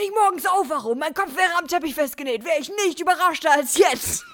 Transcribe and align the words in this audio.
Wenn 0.00 0.06
ich 0.06 0.14
morgens 0.14 0.46
aufwache 0.46 0.88
und 0.88 0.98
mein 0.98 1.12
Kopf 1.12 1.36
wäre 1.36 1.58
am 1.58 1.68
Teppich 1.68 1.94
festgenäht, 1.94 2.42
wäre 2.42 2.58
ich 2.58 2.70
nicht 2.86 3.00
überraschter 3.00 3.52
als 3.52 3.76
jetzt. 3.76 4.24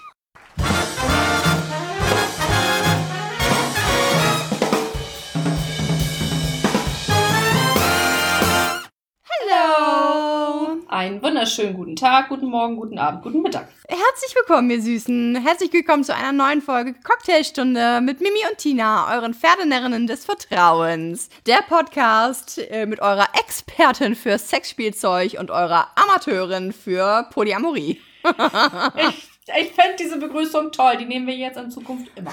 Einen 10.97 11.21
wunderschönen 11.23 11.75
guten 11.75 11.95
Tag, 11.95 12.31
guten 12.31 12.47
Morgen, 12.47 12.77
guten 12.77 12.99
Abend, 12.99 13.23
guten 13.23 13.43
Mittag. 13.43 13.69
Herzlich 13.87 14.35
willkommen, 14.35 14.71
ihr 14.71 14.81
Süßen. 14.81 15.37
Herzlich 15.45 15.71
willkommen 15.71 16.05
zu 16.05 16.15
einer 16.15 16.33
neuen 16.33 16.63
Folge 16.63 16.95
Cocktailstunde 16.95 18.01
mit 18.01 18.23
Mimi 18.23 18.39
und 18.51 18.57
Tina, 18.57 19.15
euren 19.15 19.35
Pferdenerinnen 19.35 20.07
des 20.07 20.25
Vertrauens. 20.25 21.29
Der 21.45 21.63
Podcast 21.69 22.57
äh, 22.71 22.87
mit 22.87 23.01
eurer 23.01 23.27
Expertin 23.39 24.15
für 24.15 24.39
Sexspielzeug 24.39 25.37
und 25.39 25.51
eurer 25.51 25.89
Amateurin 25.97 26.73
für 26.73 27.29
Polyamorie. 27.31 28.01
ich 28.97 29.31
ich 29.55 29.73
fände 29.73 29.97
diese 30.01 30.17
Begrüßung 30.17 30.73
toll. 30.73 30.97
Die 30.97 31.05
nehmen 31.05 31.27
wir 31.27 31.37
jetzt 31.37 31.59
in 31.59 31.71
Zukunft 31.71 32.11
immer. 32.17 32.33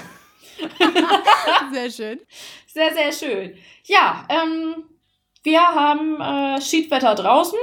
sehr 1.70 1.90
schön. 1.90 2.20
Sehr, 2.66 2.94
sehr 2.94 3.12
schön. 3.12 3.58
Ja, 3.84 4.26
ähm, 4.30 4.84
wir 5.42 5.60
haben 5.60 6.18
äh, 6.18 6.62
Schiedwetter 6.62 7.14
draußen. 7.14 7.58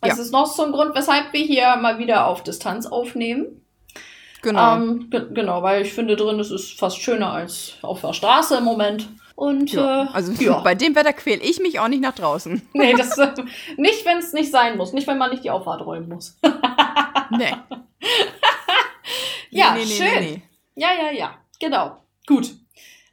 Das 0.00 0.16
ja. 0.16 0.22
ist 0.22 0.32
noch 0.32 0.46
so 0.46 0.64
ein 0.64 0.72
Grund, 0.72 0.94
weshalb 0.94 1.32
wir 1.32 1.44
hier 1.44 1.76
mal 1.76 1.98
wieder 1.98 2.26
auf 2.26 2.42
Distanz 2.42 2.86
aufnehmen. 2.86 3.62
Genau. 4.42 4.76
Ähm, 4.76 5.10
genau, 5.10 5.62
weil 5.62 5.82
ich 5.82 5.92
finde 5.92 6.14
drin, 6.14 6.38
es 6.38 6.50
ist 6.50 6.78
fast 6.78 7.02
schöner 7.02 7.32
als 7.32 7.74
auf 7.82 8.00
der 8.00 8.12
Straße 8.12 8.56
im 8.58 8.64
Moment. 8.64 9.08
Und 9.34 9.72
ja, 9.72 10.04
äh, 10.04 10.08
also 10.12 10.32
ja. 10.32 10.58
bei 10.64 10.74
dem 10.74 10.94
Wetter 10.94 11.12
quäle 11.12 11.42
ich 11.42 11.60
mich 11.60 11.80
auch 11.80 11.88
nicht 11.88 12.02
nach 12.02 12.14
draußen. 12.14 12.62
Nee, 12.72 12.94
das 12.94 13.16
nicht, 13.76 14.04
wenn 14.04 14.18
es 14.18 14.32
nicht 14.32 14.50
sein 14.50 14.76
muss, 14.76 14.92
nicht 14.92 15.06
wenn 15.06 15.18
man 15.18 15.30
nicht 15.30 15.44
die 15.44 15.50
Auffahrt 15.50 15.84
räumen 15.84 16.08
muss. 16.08 16.38
nee. 17.30 17.54
ja, 19.50 19.74
nee, 19.74 19.80
nee, 19.80 19.86
schön. 19.86 20.20
Nee, 20.20 20.42
ja, 20.74 20.88
ja, 20.92 21.10
ja. 21.10 21.34
Genau. 21.60 21.96
Gut. 22.26 22.54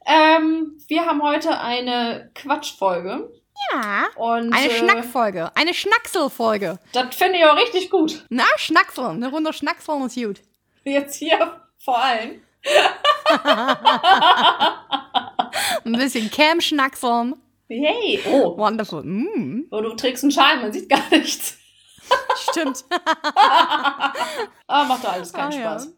Ähm, 0.04 0.78
wir 0.86 1.06
haben 1.06 1.22
heute 1.22 1.58
eine 1.60 2.30
Quatschfolge. 2.34 3.28
Ja. 3.72 4.06
Und, 4.16 4.52
eine 4.52 4.70
äh, 4.70 4.78
Schnackfolge. 4.78 5.50
Eine 5.54 5.74
Schnackselfolge. 5.74 6.78
Das 6.92 7.14
finde 7.14 7.38
ich 7.38 7.44
auch 7.44 7.56
richtig 7.56 7.90
gut. 7.90 8.24
Na, 8.28 8.44
Schnackseln. 8.56 9.22
Eine 9.22 9.30
Runde 9.30 9.52
Schnackseln 9.52 10.06
ist 10.06 10.16
gut. 10.16 10.40
Jetzt 10.84 11.16
hier 11.16 11.60
vor 11.78 11.98
allem. 11.98 12.40
Ein 15.84 15.92
bisschen 15.92 16.30
Cam-Schnackseln. 16.30 17.34
Hey, 17.68 18.20
oh. 18.26 18.56
Wonderful. 18.56 19.02
Mm. 19.02 19.66
Oh, 19.70 19.80
du 19.80 19.94
trägst 19.94 20.22
einen 20.22 20.30
Schal, 20.30 20.60
man 20.60 20.72
sieht 20.72 20.88
gar 20.88 21.02
nichts. 21.10 21.58
Stimmt. 22.50 22.84
ah, 24.68 24.84
macht 24.84 25.04
doch 25.04 25.12
alles 25.12 25.32
keinen 25.32 25.52
ah, 25.52 25.78
Spaß. 25.78 25.92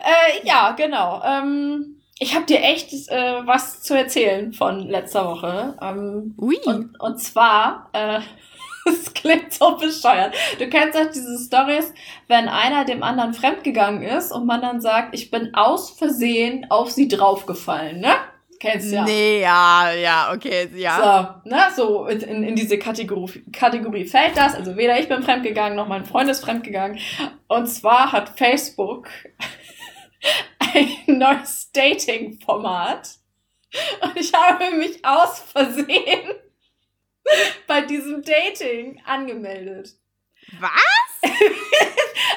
Ja, 0.00 0.10
äh, 0.10 0.46
ja 0.46 0.70
genau. 0.72 1.22
Ähm, 1.24 2.02
ich 2.18 2.34
habe 2.34 2.46
dir 2.46 2.62
echt 2.62 2.92
äh, 2.92 3.46
was 3.46 3.82
zu 3.82 3.96
erzählen 3.96 4.52
von 4.52 4.88
letzter 4.88 5.26
Woche. 5.26 5.76
Ähm, 5.82 6.34
Ui. 6.38 6.56
Und, 6.64 6.98
und 7.00 7.18
zwar, 7.18 7.90
äh, 7.92 8.20
das 8.84 9.12
klingt 9.14 9.52
so 9.52 9.76
bescheuert. 9.76 10.34
Du 10.58 10.68
kennst 10.68 10.96
auch 10.96 11.10
diese 11.12 11.38
Stories, 11.44 11.92
wenn 12.28 12.48
einer 12.48 12.84
dem 12.84 13.02
anderen 13.02 13.34
fremdgegangen 13.34 14.02
ist 14.02 14.30
und 14.30 14.46
man 14.46 14.60
dann 14.60 14.80
sagt, 14.80 15.14
ich 15.14 15.30
bin 15.30 15.54
aus 15.54 15.90
Versehen 15.90 16.66
auf 16.70 16.90
sie 16.90 17.08
draufgefallen, 17.08 18.00
ne? 18.00 18.14
Kennst 18.60 18.92
ja. 18.92 19.04
Nee, 19.04 19.42
ja, 19.42 19.92
ja, 19.92 20.32
okay, 20.32 20.68
ja. 20.74 21.40
So, 21.44 21.50
ne, 21.50 21.60
so 21.76 22.06
in, 22.06 22.44
in 22.44 22.56
diese 22.56 22.78
Kategorie, 22.78 23.44
Kategorie 23.52 24.06
fällt 24.06 24.36
das. 24.36 24.54
Also 24.54 24.76
weder 24.76 24.98
ich 24.98 25.08
bin 25.08 25.22
fremdgegangen, 25.22 25.76
noch 25.76 25.88
mein 25.88 26.06
Freund 26.06 26.30
ist 26.30 26.42
fremdgegangen. 26.44 26.98
Und 27.48 27.66
zwar 27.66 28.12
hat 28.12 28.38
Facebook 28.38 29.08
ein 30.74 30.88
neues 31.18 31.70
Dating-Format. 31.72 33.18
Und 34.02 34.16
ich 34.16 34.32
habe 34.32 34.70
mich 34.72 35.04
aus 35.04 35.40
Versehen 35.40 36.34
bei 37.66 37.80
diesem 37.82 38.22
Dating 38.22 39.00
angemeldet. 39.04 39.94
Was? 40.60 40.70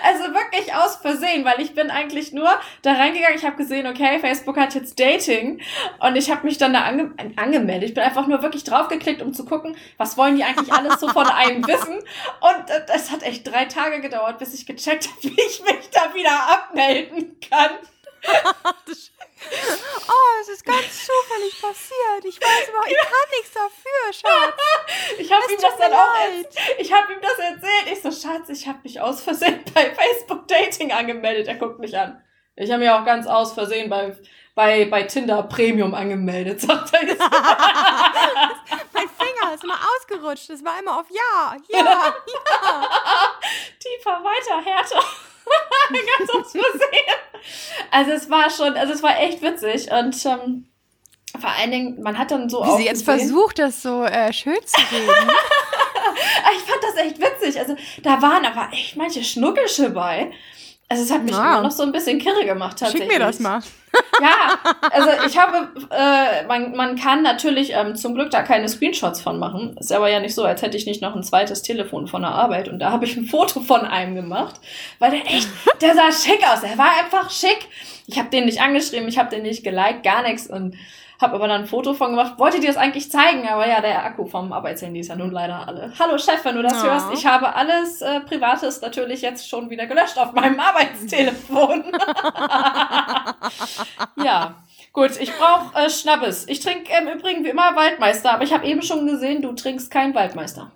also 0.03 0.33
wirklich 0.33 0.73
aus 0.73 0.95
Versehen, 0.95 1.43
weil 1.43 1.59
ich 1.59 1.75
bin 1.75 1.91
eigentlich 1.91 2.31
nur 2.31 2.49
da 2.81 2.93
reingegangen. 2.93 3.37
Ich 3.37 3.45
habe 3.45 3.57
gesehen, 3.57 3.85
okay, 3.85 4.17
Facebook 4.19 4.57
hat 4.57 4.73
jetzt 4.75 4.99
Dating 4.99 5.61
und 5.99 6.15
ich 6.15 6.31
habe 6.31 6.47
mich 6.47 6.57
dann 6.57 6.73
da 6.73 6.83
ange 6.83 7.13
angemeldet. 7.35 7.89
Ich 7.89 7.95
bin 7.95 8.03
einfach 8.03 8.27
nur 8.27 8.41
wirklich 8.41 8.63
draufgeklickt, 8.63 9.21
um 9.21 9.33
zu 9.33 9.45
gucken, 9.45 9.75
was 9.97 10.17
wollen 10.17 10.37
die 10.37 10.43
eigentlich 10.43 10.71
alles 10.71 10.99
so 10.99 11.09
von 11.09 11.27
einem 11.27 11.67
wissen. 11.67 11.97
Und 11.97 12.69
äh, 12.69 12.85
es 12.95 13.11
hat 13.11 13.23
echt 13.23 13.45
drei 13.45 13.65
Tage 13.65 13.99
gedauert, 13.99 14.39
bis 14.39 14.53
ich 14.53 14.65
gecheckt 14.65 15.09
habe, 15.09 15.23
wie 15.23 15.41
ich 15.41 15.61
mich 15.61 15.89
da 15.91 16.13
wieder 16.13 16.49
abmelden 16.49 17.39
kann. 17.41 17.71
Oh, 20.09 20.41
es 20.41 20.49
ist 20.49 20.65
ganz 20.65 21.05
zufällig 21.05 21.61
passiert. 21.61 22.25
Ich 22.25 22.41
weiß 22.41 22.69
überhaupt, 22.69 22.89
ich 22.89 22.97
kann 22.97 23.29
nichts 23.37 23.53
dafür, 23.53 24.13
Schatz. 24.13 24.55
Ich 25.19 25.31
habe 25.31 25.51
ihm 25.51 25.59
das 25.61 25.77
dann 25.77 25.91
leid. 25.91 26.47
auch 26.47 26.79
Ich 26.79 26.93
habe 26.93 27.13
ihm 27.13 27.21
das 27.21 27.37
erzählt. 27.37 27.87
Ich 27.91 28.01
so, 28.01 28.11
Schatz, 28.11 28.49
ich 28.49 28.67
habe 28.67 28.79
mich 28.83 28.99
aus 28.99 29.21
Versehen 29.21 29.63
bei 29.73 29.93
Facebook 29.93 30.47
Dating 30.47 30.91
angemeldet. 30.91 31.47
Er 31.47 31.55
guckt 31.55 31.79
mich 31.79 31.97
an. 31.97 32.21
Ich 32.55 32.71
habe 32.71 32.79
mich 32.79 32.89
auch 32.89 33.05
ganz 33.05 33.27
aus 33.27 33.53
Versehen 33.53 33.89
bei, 33.89 34.17
bei, 34.55 34.85
bei 34.85 35.03
Tinder 35.03 35.43
Premium 35.43 35.93
angemeldet, 35.93 36.61
sagt 36.61 36.93
er 36.93 37.03
jetzt. 37.05 37.19
mein 37.19 39.09
Finger 39.09 39.53
ist 39.53 39.63
immer 39.63 39.79
ausgerutscht. 39.95 40.49
Es 40.49 40.63
war 40.65 40.79
immer 40.79 40.99
auf 40.99 41.05
Ja, 41.09 41.55
Ja, 41.69 41.79
Ja. 41.85 42.89
Tiefer, 43.79 44.23
weiter, 44.23 44.65
härter. 44.65 45.03
Ganz 46.17 46.29
aus 46.29 46.51
Versehen. 46.51 47.17
Also 47.91 48.11
es 48.11 48.29
war 48.29 48.49
schon, 48.49 48.75
also 48.75 48.93
es 48.93 49.03
war 49.03 49.19
echt 49.19 49.41
witzig 49.41 49.91
und 49.91 50.25
ähm, 50.25 50.65
vor 51.39 51.49
allen 51.49 51.71
Dingen, 51.71 52.01
man 52.01 52.17
hat 52.17 52.31
dann 52.31 52.49
so 52.49 52.63
Wie 52.63 52.67
auch 52.67 52.77
sie 52.77 52.85
jetzt 52.85 53.05
versucht, 53.05 53.59
das 53.59 53.81
so 53.81 54.03
äh, 54.03 54.33
schön 54.33 54.57
zu 54.65 54.81
reden. 54.91 55.07
ich 56.55 56.63
fand 56.63 56.83
das 56.83 56.95
echt 57.05 57.19
witzig. 57.19 57.59
Also 57.59 57.75
da 58.01 58.21
waren 58.21 58.45
aber 58.45 58.69
echt 58.73 58.95
manche 58.95 59.23
Schnuckelsche 59.23 59.89
bei. 59.89 60.31
Also 60.89 61.03
es 61.03 61.11
hat 61.11 61.23
mich 61.23 61.33
ja. 61.33 61.53
immer 61.53 61.61
noch 61.63 61.71
so 61.71 61.83
ein 61.83 61.91
bisschen 61.91 62.17
kirre 62.17 62.45
gemacht 62.45 62.79
tatsächlich. 62.79 63.09
Schick 63.09 63.19
mir 63.19 63.25
das 63.25 63.39
mal. 63.39 63.61
Ja, 64.21 64.57
also 64.91 65.09
ich 65.25 65.37
habe, 65.37 65.69
äh, 65.91 66.45
man, 66.47 66.75
man 66.75 66.95
kann 66.95 67.23
natürlich 67.23 67.73
ähm, 67.73 67.95
zum 67.95 68.15
Glück 68.15 68.31
da 68.31 68.43
keine 68.43 68.67
Screenshots 68.67 69.21
von 69.21 69.39
machen. 69.39 69.75
Ist 69.77 69.91
aber 69.91 70.09
ja 70.09 70.19
nicht 70.19 70.35
so, 70.35 70.43
als 70.43 70.61
hätte 70.61 70.77
ich 70.77 70.85
nicht 70.85 71.01
noch 71.01 71.15
ein 71.15 71.23
zweites 71.23 71.61
Telefon 71.61 72.07
von 72.07 72.21
der 72.21 72.31
Arbeit. 72.31 72.67
Und 72.67 72.79
da 72.79 72.91
habe 72.91 73.05
ich 73.05 73.15
ein 73.15 73.25
Foto 73.25 73.59
von 73.61 73.81
einem 73.81 74.15
gemacht, 74.15 74.55
weil 74.99 75.11
der 75.11 75.25
echt, 75.25 75.49
der 75.81 75.95
sah 75.95 76.11
schick 76.11 76.41
aus. 76.47 76.63
Er 76.63 76.77
war 76.77 76.91
einfach 77.03 77.29
schick. 77.29 77.67
Ich 78.07 78.17
habe 78.17 78.29
den 78.29 78.45
nicht 78.45 78.61
angeschrieben, 78.61 79.07
ich 79.07 79.17
habe 79.17 79.29
den 79.29 79.43
nicht 79.43 79.63
geliked, 79.63 80.03
gar 80.03 80.23
nichts. 80.23 80.47
Und 80.47 80.75
hab 81.19 81.33
aber 81.33 81.47
dann 81.47 81.61
ein 81.61 81.67
Foto 81.67 81.93
von 81.93 82.11
gemacht. 82.11 82.37
Wollte 82.37 82.59
dir 82.59 82.67
das 82.67 82.77
eigentlich 82.77 83.11
zeigen, 83.11 83.47
aber 83.47 83.67
ja, 83.67 83.81
der 83.81 84.05
Akku 84.05 84.25
vom 84.25 84.53
Arbeitshandy 84.53 84.99
ist 84.99 85.07
ja 85.07 85.15
nun 85.15 85.31
leider 85.31 85.67
alle. 85.67 85.91
Hallo 85.97 86.17
Chef, 86.17 86.43
wenn 86.45 86.55
du 86.55 86.61
das 86.61 86.83
oh. 86.83 86.87
hörst. 86.87 87.07
Ich 87.13 87.25
habe 87.25 87.55
alles 87.55 88.01
äh, 88.01 88.19
Privates 88.21 88.81
natürlich 88.81 89.21
jetzt 89.21 89.49
schon 89.49 89.69
wieder 89.69 89.87
gelöscht 89.87 90.17
auf 90.17 90.33
meinem 90.33 90.59
Arbeitstelefon. 90.59 91.85
ja. 94.23 94.55
Gut, 94.93 95.11
ich 95.19 95.31
brauche 95.35 95.75
äh, 95.75 95.89
Schnappes. 95.89 96.47
Ich 96.47 96.59
trinke 96.59 96.91
im 96.99 97.07
Übrigen 97.07 97.43
wie 97.43 97.49
immer 97.49 97.75
Waldmeister, 97.75 98.33
aber 98.33 98.43
ich 98.43 98.53
habe 98.53 98.65
eben 98.65 98.81
schon 98.81 99.05
gesehen, 99.05 99.41
du 99.41 99.53
trinkst 99.53 99.91
keinen 99.91 100.15
Waldmeister. 100.15 100.71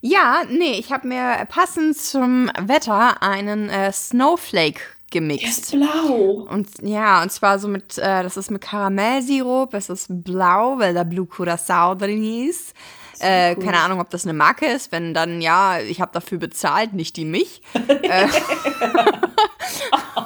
Ja, 0.00 0.42
nee, 0.48 0.78
ich 0.78 0.92
habe 0.92 1.08
mir 1.08 1.46
passend 1.48 1.96
zum 1.96 2.50
Wetter 2.60 3.22
einen 3.22 3.68
äh, 3.68 3.90
Snowflake 3.92 4.80
gemixt. 5.10 5.72
Der 5.72 5.80
ist 5.80 5.92
blau. 5.92 6.46
Und 6.50 6.68
ja, 6.82 7.22
und 7.22 7.30
zwar 7.30 7.58
so 7.58 7.68
mit, 7.68 7.98
äh, 7.98 8.22
das 8.22 8.36
ist 8.36 8.50
mit 8.50 8.62
Karamellsirup, 8.62 9.74
es 9.74 9.88
ist 9.88 10.06
blau, 10.08 10.78
weil 10.78 10.94
da 10.94 11.04
Blue 11.04 11.26
Curacao 11.26 11.94
drin 11.94 12.48
ist. 12.48 12.74
Äh, 13.18 13.54
cool. 13.56 13.64
Keine 13.64 13.78
Ahnung, 13.78 14.00
ob 14.00 14.10
das 14.10 14.24
eine 14.24 14.34
Marke 14.34 14.66
ist. 14.66 14.92
Wenn 14.92 15.14
dann 15.14 15.40
ja, 15.40 15.80
ich 15.80 16.00
habe 16.00 16.12
dafür 16.12 16.38
bezahlt, 16.38 16.92
nicht 16.92 17.16
die 17.16 17.24
mich. 17.24 17.62
äh, 18.02 18.28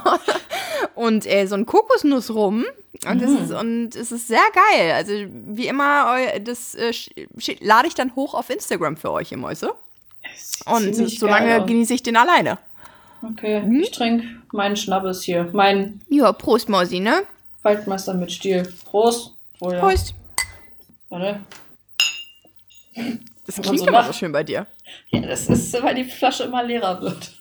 und 0.94 1.26
äh, 1.26 1.46
so 1.46 1.54
ein 1.54 1.66
Kokosnuss 1.66 2.30
rum. 2.30 2.64
Und, 3.06 3.20
mm. 3.20 3.24
es 3.24 3.40
ist, 3.40 3.52
und 3.52 3.96
es 3.96 4.12
ist 4.12 4.28
sehr 4.28 4.42
geil. 4.52 4.92
Also 4.92 5.12
wie 5.46 5.68
immer, 5.68 6.18
das 6.40 6.74
äh, 6.74 6.92
lade 7.60 7.88
ich 7.88 7.94
dann 7.94 8.14
hoch 8.16 8.34
auf 8.34 8.50
Instagram 8.50 8.96
für 8.96 9.12
euch, 9.12 9.30
ihr 9.32 9.38
Mäuse. 9.38 9.72
Und 10.66 10.94
solange 10.94 11.64
genieße 11.64 11.94
ich 11.94 12.02
den 12.02 12.16
alleine. 12.16 12.58
Okay, 13.22 13.62
hm? 13.62 13.80
ich 13.80 13.90
trinke 13.90 14.26
meinen 14.52 14.76
Schnabbes 14.76 15.22
hier. 15.22 15.48
Mein. 15.52 16.00
Ja, 16.08 16.32
Prost, 16.32 16.68
Mausi, 16.68 17.00
ne? 17.00 17.22
Waldmeister 17.62 18.14
mit 18.14 18.32
Stiel. 18.32 18.62
Prost. 18.84 19.34
Oh, 19.60 19.70
ja. 19.70 19.80
Prost. 19.80 20.14
Warte. 21.10 21.40
Das 23.46 23.60
klingt 23.60 23.80
so 23.80 23.86
immer 23.86 24.04
so 24.04 24.12
schön 24.12 24.32
bei 24.32 24.44
dir. 24.44 24.66
Ja, 25.08 25.20
das 25.20 25.48
ist, 25.48 25.82
weil 25.82 25.94
die 25.94 26.04
Flasche 26.04 26.44
immer 26.44 26.62
leerer 26.62 27.00
wird. 27.00 27.32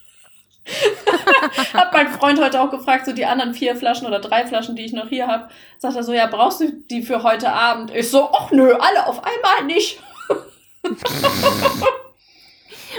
hat 1.74 1.94
mein 1.94 2.10
Freund 2.10 2.40
heute 2.40 2.62
auch 2.62 2.70
gefragt, 2.70 3.06
so 3.06 3.14
die 3.14 3.26
anderen 3.26 3.54
vier 3.54 3.76
Flaschen 3.76 4.08
oder 4.08 4.20
drei 4.20 4.46
Flaschen, 4.46 4.76
die 4.76 4.86
ich 4.86 4.94
noch 4.94 5.10
hier 5.10 5.28
habe. 5.28 5.50
Sagt 5.78 5.96
er 5.96 6.04
so, 6.04 6.14
ja, 6.14 6.28
brauchst 6.28 6.62
du 6.62 6.72
die 6.90 7.02
für 7.02 7.24
heute 7.24 7.52
Abend? 7.52 7.92
Ich 7.96 8.10
so, 8.10 8.30
ach 8.32 8.52
nö, 8.52 8.74
alle 8.74 9.08
auf 9.08 9.24
einmal 9.24 9.66
nicht. 9.66 10.00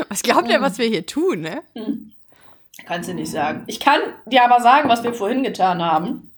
Was 0.08 0.22
glaubt 0.22 0.48
ihr, 0.48 0.60
was 0.60 0.78
wir 0.78 0.86
hier 0.86 1.04
tun, 1.04 1.40
ne? 1.40 1.62
Kannst 2.86 3.08
du 3.08 3.14
nicht 3.14 3.30
sagen. 3.30 3.64
Ich 3.66 3.80
kann 3.80 4.00
dir 4.26 4.44
aber 4.44 4.62
sagen, 4.62 4.88
was 4.88 5.02
wir 5.02 5.14
vorhin 5.14 5.42
getan 5.42 5.82
haben. 5.82 6.32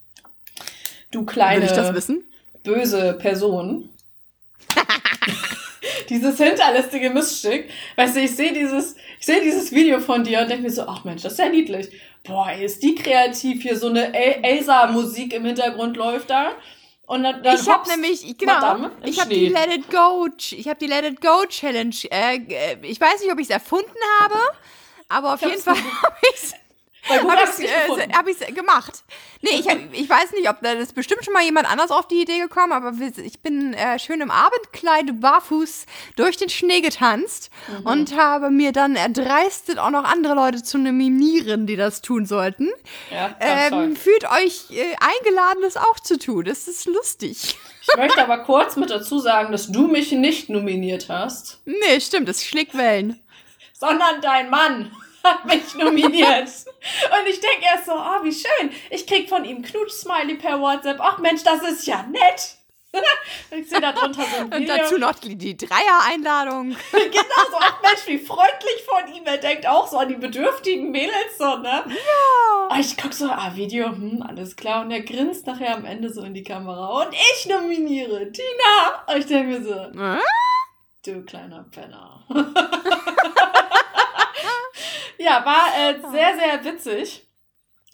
Du 1.11 1.25
kleine 1.25 1.61
Will 1.61 1.69
ich 1.69 1.75
das 1.75 1.93
wissen? 1.93 2.23
böse 2.63 3.13
Person. 3.13 3.89
dieses 6.09 6.37
hinterlistige 6.37 7.09
Miststück. 7.09 7.65
Weißt 7.95 8.15
du, 8.15 8.21
ich 8.21 8.35
sehe 8.35 8.53
dieses, 8.53 8.95
ich 9.19 9.25
sehe 9.25 9.41
dieses 9.41 9.71
Video 9.71 9.99
von 9.99 10.23
dir 10.23 10.41
und 10.41 10.49
denke 10.49 10.63
mir 10.63 10.71
so, 10.71 10.83
ach 10.83 11.03
Mensch, 11.03 11.21
das 11.21 11.33
ist 11.33 11.39
ja 11.39 11.49
niedlich. 11.49 11.89
Boah, 12.23 12.49
ey, 12.49 12.65
ist 12.65 12.81
die 12.81 12.95
kreativ 12.95 13.61
hier, 13.61 13.77
so 13.77 13.87
eine 13.87 14.13
El 14.13 14.43
Elsa-Musik 14.43 15.33
im 15.33 15.45
Hintergrund 15.45 15.97
läuft 15.97 16.29
da. 16.29 16.53
Und 17.05 17.23
dann, 17.23 17.43
dann 17.43 17.57
Ich 17.59 17.67
habe 17.67 17.89
nämlich, 17.89 18.37
genau, 18.37 18.53
Madame 18.53 18.91
ich 19.03 19.19
habe 19.19 19.29
die 19.29 19.49
Let 19.49 19.73
It 19.73 19.89
Go, 19.91 20.27
ich 20.37 20.67
habe 20.69 20.79
die 20.79 20.87
Let 20.87 21.03
It 21.03 21.19
Go 21.19 21.45
Challenge, 21.47 21.95
äh, 22.09 22.37
äh, 22.37 22.77
ich 22.81 22.99
weiß 22.99 23.21
nicht, 23.21 23.31
ob 23.31 23.39
ich 23.39 23.47
es 23.47 23.53
erfunden 23.53 23.91
habe, 24.21 24.35
aber 25.13 25.33
auf 25.35 25.41
jeden 25.41 25.61
Fall 25.61 25.75
habe 25.75 26.15
ich 26.33 26.41
es 26.43 26.53
äh, 27.09 28.07
hab 28.13 28.27
ich's 28.29 28.39
gemacht. 28.55 29.03
Nee, 29.41 29.59
ich, 29.59 29.67
hab, 29.67 29.77
ich 29.91 30.09
weiß 30.09 30.31
nicht, 30.31 30.49
ob 30.49 30.61
da 30.61 30.71
ist 30.71 30.95
bestimmt 30.95 31.25
schon 31.25 31.33
mal 31.33 31.43
jemand 31.43 31.69
anders 31.69 31.91
auf 31.91 32.07
die 32.07 32.21
Idee 32.21 32.39
gekommen, 32.39 32.71
aber 32.71 32.93
ich 33.17 33.41
bin 33.41 33.73
äh, 33.73 33.99
schön 33.99 34.21
im 34.21 34.31
Abendkleid 34.31 35.19
barfuß 35.19 35.85
durch 36.15 36.37
den 36.37 36.47
Schnee 36.49 36.79
getanzt 36.79 37.49
Mhm. 37.67 37.85
und 37.85 38.17
habe 38.17 38.49
mir 38.51 38.71
dann 38.71 38.95
erdreistet, 38.95 39.79
auch 39.79 39.89
noch 39.89 40.05
andere 40.05 40.33
Leute 40.33 40.63
zu 40.63 40.77
nominieren, 40.77 41.67
die 41.67 41.75
das 41.75 42.01
tun 42.01 42.25
sollten. 42.25 42.69
Ja. 43.11 43.35
Ähm, 43.39 43.95
fühlt 43.97 44.23
euch 44.23 44.71
äh, 44.71 44.95
eingeladen, 44.99 45.59
das 45.61 45.75
auch 45.77 45.99
zu 45.99 46.17
tun. 46.17 46.45
Das 46.45 46.67
ist 46.69 46.85
lustig. 46.85 47.57
Ich 47.81 47.97
möchte 47.97 48.21
aber 48.21 48.39
kurz 48.39 48.75
mit 48.77 48.89
dazu 48.89 49.19
sagen, 49.19 49.51
dass 49.51 49.67
du 49.67 49.87
mich 49.87 50.11
nicht 50.13 50.49
nominiert 50.49 51.09
hast, 51.09 51.59
Nee, 51.65 51.99
stimmt, 51.99 52.29
das 52.29 52.43
schlägt 52.45 52.77
Wellen. 52.77 53.21
sondern 53.73 54.21
dein 54.21 54.49
Mann 54.49 54.91
hat 55.23 55.45
mich 55.45 55.73
nominiert. 55.75 56.49
Und 56.49 57.27
ich 57.27 57.39
denke 57.39 57.65
erst 57.65 57.85
so, 57.85 57.93
oh, 57.93 58.23
wie 58.23 58.31
schön. 58.33 58.71
Ich 58.89 59.07
krieg 59.07 59.29
von 59.29 59.45
ihm 59.45 59.61
Knutsch-Smiley 59.61 60.35
per 60.35 60.59
WhatsApp. 60.59 60.97
Ach 61.01 61.17
Mensch, 61.19 61.43
das 61.43 61.61
ist 61.63 61.85
ja 61.87 62.03
nett. 62.03 62.57
ich 63.51 63.67
sehe 63.67 63.81
da 63.81 63.91
drunter 63.91 64.21
so 64.21 64.37
ein 64.37 64.43
Und 64.53 64.53
Video. 64.61 64.77
dazu 64.77 64.97
noch 64.99 65.13
die, 65.15 65.35
die 65.35 65.57
Dreier-Einladung. 65.57 66.75
genau 66.91 67.43
so, 67.49 67.57
ach 67.59 67.81
Mensch, 67.81 68.05
wie 68.05 68.19
freundlich 68.19 68.83
von 68.87 69.11
ihm. 69.15 69.23
Er 69.25 69.37
denkt 69.39 69.65
auch 69.65 69.87
so 69.87 69.97
an 69.97 70.09
die 70.09 70.15
bedürftigen 70.15 70.91
Mädels 70.91 71.37
so, 71.39 71.57
ne? 71.57 71.83
Ja. 71.87 72.77
Ich 72.79 72.95
guck 72.95 73.13
so, 73.13 73.25
ah, 73.29 73.51
Video, 73.55 73.87
hm, 73.87 74.23
alles 74.27 74.55
klar. 74.55 74.81
Und 74.83 74.91
er 74.91 75.01
grinst 75.01 75.47
nachher 75.47 75.75
am 75.75 75.85
Ende 75.85 76.13
so 76.13 76.21
in 76.21 76.35
die 76.35 76.43
Kamera. 76.43 77.01
Und 77.03 77.13
ich 77.13 77.47
nominiere 77.47 78.31
Tina. 78.31 79.03
Und 79.07 79.17
ich 79.17 79.25
denke 79.25 79.59
mir 79.59 79.63
so, 79.63 79.73
Äh? 79.99 80.19
Du 81.05 81.23
kleiner 81.25 81.65
Penner. 81.71 82.23
ja, 85.17 85.45
war 85.45 85.67
äh, 85.77 85.99
sehr, 86.11 86.37
sehr 86.37 86.65
witzig. 86.65 87.27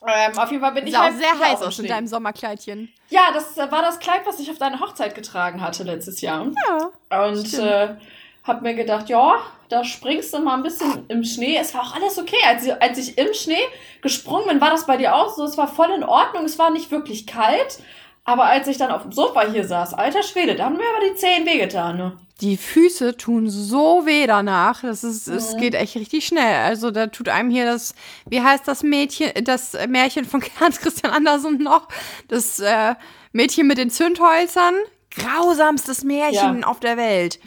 Ähm, 0.07 0.37
auf 0.37 0.49
jeden 0.49 0.61
Fall 0.63 0.71
bin 0.71 0.87
ich 0.87 0.93
Sah 0.93 0.99
auch 0.99 1.03
halt 1.05 1.17
sehr 1.17 1.39
heiß 1.39 1.61
aus 1.61 1.79
in 1.79 1.87
deinem 1.87 2.07
Sommerkleidchen. 2.07 2.93
Ja, 3.09 3.31
das 3.33 3.57
äh, 3.57 3.69
war 3.71 3.81
das 3.81 3.99
Kleid, 3.99 4.21
was 4.25 4.39
ich 4.39 4.49
auf 4.49 4.57
deine 4.57 4.79
Hochzeit 4.79 5.13
getragen 5.13 5.61
hatte 5.61 5.83
letztes 5.83 6.21
Jahr. 6.21 6.47
Ja. 6.67 7.27
Und 7.27 7.53
äh, 7.55 7.95
hab 8.43 8.61
mir 8.61 8.75
gedacht, 8.75 9.09
ja, 9.09 9.39
da 9.67 9.83
springst 9.83 10.33
du 10.33 10.39
mal 10.39 10.55
ein 10.55 10.63
bisschen 10.63 11.05
im 11.09 11.23
Schnee. 11.23 11.57
Es 11.57 11.73
war 11.73 11.81
auch 11.81 11.95
alles 11.95 12.17
okay. 12.17 12.37
Als 12.45 12.67
als 12.67 12.97
ich 12.97 13.17
im 13.17 13.33
Schnee 13.33 13.61
gesprungen 14.01 14.47
bin, 14.47 14.61
war 14.61 14.69
das 14.71 14.85
bei 14.85 14.97
dir 14.97 15.15
auch 15.15 15.35
so. 15.35 15.43
Es 15.43 15.57
war 15.57 15.67
voll 15.67 15.91
in 15.91 16.03
Ordnung. 16.03 16.45
Es 16.45 16.57
war 16.57 16.69
nicht 16.69 16.91
wirklich 16.91 17.27
kalt. 17.27 17.79
Aber 18.29 18.45
als 18.45 18.67
ich 18.67 18.77
dann 18.77 18.91
auf 18.91 19.01
dem 19.01 19.11
Sofa 19.11 19.41
hier 19.51 19.65
saß, 19.67 19.95
alter 19.95 20.21
Schwede, 20.21 20.55
da 20.55 20.65
haben 20.65 20.77
mir 20.77 20.83
aber 20.95 21.03
die 21.09 21.15
Zehen 21.15 21.47
wehgetan. 21.47 21.97
Ne? 21.97 22.15
Die 22.41 22.57
Füße 22.57 23.17
tun 23.17 23.49
so 23.49 24.05
weh 24.05 24.27
danach. 24.27 24.81
Das 24.83 25.03
ist, 25.03 25.27
es 25.27 25.55
Mhm. 25.55 25.57
geht 25.59 25.73
echt 25.73 25.95
richtig 25.95 26.27
schnell. 26.27 26.63
Also 26.63 26.91
da 26.91 27.07
tut 27.07 27.27
einem 27.27 27.49
hier 27.49 27.65
das, 27.65 27.95
wie 28.27 28.39
heißt 28.41 28.67
das 28.67 28.83
Mädchen, 28.83 29.31
das 29.43 29.75
Märchen 29.87 30.25
von 30.25 30.43
Hans 30.59 30.79
Christian 30.79 31.11
Andersen 31.11 31.57
noch? 31.57 31.87
Das 32.27 32.59
äh, 32.59 32.93
Mädchen 33.31 33.65
mit 33.65 33.79
den 33.79 33.89
Zündhölzern. 33.89 34.75
Grausamstes 35.09 36.03
Märchen 36.03 36.63
auf 36.63 36.79
der 36.79 36.95
Welt. 36.95 37.39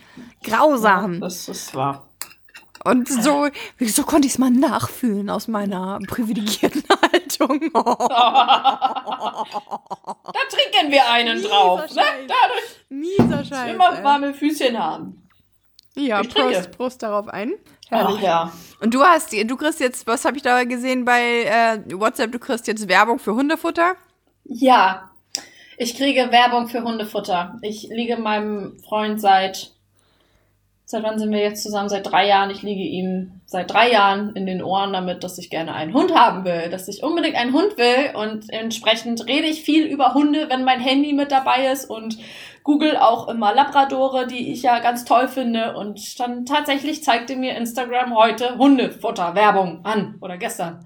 Grausam. 0.43 1.20
Das 1.20 1.49
ist 1.49 1.75
wahr. 1.76 2.08
Und 2.84 3.08
so, 3.08 3.49
so 3.81 4.02
konnte 4.02 4.26
ich 4.26 4.32
es 4.34 4.38
mal 4.38 4.50
nachfühlen 4.50 5.31
aus 5.31 5.46
meiner 5.49 5.99
privilegierten 6.08 6.82
Haltung. 7.12 7.61
Da 10.25 10.38
trinken 10.50 10.90
wir 10.93 11.08
einen 11.11 11.37
Mieser 11.38 11.49
drauf. 11.49 11.81
Ne? 11.81 11.88
Scheiß. 11.88 12.29
Dadurch 12.29 12.76
Mieser 12.88 13.44
Scheiß. 13.44 13.75
immer 13.75 14.02
warme 14.02 14.34
Füßchen 14.34 14.79
haben. 14.79 15.23
Ja. 15.94 16.23
Prost, 16.23 16.70
Prost 16.76 17.02
darauf 17.02 17.29
ein. 17.29 17.52
Ach 17.90 18.08
Herrlich. 18.08 18.23
ja. 18.23 18.52
Und 18.81 18.94
du 18.94 19.02
hast, 19.02 19.32
du 19.32 19.56
kriegst 19.56 19.81
jetzt, 19.81 20.06
was 20.06 20.25
habe 20.25 20.37
ich 20.37 20.43
da 20.43 20.64
gesehen 20.64 21.05
bei 21.05 21.44
äh, 21.44 21.79
WhatsApp, 21.99 22.32
du 22.32 22.38
kriegst 22.38 22.67
jetzt 22.67 22.88
Werbung 22.88 23.19
für 23.19 23.34
Hundefutter. 23.34 23.94
Ja. 24.44 25.11
Ich 25.76 25.96
kriege 25.96 26.31
Werbung 26.31 26.69
für 26.69 26.82
Hundefutter. 26.82 27.58
Ich 27.62 27.88
liege 27.90 28.17
meinem 28.17 28.79
Freund 28.81 29.20
seit. 29.20 29.73
Seit 30.93 31.05
wann 31.05 31.19
sind 31.19 31.33
wir 31.33 31.41
jetzt 31.41 31.62
zusammen? 31.62 31.89
Seit 31.89 32.12
drei 32.12 32.29
Jahren. 32.29 32.50
Ich 32.50 32.61
liege 32.61 32.83
ihm 32.83 33.41
seit 33.47 33.71
drei 33.71 33.91
Jahren 33.91 34.37
in 34.37 34.44
den 34.44 34.62
Ohren 34.62 34.93
damit, 34.93 35.25
dass 35.25 35.39
ich 35.39 35.49
gerne 35.49 35.73
einen 35.73 35.94
Hund 35.94 36.15
haben 36.15 36.44
will. 36.44 36.69
Dass 36.69 36.87
ich 36.87 37.03
unbedingt 37.03 37.35
einen 37.35 37.55
Hund 37.55 37.79
will. 37.79 38.15
Und 38.15 38.50
entsprechend 38.50 39.27
rede 39.27 39.47
ich 39.47 39.62
viel 39.62 39.87
über 39.87 40.12
Hunde, 40.12 40.50
wenn 40.50 40.65
mein 40.65 40.81
Handy 40.81 41.15
mit 41.15 41.33
dabei 41.33 41.73
ist. 41.73 41.89
Und 41.89 42.19
Google 42.62 42.99
auch 42.99 43.29
immer 43.29 43.55
Labradore, 43.55 44.27
die 44.27 44.53
ich 44.53 44.65
ja 44.65 44.81
ganz 44.81 45.06
toll 45.06 45.29
finde. 45.29 45.79
Und 45.79 46.21
dann 46.21 46.44
tatsächlich 46.44 47.03
zeigte 47.03 47.37
mir 47.37 47.56
Instagram 47.56 48.15
heute 48.15 48.59
Hundefutter-Werbung 48.59 49.87
an. 49.87 50.19
Oder 50.21 50.37
gestern. 50.37 50.85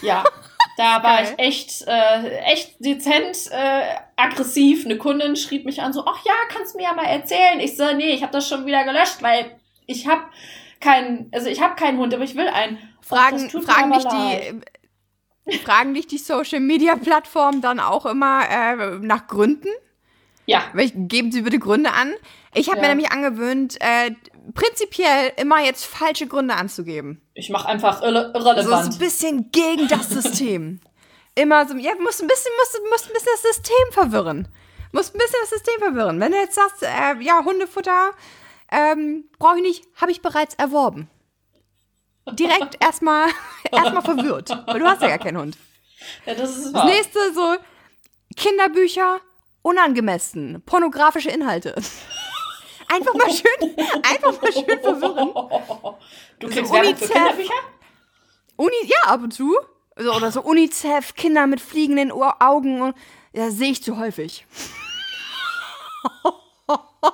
Ja. 0.00 0.22
Da 0.76 1.02
war 1.02 1.22
Geil. 1.22 1.34
ich 1.38 1.44
echt, 1.44 1.82
äh, 1.86 2.38
echt 2.46 2.74
dezent 2.84 3.48
äh, 3.50 3.82
aggressiv. 4.16 4.84
Eine 4.84 4.98
Kundin 4.98 5.36
schrieb 5.36 5.64
mich 5.66 5.80
an, 5.82 5.92
so, 5.92 6.04
ach 6.04 6.24
ja, 6.24 6.32
kannst 6.48 6.74
du 6.74 6.78
mir 6.78 6.84
ja 6.84 6.92
mal 6.94 7.04
erzählen. 7.06 7.60
Ich 7.60 7.76
so, 7.76 7.92
nee, 7.94 8.10
ich 8.12 8.22
habe 8.22 8.32
das 8.32 8.48
schon 8.48 8.66
wieder 8.66 8.84
gelöscht, 8.84 9.22
weil 9.22 9.58
ich 9.86 10.06
habe 10.08 10.22
keinen, 10.80 11.30
also 11.32 11.48
ich 11.48 11.60
habe 11.60 11.76
keinen 11.76 11.98
Hund, 11.98 12.12
aber 12.12 12.24
ich 12.24 12.34
will 12.34 12.48
einen. 12.48 12.78
Fragen, 13.00 13.42
mir 13.42 13.62
fragen 13.62 13.92
dich 13.92 14.02
leid. 14.04 14.54
die, 15.46 15.52
äh, 15.54 15.58
fragen 15.58 15.94
dich 15.94 16.06
die 16.06 16.18
Social 16.18 16.60
Media 16.60 16.96
Plattformen 16.96 17.60
dann 17.60 17.78
auch 17.78 18.06
immer 18.06 18.42
äh, 18.48 18.98
nach 19.00 19.26
Gründen? 19.26 19.68
Ja, 20.46 20.62
geben 20.74 21.32
Sie 21.32 21.42
bitte 21.42 21.58
Gründe 21.58 21.92
an. 21.92 22.12
Ich 22.52 22.68
habe 22.68 22.78
mir 22.80 22.88
Ja. 22.88 22.94
nämlich 22.94 23.12
angewöhnt, 23.12 23.76
äh, 23.80 24.10
prinzipiell 24.52 25.32
immer 25.36 25.60
jetzt 25.62 25.84
falsche 25.86 26.26
Gründe 26.26 26.54
anzugeben. 26.54 27.22
ich 27.34 27.48
mache 27.50 27.68
einfach 27.68 28.02
irre 28.02 28.32
Also 28.34 28.50
es 28.50 28.56
ist 28.56 28.66
irrelevant. 28.66 28.92
ein 28.94 28.98
bisschen 28.98 29.50
gegen 29.52 29.88
das 29.88 30.08
System. 30.10 30.80
Immer 31.36 31.66
so, 31.66 31.74
ja, 31.76 31.92
musst 31.98 32.22
ein 32.22 32.28
bisschen, 32.28 32.52
musst, 32.60 32.80
musst 32.90 33.06
ein 33.06 33.12
bisschen 33.12 33.32
das 33.32 33.42
System 33.42 33.92
verwirren. 33.92 34.46
Musst 34.92 35.14
ein 35.14 35.18
bisschen 35.18 35.38
das 35.40 35.50
System 35.50 35.74
verwirren. 35.80 36.20
Wenn 36.20 36.30
du 36.30 36.38
jetzt 36.38 36.54
sagst, 36.54 36.82
äh, 36.84 37.20
ja, 37.20 37.44
Hundefutter, 37.44 38.12
ähm, 38.70 39.24
brauche 39.40 39.56
ich 39.56 39.62
nicht, 39.62 39.84
habe 40.00 40.12
ich 40.12 40.22
bereits 40.22 40.54
erworben. 40.54 41.10
Direkt 42.32 42.76
erstmal 42.80 43.28
erstmal 43.72 44.02
verwirrt, 44.02 44.50
weil 44.66 44.78
du 44.78 44.86
hast 44.86 45.02
ja 45.02 45.08
gar 45.08 45.18
keinen 45.18 45.38
Hund. 45.38 45.58
ja, 46.24 46.34
das 46.34 46.50
ist 46.56 46.66
Das 46.66 46.72
wahr. 46.74 46.84
nächste 46.86 47.18
so 47.34 47.56
Kinderbücher, 48.36 49.20
unangemessen, 49.62 50.62
pornografische 50.64 51.30
Inhalte. 51.30 51.74
Einfach 52.88 53.14
mal 53.14 53.30
schön, 53.30 53.76
einfach 54.02 54.40
mal 54.40 54.52
schön 54.52 54.80
verwirren. 54.80 55.32
Du 56.38 56.48
kriegst 56.48 56.68
So 56.68 56.74
Werbung 56.74 56.96
für. 56.96 57.08
Kinderbücher? 57.08 57.54
Uni, 58.56 58.74
ja, 58.84 59.10
ab 59.10 59.22
und 59.22 59.32
zu. 59.32 59.56
So, 59.96 60.12
oder 60.12 60.30
so 60.30 60.42
UNICEF, 60.42 61.14
Kinder 61.14 61.46
mit 61.46 61.60
fliegenden 61.60 62.12
Augen. 62.12 62.82
Und, 62.82 62.96
ja, 63.32 63.50
sehe 63.50 63.70
ich 63.72 63.82
zu 63.82 63.98
häufig. 63.98 64.46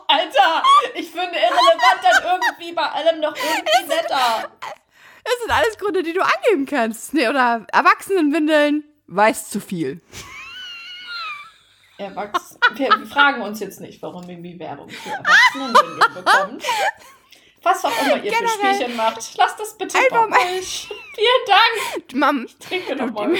Alter, 0.06 0.62
ich 0.94 1.10
finde 1.10 1.36
irrelevant 1.36 2.00
dann 2.02 2.22
irgendwie 2.24 2.72
bei 2.72 2.82
allem 2.82 3.20
noch 3.20 3.34
irgendwie 3.36 3.86
netter. 3.88 4.50
Das 5.24 5.34
sind 5.40 5.50
alles 5.50 5.78
Gründe, 5.78 6.02
die 6.02 6.12
du 6.12 6.22
angeben 6.22 6.66
kannst. 6.66 7.12
Nee, 7.14 7.28
oder 7.28 7.66
Erwachsenenwindeln, 7.72 8.84
weiß 9.06 9.50
zu 9.50 9.60
viel. 9.60 10.00
Erwachs 12.00 12.56
wir, 12.74 12.90
fragen 13.06 13.42
uns 13.42 13.60
jetzt 13.60 13.80
nicht, 13.80 14.00
warum 14.00 14.26
Mimi 14.26 14.58
Werbung 14.58 14.88
für 14.88 15.10
Erwachsenenwindeln 15.10 16.14
bekommt. 16.14 16.64
Was 17.62 17.84
auch 17.84 17.92
immer 18.02 18.16
ihr 18.16 18.32
für 18.32 18.38
Generell. 18.38 18.74
Spielchen 18.74 18.96
macht. 18.96 19.36
Lasst 19.36 19.60
das 19.60 19.76
bitte 19.76 19.98
Einfach 19.98 20.30
bei 20.30 20.58
euch. 20.58 20.88
Vielen 21.14 21.46
Dank. 21.46 22.14
Mam, 22.14 22.46
Trinke 22.58 22.96
noch 22.96 23.12
mal. 23.12 23.36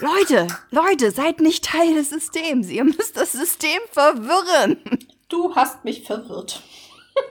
Leute, 0.00 0.48
Leute, 0.70 1.10
seid 1.12 1.38
nicht 1.40 1.64
Teil 1.64 1.94
des 1.94 2.10
Systems. 2.10 2.68
Ihr 2.68 2.82
müsst 2.84 3.16
das 3.16 3.32
System 3.32 3.80
verwirren. 3.92 4.82
Du 5.28 5.54
hast 5.54 5.84
mich 5.84 6.04
verwirrt. 6.04 6.60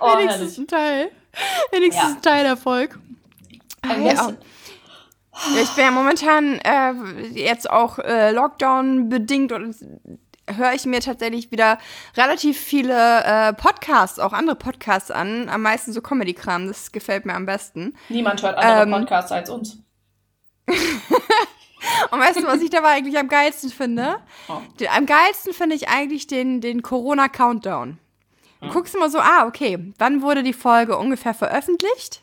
oh, 0.00 0.16
Wenigstens 0.18 0.40
herrlich. 0.40 0.58
ein 0.58 0.66
Teil. 0.68 1.10
Wenigstens 1.72 2.02
Ja. 2.04 2.08
ein 2.14 2.22
Teilerfolg. 2.22 2.98
Ein 3.82 4.06
Ja. 4.06 4.32
Ja, 5.54 5.62
ich 5.62 5.70
bin 5.70 5.84
ja 5.84 5.90
momentan 5.90 6.58
äh, 6.60 6.92
jetzt 7.32 7.70
auch 7.70 7.98
äh, 7.98 8.32
Lockdown 8.32 9.08
bedingt 9.08 9.52
und 9.52 9.74
höre 10.56 10.72
ich 10.72 10.84
mir 10.86 11.00
tatsächlich 11.00 11.50
wieder 11.50 11.78
relativ 12.16 12.58
viele 12.58 13.22
äh, 13.24 13.52
Podcasts, 13.52 14.18
auch 14.18 14.32
andere 14.32 14.56
Podcasts 14.56 15.10
an. 15.10 15.48
Am 15.48 15.62
meisten 15.62 15.92
so 15.92 16.00
Comedy-Kram, 16.00 16.66
das 16.66 16.92
gefällt 16.92 17.26
mir 17.26 17.34
am 17.34 17.46
besten. 17.46 17.94
Niemand 18.08 18.42
hört 18.42 18.58
andere 18.58 18.82
Ähm. 18.82 18.90
Podcasts 18.90 19.32
als 19.32 19.50
uns. 19.50 19.78
Und 22.10 22.20
weißt 22.20 22.40
du, 22.40 22.46
was 22.46 22.60
ich 22.60 22.70
dabei 22.70 22.88
eigentlich 22.88 23.18
am 23.18 23.28
geilsten 23.28 23.70
finde? 23.70 24.16
Oh. 24.48 24.60
Den, 24.80 24.88
am 24.88 25.06
geilsten 25.06 25.52
finde 25.52 25.76
ich 25.76 25.88
eigentlich 25.88 26.26
den, 26.26 26.60
den 26.60 26.82
Corona-Countdown. 26.82 27.98
Du 28.60 28.68
guckst 28.70 28.94
immer 28.94 29.08
so, 29.08 29.18
ah, 29.20 29.46
okay, 29.46 29.92
wann 29.98 30.20
wurde 30.20 30.42
die 30.42 30.52
Folge 30.52 30.98
ungefähr 30.98 31.32
veröffentlicht? 31.32 32.22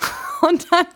Und 0.40 0.70
dann 0.72 0.86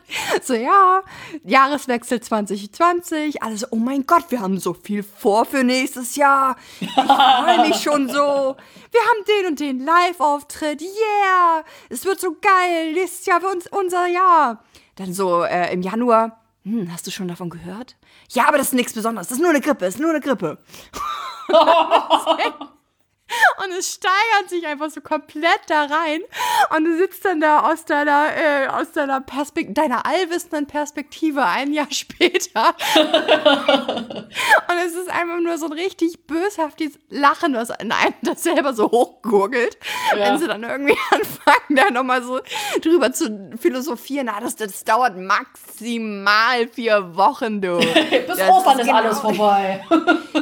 so, 0.42 0.54
ja, 0.54 1.02
Jahreswechsel 1.44 2.20
2020. 2.20 3.42
Alle 3.42 3.56
so, 3.56 3.66
oh 3.70 3.76
mein 3.76 4.06
Gott, 4.06 4.30
wir 4.30 4.40
haben 4.40 4.58
so 4.58 4.74
viel 4.74 5.02
vor 5.02 5.44
für 5.44 5.64
nächstes 5.64 6.16
Jahr. 6.16 6.56
Ich 6.80 6.90
freue 6.94 7.68
mich 7.68 7.76
schon 7.76 8.08
so. 8.08 8.56
Wir 8.90 9.00
haben 9.00 9.24
den 9.28 9.46
und 9.50 9.60
den 9.60 9.84
Live-Auftritt. 9.84 10.80
Yeah, 10.80 11.64
es 11.88 12.04
wird 12.04 12.20
so 12.20 12.36
geil. 12.40 12.92
Nächstes 12.94 13.26
Jahr 13.26 13.42
wird 13.42 13.54
uns 13.54 13.66
unser 13.66 14.06
Jahr. 14.06 14.62
Dann 14.96 15.12
so 15.12 15.42
äh, 15.42 15.72
im 15.72 15.82
Januar, 15.82 16.40
hm, 16.64 16.90
hast 16.92 17.06
du 17.06 17.10
schon 17.10 17.28
davon 17.28 17.50
gehört? 17.50 17.96
Ja, 18.30 18.48
aber 18.48 18.58
das 18.58 18.68
ist 18.68 18.74
nichts 18.74 18.94
Besonderes. 18.94 19.28
Das 19.28 19.36
ist 19.36 19.42
nur 19.42 19.50
eine 19.50 19.60
Grippe, 19.60 19.84
das 19.84 19.96
ist 19.96 20.00
nur 20.00 20.10
eine 20.10 20.20
Grippe. 20.20 20.58
Und 23.64 23.72
es 23.78 23.92
steigert 23.94 24.48
sich 24.48 24.66
einfach 24.66 24.90
so 24.90 25.00
komplett 25.00 25.60
da 25.68 25.82
rein. 25.84 26.20
Und 26.76 26.84
du 26.84 26.96
sitzt 26.96 27.24
dann 27.24 27.40
da 27.40 27.70
aus 27.70 27.84
deiner, 27.84 28.26
äh, 28.36 28.66
aus 28.68 28.92
deiner 28.92 29.20
Perspektive, 29.20 29.74
deiner 29.74 30.04
allwissenden 30.06 30.66
Perspektive 30.66 31.44
ein 31.44 31.72
Jahr 31.72 31.86
später. 31.90 32.74
Und 32.96 34.76
es 34.84 34.94
ist 34.94 35.10
einfach 35.10 35.38
nur 35.40 35.58
so 35.58 35.66
ein 35.66 35.72
richtig 35.72 36.26
böshaftes 36.26 36.98
Lachen, 37.10 37.54
was 37.54 37.70
in 37.80 37.92
einem 37.92 38.14
das 38.22 38.42
selber 38.42 38.74
so 38.74 38.90
hochgurgelt. 38.90 39.76
Ja. 40.16 40.18
Wenn 40.26 40.38
sie 40.38 40.46
dann 40.46 40.62
irgendwie 40.62 40.96
anfangen, 41.10 41.76
da 41.76 41.90
nochmal 41.90 42.22
so 42.22 42.40
drüber 42.82 43.12
zu 43.12 43.50
philosophieren. 43.60 44.28
Ah, 44.28 44.40
das, 44.40 44.56
das 44.56 44.84
dauert 44.84 45.16
maximal 45.16 46.66
vier 46.68 47.16
Wochen, 47.16 47.60
du. 47.60 47.78
Bis 48.26 48.40
Ostern 48.48 48.78
ist, 48.80 48.86
genau- 48.86 48.98
alles 48.98 49.18
vorbei. 49.20 49.84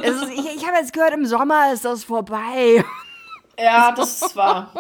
Ist, 0.03 0.23
ich 0.35 0.57
ich 0.63 0.67
habe 0.67 0.77
jetzt 0.79 0.93
gehört, 0.93 1.13
im 1.13 1.27
Sommer 1.27 1.73
ist 1.73 1.85
das 1.85 2.05
vorbei. 2.05 2.82
Ja, 3.59 3.93
das 3.93 4.23
ist 4.23 4.37
wahr. 4.37 4.73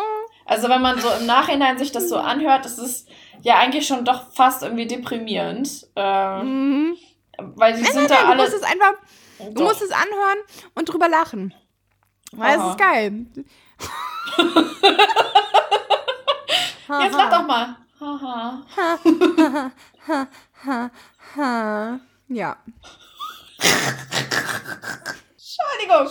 Also 0.47 0.68
wenn 0.68 0.82
man 0.82 1.00
so 1.00 1.09
im 1.11 1.26
Nachhinein 1.26 1.78
sich 1.78 1.92
das 1.92 2.09
so 2.09 2.16
anhört, 2.16 2.64
das 2.64 2.78
ist 2.78 3.09
ja 3.42 3.59
eigentlich 3.59 3.87
schon 3.87 4.04
doch 4.04 4.32
fast 4.35 4.62
irgendwie 4.62 4.87
deprimierend. 4.87 5.87
Äh, 5.97 6.42
Mhm. 6.42 6.97
Weil 7.38 7.75
die 7.75 7.82
Nein, 7.82 7.92
sind 7.92 8.02
nein, 8.02 8.09
da 8.09 8.14
nein, 8.14 8.25
du 8.26 8.30
alle. 8.32 8.42
musst 8.42 8.54
es 8.54 8.62
einfach, 8.62 8.92
du 9.38 9.50
Doch. 9.54 9.64
musst 9.64 9.82
es 9.82 9.90
anhören 9.90 10.38
und 10.75 10.85
drüber 10.88 11.09
lachen. 11.09 11.54
Weil 12.32 12.54
es 12.56 12.61
Aha. 12.61 12.71
ist 12.71 12.78
geil. 12.78 13.26
Jetzt 17.02 17.16
lach 17.16 17.30
doch 17.30 17.47
mal. 17.47 17.76
Ja. 22.28 22.56
Entschuldigung. 25.37 26.09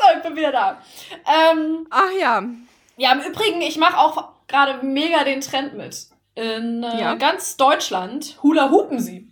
So, 0.00 0.16
ich 0.16 0.22
bin 0.22 0.36
wieder 0.36 0.52
da. 0.52 0.78
Ähm, 1.26 1.86
Ach 1.90 2.10
ja. 2.18 2.42
ja, 2.96 3.12
im 3.12 3.20
Übrigen, 3.20 3.60
ich 3.60 3.76
mache 3.76 3.98
auch 3.98 4.30
gerade 4.48 4.84
mega 4.84 5.24
den 5.24 5.40
Trend 5.40 5.74
mit. 5.74 6.06
In 6.34 6.82
äh, 6.82 7.00
Ja. 7.00 7.14
ganz 7.14 7.56
Deutschland 7.56 8.38
Hula 8.42 8.70
hupen 8.70 8.98
sie. 8.98 9.28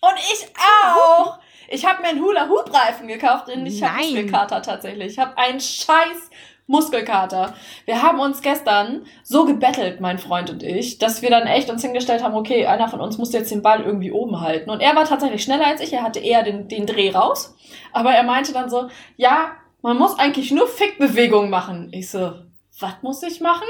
Und 0.00 0.14
ich 0.16 0.46
auch. 0.84 1.38
Ich 1.68 1.84
habe 1.84 2.02
mir 2.02 2.08
einen 2.08 2.22
Hula 2.22 2.48
Hoop 2.48 2.72
Reifen 2.72 3.08
gekauft 3.08 3.48
und 3.48 3.66
ich 3.66 3.82
habe. 3.82 3.98
Muskelkater 4.02 4.62
tatsächlich. 4.62 5.12
Ich 5.12 5.18
habe 5.18 5.36
einen 5.36 5.58
scheiß 5.60 6.30
Muskelkater. 6.68 7.54
Wir 7.86 8.02
haben 8.02 8.20
uns 8.20 8.40
gestern 8.42 9.06
so 9.24 9.44
gebettelt, 9.46 10.00
mein 10.00 10.18
Freund 10.18 10.50
und 10.50 10.62
ich, 10.62 10.98
dass 10.98 11.22
wir 11.22 11.30
dann 11.30 11.46
echt 11.46 11.70
uns 11.70 11.82
hingestellt 11.82 12.22
haben, 12.22 12.34
okay, 12.34 12.66
einer 12.66 12.88
von 12.88 13.00
uns 13.00 13.18
muss 13.18 13.32
jetzt 13.32 13.50
den 13.50 13.62
Ball 13.62 13.82
irgendwie 13.82 14.12
oben 14.12 14.40
halten. 14.40 14.70
Und 14.70 14.80
er 14.80 14.94
war 14.94 15.04
tatsächlich 15.06 15.42
schneller 15.42 15.66
als 15.66 15.80
ich, 15.80 15.92
er 15.92 16.02
hatte 16.02 16.20
eher 16.20 16.42
den, 16.42 16.68
den 16.68 16.86
Dreh 16.86 17.10
raus. 17.10 17.56
Aber 17.92 18.12
er 18.12 18.22
meinte 18.22 18.52
dann 18.52 18.68
so, 18.70 18.88
ja, 19.16 19.52
man 19.82 19.96
muss 19.96 20.18
eigentlich 20.18 20.50
nur 20.50 20.66
Fickbewegungen 20.68 21.50
machen. 21.50 21.88
Ich 21.92 22.10
so, 22.10 22.34
was 22.80 22.94
muss 23.02 23.22
ich 23.22 23.40
machen? 23.40 23.66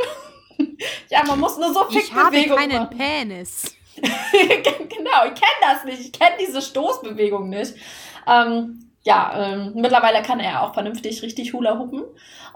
ja, 1.10 1.24
man 1.26 1.38
muss 1.40 1.58
nur 1.58 1.72
so 1.72 1.86
Ich 1.90 2.12
habe 2.14 2.36
Fickbewegungen 2.36 2.70
keinen 2.70 2.82
machen. 2.84 2.98
Penis. 2.98 3.76
genau, 3.96 5.24
ich 5.26 5.34
kenne 5.34 5.60
das 5.60 5.84
nicht. 5.84 6.00
Ich 6.00 6.12
kenne 6.12 6.36
diese 6.40 6.62
Stoßbewegung 6.62 7.48
nicht. 7.48 7.74
Ähm, 8.26 8.90
ja, 9.02 9.32
ähm, 9.52 9.72
mittlerweile 9.74 10.22
kann 10.22 10.40
er 10.40 10.62
auch 10.62 10.74
vernünftig 10.74 11.22
richtig 11.22 11.52
Hula 11.52 11.78
hupen. 11.78 12.04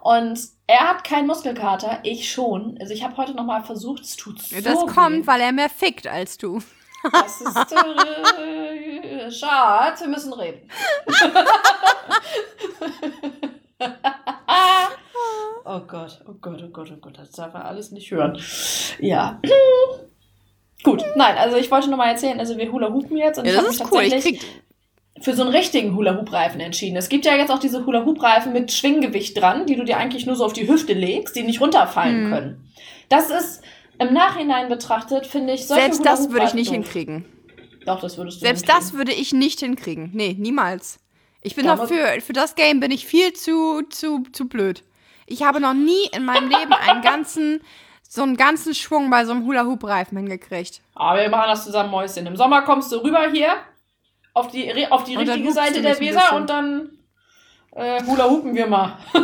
Und 0.02 0.38
er 0.66 0.88
hat 0.88 1.04
keinen 1.04 1.26
Muskelkater, 1.26 2.00
ich 2.02 2.30
schon. 2.30 2.76
Also 2.80 2.92
ich 2.92 3.02
habe 3.04 3.16
heute 3.16 3.34
nochmal 3.34 3.62
versucht, 3.62 4.02
es 4.02 4.16
tut 4.16 4.40
so 4.42 4.60
Das 4.60 4.82
weh. 4.82 4.86
kommt, 4.92 5.26
weil 5.26 5.40
er 5.40 5.52
mehr 5.52 5.68
fickt 5.70 6.06
als 6.06 6.38
du. 6.38 6.60
Das 7.10 7.40
ist, 7.40 7.72
äh, 7.72 9.30
Schatz, 9.30 10.00
wir 10.02 10.08
müssen 10.08 10.32
reden. 10.32 10.68
oh 15.64 15.80
Gott, 15.86 16.20
oh 16.28 16.34
Gott, 16.40 16.62
oh 16.62 16.68
Gott, 16.68 16.92
oh 16.92 16.96
Gott, 17.00 17.18
das 17.18 17.30
darf 17.32 17.54
er 17.54 17.64
alles 17.64 17.90
nicht 17.90 18.10
hören. 18.10 18.38
Ja. 18.98 19.40
Gut, 20.82 21.04
nein, 21.16 21.36
also 21.38 21.56
ich 21.56 21.70
wollte 21.70 21.88
nur 21.88 21.96
mal 21.98 22.10
erzählen, 22.10 22.38
also 22.40 22.56
wir 22.56 22.70
Hula 22.70 22.92
Hoopen 22.92 23.16
jetzt 23.16 23.38
und 23.38 23.44
Ja, 23.46 23.52
ich 23.52 23.56
habe 23.58 23.66
das 23.68 23.78
mich 23.78 23.86
ist 23.86 23.92
cool. 23.92 24.02
Ich 24.02 24.10
tatsächlich 24.12 24.42
für 25.20 25.34
so 25.34 25.42
einen 25.42 25.52
richtigen 25.52 25.94
Hula 25.94 26.16
Hoop 26.16 26.32
Reifen 26.32 26.60
entschieden. 26.60 26.96
Es 26.96 27.08
gibt 27.08 27.24
ja 27.24 27.36
jetzt 27.36 27.50
auch 27.52 27.60
diese 27.60 27.86
Hula 27.86 28.04
Hoop 28.04 28.20
Reifen 28.22 28.52
mit 28.52 28.72
Schwinggewicht 28.72 29.40
dran, 29.40 29.66
die 29.66 29.76
du 29.76 29.84
dir 29.84 29.96
eigentlich 29.98 30.26
nur 30.26 30.34
so 30.34 30.44
auf 30.44 30.52
die 30.52 30.66
Hüfte 30.68 30.94
legst, 30.94 31.36
die 31.36 31.44
nicht 31.44 31.60
runterfallen 31.60 32.24
Mhm. 32.26 32.32
können. 32.32 32.72
Das 33.08 33.30
ist 33.30 33.62
im 34.02 34.14
Nachhinein 34.14 34.68
betrachtet, 34.68 35.26
finde 35.26 35.54
ich, 35.54 35.66
solche 35.66 35.82
selbst 35.82 36.04
das 36.04 36.30
würde 36.30 36.46
ich 36.46 36.54
nicht 36.54 36.70
hinkriegen. 36.70 37.24
Doch, 37.86 38.00
das 38.00 38.16
würdest 38.16 38.40
du 38.40 38.46
Selbst 38.46 38.68
das 38.68 38.92
würde 38.92 39.12
ich 39.12 39.32
nicht 39.32 39.60
hinkriegen. 39.60 40.10
Nee, 40.12 40.36
niemals. 40.38 41.00
Ich 41.40 41.56
bin 41.56 41.66
noch 41.66 41.88
für, 41.88 42.20
für 42.20 42.32
das 42.32 42.54
Game 42.54 42.78
bin 42.78 42.92
ich 42.92 43.06
viel 43.06 43.32
zu, 43.32 43.82
zu, 43.90 44.22
zu 44.32 44.48
blöd. 44.48 44.84
Ich 45.26 45.42
habe 45.42 45.60
noch 45.60 45.74
nie 45.74 46.06
in 46.12 46.24
meinem 46.24 46.48
Leben 46.48 46.72
einen 46.72 47.02
ganzen, 47.02 47.60
so 48.08 48.22
einen 48.22 48.36
ganzen 48.36 48.74
Schwung 48.74 49.10
bei 49.10 49.24
so 49.24 49.32
einem 49.32 49.44
Hula-Hoop-Reifen 49.44 50.16
hingekriegt. 50.18 50.82
Aber 50.94 51.20
wir 51.20 51.28
machen 51.28 51.48
das 51.48 51.64
zusammen, 51.64 51.90
Mäuschen. 51.90 52.26
Im 52.26 52.36
Sommer 52.36 52.62
kommst 52.62 52.92
du 52.92 52.98
rüber 52.98 53.30
hier 53.32 53.54
auf 54.34 54.48
die, 54.48 54.86
auf 54.90 55.04
die 55.04 55.16
Und 55.16 55.28
richtige 55.28 55.52
Seite 55.52 55.82
der 55.82 55.98
Weser 55.98 56.36
und 56.36 56.48
dann 56.48 56.90
äh, 57.72 58.02
Hula 58.04 58.28
Hoopen 58.30 58.54
wir 58.54 58.66
mal. 58.66 58.98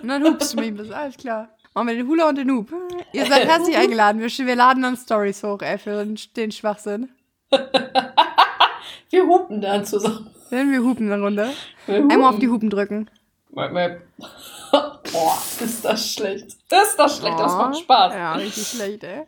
Und 0.00 0.08
dann 0.08 0.24
hupst 0.24 0.52
du 0.52 0.58
mich 0.58 0.68
ein 0.68 0.76
bisschen, 0.76 0.94
alles 0.94 1.16
klar. 1.16 1.48
Machen 1.78 1.90
wir 1.90 1.94
den 1.94 2.08
Hula 2.08 2.28
und 2.28 2.36
den 2.36 2.50
Hoop. 2.50 2.72
Ihr 3.12 3.24
seid 3.26 3.44
herzlich 3.48 3.76
eingeladen. 3.76 4.20
Wir, 4.20 4.28
wir 4.28 4.56
laden 4.56 4.82
dann 4.82 4.96
Stories 4.96 5.44
hoch, 5.44 5.62
ey, 5.62 5.78
für 5.78 6.04
den, 6.04 6.50
Schwachsinn. 6.50 7.10
Wir 9.10 9.24
hupen 9.24 9.60
dann 9.60 9.84
zusammen. 9.84 10.28
Wenn 10.50 10.72
wir 10.72 10.80
hupen 10.80 11.12
eine 11.12 11.22
Runde. 11.22 11.50
Einmal 11.86 12.34
auf 12.34 12.40
die 12.40 12.48
Hupen 12.48 12.68
drücken. 12.68 13.08
Boah, 13.52 15.38
ist 15.60 15.84
das 15.84 16.14
schlecht. 16.14 16.46
Ist 16.46 16.96
das 16.98 17.18
schlecht, 17.18 17.38
das 17.38 17.52
macht 17.52 17.78
Spaß. 17.78 18.12
Ja, 18.12 18.32
richtig 18.32 18.66
schlecht, 18.66 19.04
ey. 19.04 19.22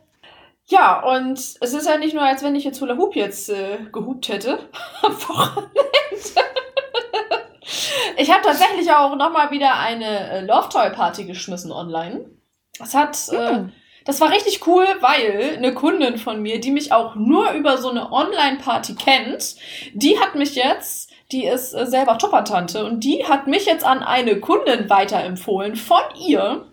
Ja, 0.65 1.01
und 1.03 1.39
es 1.39 1.55
ist 1.55 1.87
ja 1.87 1.97
nicht 1.97 2.13
nur, 2.13 2.23
als 2.23 2.43
wenn 2.43 2.55
ich 2.55 2.65
jetzt 2.65 2.81
Hula 2.81 2.97
Hoop 2.97 3.15
jetzt 3.15 3.49
äh, 3.49 3.77
gehupt 3.93 4.27
hätte. 4.27 4.59
am 5.01 5.13
Wochenende. 5.13 5.71
ich 8.17 8.29
habe 8.29 8.43
tatsächlich 8.43 8.91
auch 8.91 9.15
nochmal 9.15 9.51
wieder 9.51 9.79
eine 9.79 10.31
äh, 10.31 10.45
Love 10.45 10.67
Toy 10.67 10.89
Party 10.89 11.23
geschmissen 11.23 11.71
online. 11.71 12.25
Das 12.81 12.93
hat, 12.93 13.17
äh, 13.31 13.55
Hm. 13.55 13.71
das 14.05 14.19
war 14.19 14.31
richtig 14.31 14.65
cool, 14.67 14.85
weil 14.99 15.55
eine 15.57 15.73
Kundin 15.73 16.17
von 16.17 16.41
mir, 16.41 16.59
die 16.59 16.71
mich 16.71 16.91
auch 16.91 17.15
nur 17.15 17.51
über 17.51 17.77
so 17.77 17.89
eine 17.89 18.11
Online-Party 18.11 18.95
kennt, 18.95 19.55
die 19.93 20.19
hat 20.19 20.35
mich 20.35 20.55
jetzt, 20.55 21.11
die 21.31 21.45
ist 21.45 21.73
äh, 21.73 21.85
selber 21.85 22.17
Toppertante 22.17 22.83
und 22.83 23.03
die 23.03 23.25
hat 23.25 23.47
mich 23.47 23.65
jetzt 23.65 23.85
an 23.85 24.03
eine 24.03 24.39
Kundin 24.39 24.89
weiterempfohlen 24.89 25.75
von 25.75 26.01
ihr. 26.19 26.65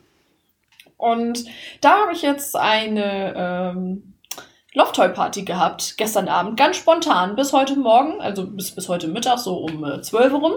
Und 0.96 1.44
da 1.80 2.00
habe 2.02 2.12
ich 2.12 2.22
jetzt 2.22 2.56
eine 2.56 3.34
ähm, 3.36 4.14
Love 4.74 4.92
Toy 4.92 5.08
Party 5.08 5.42
gehabt, 5.44 5.94
gestern 5.96 6.28
Abend, 6.28 6.56
ganz 6.56 6.76
spontan, 6.76 7.36
bis 7.36 7.52
heute 7.52 7.76
Morgen, 7.76 8.20
also 8.20 8.46
bis, 8.46 8.72
bis 8.72 8.88
heute 8.88 9.08
Mittag, 9.08 9.38
so 9.38 9.56
um 9.56 9.84
äh, 9.84 10.02
12 10.02 10.32
Uhr 10.32 10.40
rum. 10.40 10.52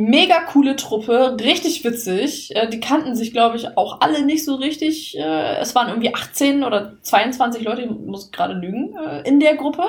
Mega 0.00 0.42
coole 0.42 0.76
Truppe, 0.76 1.36
richtig 1.40 1.82
witzig. 1.82 2.54
Äh, 2.54 2.68
die 2.68 2.78
kannten 2.78 3.16
sich, 3.16 3.32
glaube 3.32 3.56
ich, 3.56 3.76
auch 3.76 4.00
alle 4.00 4.24
nicht 4.24 4.44
so 4.44 4.54
richtig. 4.54 5.18
Äh, 5.18 5.56
es 5.56 5.74
waren 5.74 5.88
irgendwie 5.88 6.14
18 6.14 6.62
oder 6.62 7.02
22 7.02 7.64
Leute, 7.64 7.82
ich 7.82 7.90
muss 7.90 8.30
gerade 8.30 8.54
lügen, 8.54 8.96
äh, 8.96 9.26
in 9.28 9.40
der 9.40 9.56
Gruppe. 9.56 9.82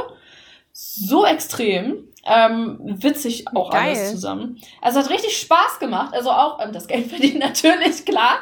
So 0.73 1.25
extrem. 1.25 2.07
Ähm, 2.25 2.79
witzig 2.81 3.45
auch 3.55 3.69
Geil. 3.69 3.89
alles 3.89 4.09
zusammen. 4.11 4.59
Also 4.81 4.99
hat 4.99 5.11
richtig 5.11 5.37
Spaß 5.37 5.77
gemacht. 5.79 6.15
Also 6.15 6.31
auch 6.31 6.59
ähm, 6.59 6.73
das 6.73 6.87
Geld 6.87 7.05
verdient 7.09 7.37
natürlich, 7.37 8.03
klar. 8.03 8.39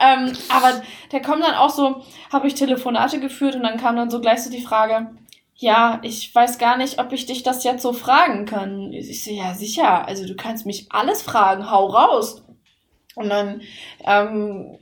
Ähm, 0.00 0.32
aber 0.48 0.82
da 1.10 1.20
kommen 1.20 1.42
dann 1.42 1.54
auch 1.54 1.70
so, 1.70 2.02
habe 2.32 2.48
ich 2.48 2.54
Telefonate 2.54 3.20
geführt 3.20 3.54
und 3.54 3.62
dann 3.62 3.76
kam 3.76 3.94
dann 3.94 4.10
so 4.10 4.20
gleich 4.20 4.42
so 4.42 4.50
die 4.50 4.62
Frage, 4.62 5.10
ja, 5.56 6.00
ich 6.02 6.34
weiß 6.34 6.58
gar 6.58 6.76
nicht, 6.76 6.98
ob 6.98 7.12
ich 7.12 7.26
dich 7.26 7.42
das 7.42 7.64
jetzt 7.64 7.82
so 7.82 7.92
fragen 7.92 8.44
kann. 8.44 8.92
Ich 8.92 9.24
so, 9.24 9.30
ja, 9.30 9.54
sicher, 9.54 10.06
also 10.06 10.26
du 10.26 10.34
kannst 10.34 10.66
mich 10.66 10.86
alles 10.90 11.22
fragen, 11.22 11.70
hau 11.70 11.86
raus. 11.86 12.42
Und 13.14 13.28
dann 13.28 13.62
ähm, 14.04 14.78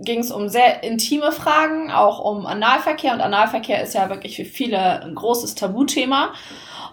ging 0.00 0.20
es 0.20 0.32
um 0.32 0.48
sehr 0.48 0.82
intime 0.82 1.30
Fragen, 1.30 1.92
auch 1.92 2.18
um 2.18 2.46
Analverkehr. 2.46 3.12
Und 3.12 3.20
Analverkehr 3.20 3.82
ist 3.82 3.94
ja 3.94 4.08
wirklich 4.10 4.36
für 4.36 4.44
viele 4.44 5.02
ein 5.02 5.14
großes 5.14 5.54
Tabuthema. 5.54 6.34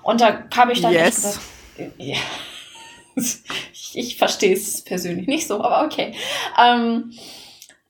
Und 0.03 0.21
da 0.21 0.31
kam 0.31 0.69
ich 0.69 0.81
dann 0.81 0.93
Yes. 0.93 1.07
echt 1.07 1.15
gesagt, 1.15 1.39
ja. 1.97 2.17
ich, 3.15 3.91
ich 3.95 4.17
verstehe 4.17 4.53
es 4.53 4.83
persönlich 4.83 5.27
nicht 5.27 5.47
so, 5.47 5.63
aber 5.63 5.83
okay. 5.85 6.13
Ähm, 6.63 7.13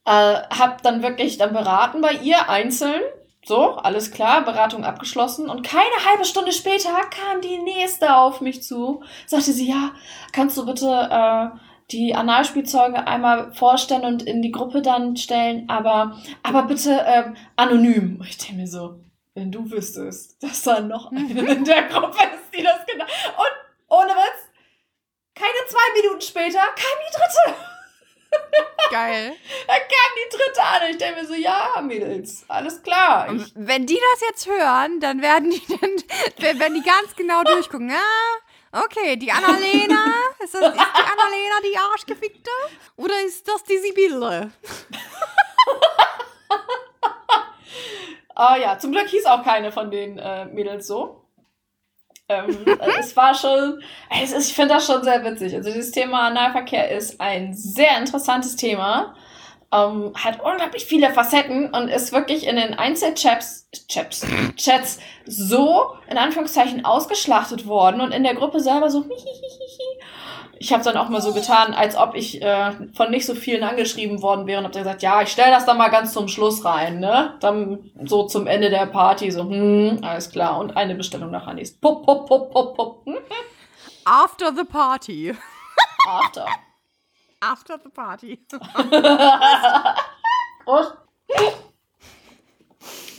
äh, 0.06 0.12
hab 0.12 0.82
dann 0.82 1.04
wirklich 1.04 1.38
dann 1.38 1.54
beraten 1.54 2.02
bei 2.02 2.14
ihr 2.14 2.50
einzeln. 2.50 3.02
So, 3.50 3.78
alles 3.78 4.12
klar, 4.12 4.46
Beratung 4.46 4.86
abgeschlossen. 4.86 5.50
Und 5.50 5.64
keine 5.64 6.06
halbe 6.08 6.24
Stunde 6.24 6.52
später 6.52 6.94
kam 7.10 7.42
die 7.42 7.58
nächste 7.58 8.16
auf 8.16 8.42
mich 8.42 8.62
zu. 8.62 9.02
Sagte 9.26 9.54
sie, 9.54 9.68
ja, 9.68 9.90
kannst 10.34 10.56
du 10.56 10.68
bitte 10.68 10.86
äh, 10.88 11.58
die 11.90 12.14
Analspielzeuge 12.14 13.08
einmal 13.08 13.52
vorstellen 13.54 14.06
und 14.06 14.22
in 14.22 14.44
die 14.44 14.52
Gruppe 14.52 14.84
dann 14.84 15.18
stellen, 15.18 15.68
aber, 15.68 16.16
aber 16.44 16.68
bitte 16.68 17.04
ähm, 17.08 17.36
anonym. 17.56 18.18
Und 18.20 18.30
ich 18.30 18.38
denke 18.38 18.62
mir 18.62 18.68
so, 18.68 19.00
wenn 19.34 19.52
du 19.52 19.72
wüsstest, 19.72 20.44
dass 20.44 20.62
da 20.62 20.80
noch 20.82 21.10
eine 21.10 21.22
in 21.52 21.66
der 21.66 21.88
Gruppe 21.88 22.20
ist, 22.20 22.56
die 22.56 22.62
das 22.62 22.86
genau. 22.86 23.06
Und 23.06 23.98
ohne 23.98 24.12
Witz, 24.12 24.48
keine 25.34 25.68
zwei 25.68 26.00
Minuten 26.00 26.22
später 26.22 26.60
kam 26.60 27.00
die 27.02 27.18
dritte. 27.18 27.69
Geil. 28.92 29.36
Da 29.68 29.74
kam 29.74 30.12
die 30.16 30.36
dritte 30.36 30.64
an. 30.64 30.82
Ich 30.90 30.98
denke 30.98 31.22
mir 31.22 31.28
so, 31.28 31.36
ja, 31.36 31.80
Mädels, 31.82 32.44
alles 32.48 32.82
klar. 32.82 33.32
Ich, 33.34 33.52
wenn 33.56 33.86
die 33.86 34.00
das 34.12 34.22
jetzt 34.30 34.48
hören, 34.48 35.00
dann 35.00 35.22
werden 35.22 35.52
die 35.52 35.62
dann, 36.38 36.60
werden 36.60 36.74
die 36.74 36.88
ganz 36.88 37.16
genau 37.16 37.44
durchgucken. 37.44 37.92
Ah, 37.92 38.84
okay, 38.84 39.16
die 39.16 39.32
Annalena, 39.32 40.06
ist, 40.44 40.56
das, 40.56 40.62
ist 40.62 40.74
die 40.74 40.80
Annalena 40.80 41.56
die 41.64 41.78
Arschgefickte? 41.78 42.52
Oder 42.96 43.22
ist 43.26 43.48
das 43.48 43.64
die 43.64 43.78
Sibylle? 43.78 44.52
Ah 48.42 48.56
ja, 48.56 48.80
zum 48.80 48.94
Glück 48.94 49.10
hieß 49.10 49.26
auch 49.26 49.44
keine 49.44 49.70
von 49.70 49.92
den 49.92 50.18
äh, 50.18 50.46
Mädels 50.46 50.88
so. 50.88 51.26
Ähm, 52.30 52.66
äh, 52.66 53.00
es 53.00 53.16
war 53.18 53.34
schon, 53.34 53.82
es 54.22 54.32
ist, 54.32 54.50
ich 54.50 54.56
finde 54.56 54.76
das 54.76 54.86
schon 54.86 55.04
sehr 55.04 55.24
witzig. 55.24 55.56
Also 55.56 55.72
dieses 55.72 55.92
Thema 55.92 56.28
Analverkehr 56.28 56.92
ist 56.92 57.20
ein 57.20 57.54
sehr 57.54 57.98
interessantes 57.98 58.56
Thema. 58.56 59.16
Ähm, 59.72 60.14
hat 60.16 60.42
unglaublich 60.42 60.86
viele 60.86 61.12
Facetten 61.12 61.70
und 61.70 61.90
ist 61.90 62.12
wirklich 62.12 62.48
in 62.48 62.56
den 62.56 62.74
Einzelchats 62.74 63.60
Chats, 63.88 64.26
Chats 64.56 65.00
so 65.26 65.94
in 66.10 66.18
Anführungszeichen 66.18 66.86
ausgeschlachtet 66.86 67.68
worden 67.68 68.02
und 68.02 68.12
in 68.12 68.24
der 68.24 68.34
Gruppe 68.34 68.60
selber 68.60 68.90
so. 68.90 69.06
Ich 70.62 70.74
habe 70.74 70.84
dann 70.84 70.98
auch 70.98 71.08
mal 71.08 71.22
so 71.22 71.34
getan, 71.34 71.74
als 71.74 71.96
ob 71.96 72.16
ich 72.16 72.42
äh, 72.42 72.72
von 72.94 73.12
nicht 73.12 73.26
so 73.26 73.34
vielen 73.34 73.64
angeschrieben 73.64 74.22
worden 74.22 74.46
wäre 74.46 74.60
und 74.60 74.66
habe 74.66 74.78
gesagt, 74.78 75.02
ja, 75.02 75.22
ich 75.22 75.30
stelle 75.30 75.52
das 75.52 75.66
dann 75.66 75.78
mal 75.78 75.88
ganz 75.88 76.12
zum 76.12 76.28
Schluss 76.28 76.66
rein, 76.66 77.00
ne? 77.00 77.38
Dann 77.40 77.90
so 78.04 78.26
zum 78.26 78.46
Ende 78.46 78.70
der 78.70 78.86
Party 78.86 79.32
so, 79.32 79.44
hm, 79.44 80.00
alles 80.02 80.30
klar 80.32 80.60
und 80.60 80.76
eine 80.76 80.96
Bestellung 80.96 81.32
nach 81.32 81.48
Anis. 81.48 81.78
Pup, 81.78 82.06
pup, 82.06 82.28
pup, 82.28 82.52
pup, 82.52 82.76
pup. 82.76 83.06
Hm? 83.06 83.20
After 84.04 84.52
the 84.54 84.66
party. 84.66 85.34
After. 86.06 86.46
After 87.42 87.80
the 87.82 87.90
party. 87.90 88.40
Prost. 90.66 90.94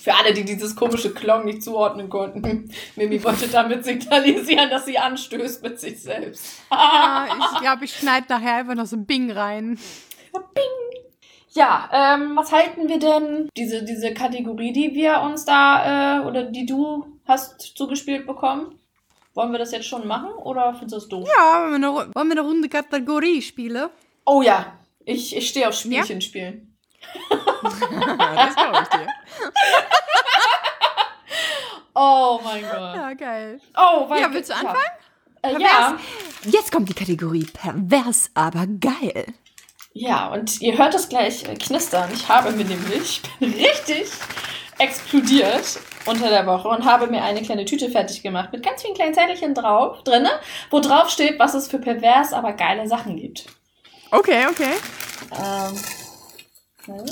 Für 0.02 0.14
alle, 0.14 0.32
die 0.32 0.44
dieses 0.44 0.74
komische 0.74 1.12
Klong 1.12 1.44
nicht 1.44 1.62
zuordnen 1.62 2.08
konnten. 2.08 2.70
Mimi 2.96 3.22
wollte 3.22 3.48
damit 3.48 3.84
signalisieren, 3.84 4.70
dass 4.70 4.86
sie 4.86 4.98
anstößt 4.98 5.62
mit 5.62 5.78
sich 5.78 6.02
selbst. 6.02 6.62
Ah, 6.70 7.26
ich 7.38 7.60
glaube, 7.60 7.84
ich 7.84 7.94
schneide 7.94 8.26
nachher 8.30 8.56
einfach 8.56 8.74
noch 8.74 8.86
so 8.86 8.96
ein 8.96 9.04
Bing 9.04 9.30
rein. 9.30 9.78
Ja, 11.52 11.90
ähm, 11.92 12.36
was 12.36 12.52
halten 12.52 12.88
wir 12.88 12.98
denn 12.98 13.50
diese, 13.56 13.84
diese 13.84 14.14
Kategorie, 14.14 14.72
die 14.72 14.94
wir 14.94 15.20
uns 15.20 15.44
da, 15.44 16.20
äh, 16.20 16.26
oder 16.26 16.44
die 16.44 16.64
du 16.64 17.18
hast 17.26 17.60
zugespielt 17.76 18.26
bekommen? 18.26 18.78
Wollen 19.34 19.52
wir 19.52 19.58
das 19.58 19.72
jetzt 19.72 19.86
schon 19.86 20.06
machen 20.06 20.30
oder 20.32 20.74
findest 20.74 20.92
du 20.92 20.96
das 20.96 21.08
doof? 21.08 21.28
Ja, 21.36 21.62
wollen 21.62 21.82
wir 21.82 21.88
eine, 21.88 22.14
wollen 22.14 22.28
wir 22.28 22.38
eine 22.38 22.40
Runde 22.40 22.68
Kategorie 22.68 23.42
spielen? 23.42 23.90
Oh 24.24 24.42
ja, 24.42 24.78
ich, 25.04 25.36
ich 25.36 25.48
stehe 25.48 25.68
auf 25.68 25.74
Spielchen 25.74 26.20
spielen. 26.20 26.76
das 27.30 28.54
glaube 28.54 28.78
ich 28.82 28.88
dir. 28.88 29.06
Oh 31.94 32.40
mein 32.42 32.62
Gott. 32.62 32.72
Ja, 32.96 33.12
geil. 33.14 33.60
Oh, 33.76 34.08
weil, 34.08 34.20
Ja, 34.20 34.32
willst 34.32 34.50
du 34.50 34.54
anfangen? 34.54 34.78
Äh, 35.42 35.58
ja, 35.60 35.98
Jetzt 36.44 36.70
kommt 36.72 36.88
die 36.88 36.94
Kategorie 36.94 37.44
pervers, 37.52 38.30
aber 38.34 38.66
geil. 38.66 39.26
ja, 39.92 40.28
und 40.28 40.60
ihr 40.60 40.78
hört 40.78 40.94
es 40.94 41.08
gleich 41.08 41.44
äh, 41.48 41.54
knistern. 41.56 42.08
Ich 42.14 42.28
habe 42.28 42.52
mir 42.52 42.64
nämlich, 42.64 43.20
richtig 43.40 44.08
explodiert 44.78 45.80
unter 46.06 46.30
der 46.30 46.46
Woche 46.46 46.68
und 46.68 46.84
habe 46.84 47.06
mir 47.08 47.22
eine 47.22 47.42
kleine 47.42 47.64
Tüte 47.66 47.90
fertig 47.90 48.22
gemacht 48.22 48.50
mit 48.52 48.62
ganz 48.62 48.80
vielen 48.82 48.94
kleinen 48.94 49.12
Zettelchen 49.12 49.52
drauf, 49.54 50.02
drinne, 50.04 50.30
wo 50.70 50.80
drauf 50.80 51.10
steht, 51.10 51.38
was 51.38 51.52
es 51.54 51.68
für 51.68 51.78
pervers, 51.78 52.32
aber 52.32 52.52
geile 52.54 52.88
Sachen 52.88 53.16
gibt. 53.16 53.46
Okay, 54.12 54.46
okay. 54.48 54.74
Ähm. 55.32 55.78
hm. 56.86 57.04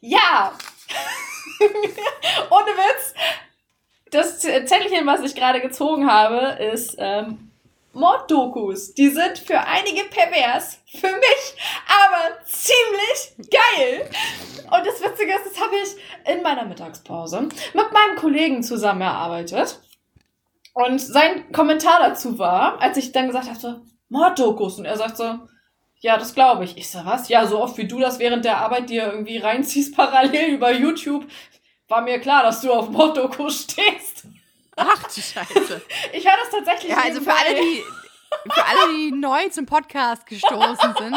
Ja! 0.00 0.52
Ohne 2.50 2.66
Witz! 2.66 3.14
Das 4.10 4.40
Zettelchen, 4.40 5.06
was 5.06 5.22
ich 5.22 5.34
gerade 5.34 5.60
gezogen 5.60 6.10
habe, 6.10 6.60
ist 6.60 6.96
ähm, 6.98 7.52
Morddokus. 7.92 8.94
Die 8.94 9.08
sind 9.10 9.38
für 9.38 9.60
einige 9.60 10.04
pervers, 10.04 10.78
für 10.90 11.06
mich 11.06 11.56
aber 11.86 12.44
ziemlich 12.44 13.50
geil. 13.50 14.10
Und 14.64 14.86
das 14.86 15.00
Witzige 15.02 15.34
ist, 15.34 15.46
das 15.46 15.60
habe 15.60 15.74
ich 15.76 16.34
in 16.34 16.42
meiner 16.42 16.64
Mittagspause 16.64 17.42
mit 17.42 17.92
meinem 17.92 18.16
Kollegen 18.16 18.62
zusammen 18.64 19.02
erarbeitet. 19.02 19.80
Und 20.74 20.98
sein 20.98 21.52
Kommentar 21.52 22.00
dazu 22.00 22.38
war, 22.38 22.80
als 22.82 22.96
ich 22.96 23.12
dann 23.12 23.28
gesagt 23.28 23.48
habe, 23.48 23.82
Morddokus. 24.12 24.78
Und 24.78 24.84
er 24.84 24.96
sagt 24.96 25.16
so, 25.16 25.40
ja, 26.00 26.18
das 26.18 26.34
glaube 26.34 26.64
ich. 26.64 26.76
Ich 26.76 26.90
so, 26.90 27.04
was? 27.04 27.28
Ja, 27.28 27.46
so 27.46 27.60
oft 27.60 27.76
wie 27.78 27.88
du 27.88 27.98
das 27.98 28.18
während 28.18 28.44
der 28.44 28.58
Arbeit 28.58 28.90
dir 28.90 29.06
irgendwie 29.06 29.38
reinziehst 29.38 29.96
parallel 29.96 30.54
über 30.54 30.72
YouTube, 30.72 31.26
war 31.88 32.02
mir 32.02 32.20
klar, 32.20 32.42
dass 32.44 32.60
du 32.60 32.72
auf 32.72 32.90
Morddokus 32.90 33.64
stehst. 33.64 34.24
Ach 34.76 35.02
du 35.02 35.20
Scheiße. 35.20 35.82
Ich 36.12 36.24
höre 36.24 36.36
das 36.42 36.50
tatsächlich 36.50 36.92
Ja, 36.92 37.02
also 37.02 37.20
für 37.20 37.32
alle, 37.32 37.54
die, 37.54 37.82
für 38.50 38.64
alle, 38.64 38.92
die 38.94 39.12
neu 39.12 39.48
zum 39.50 39.66
Podcast 39.66 40.26
gestoßen 40.26 40.94
sind, 40.98 41.16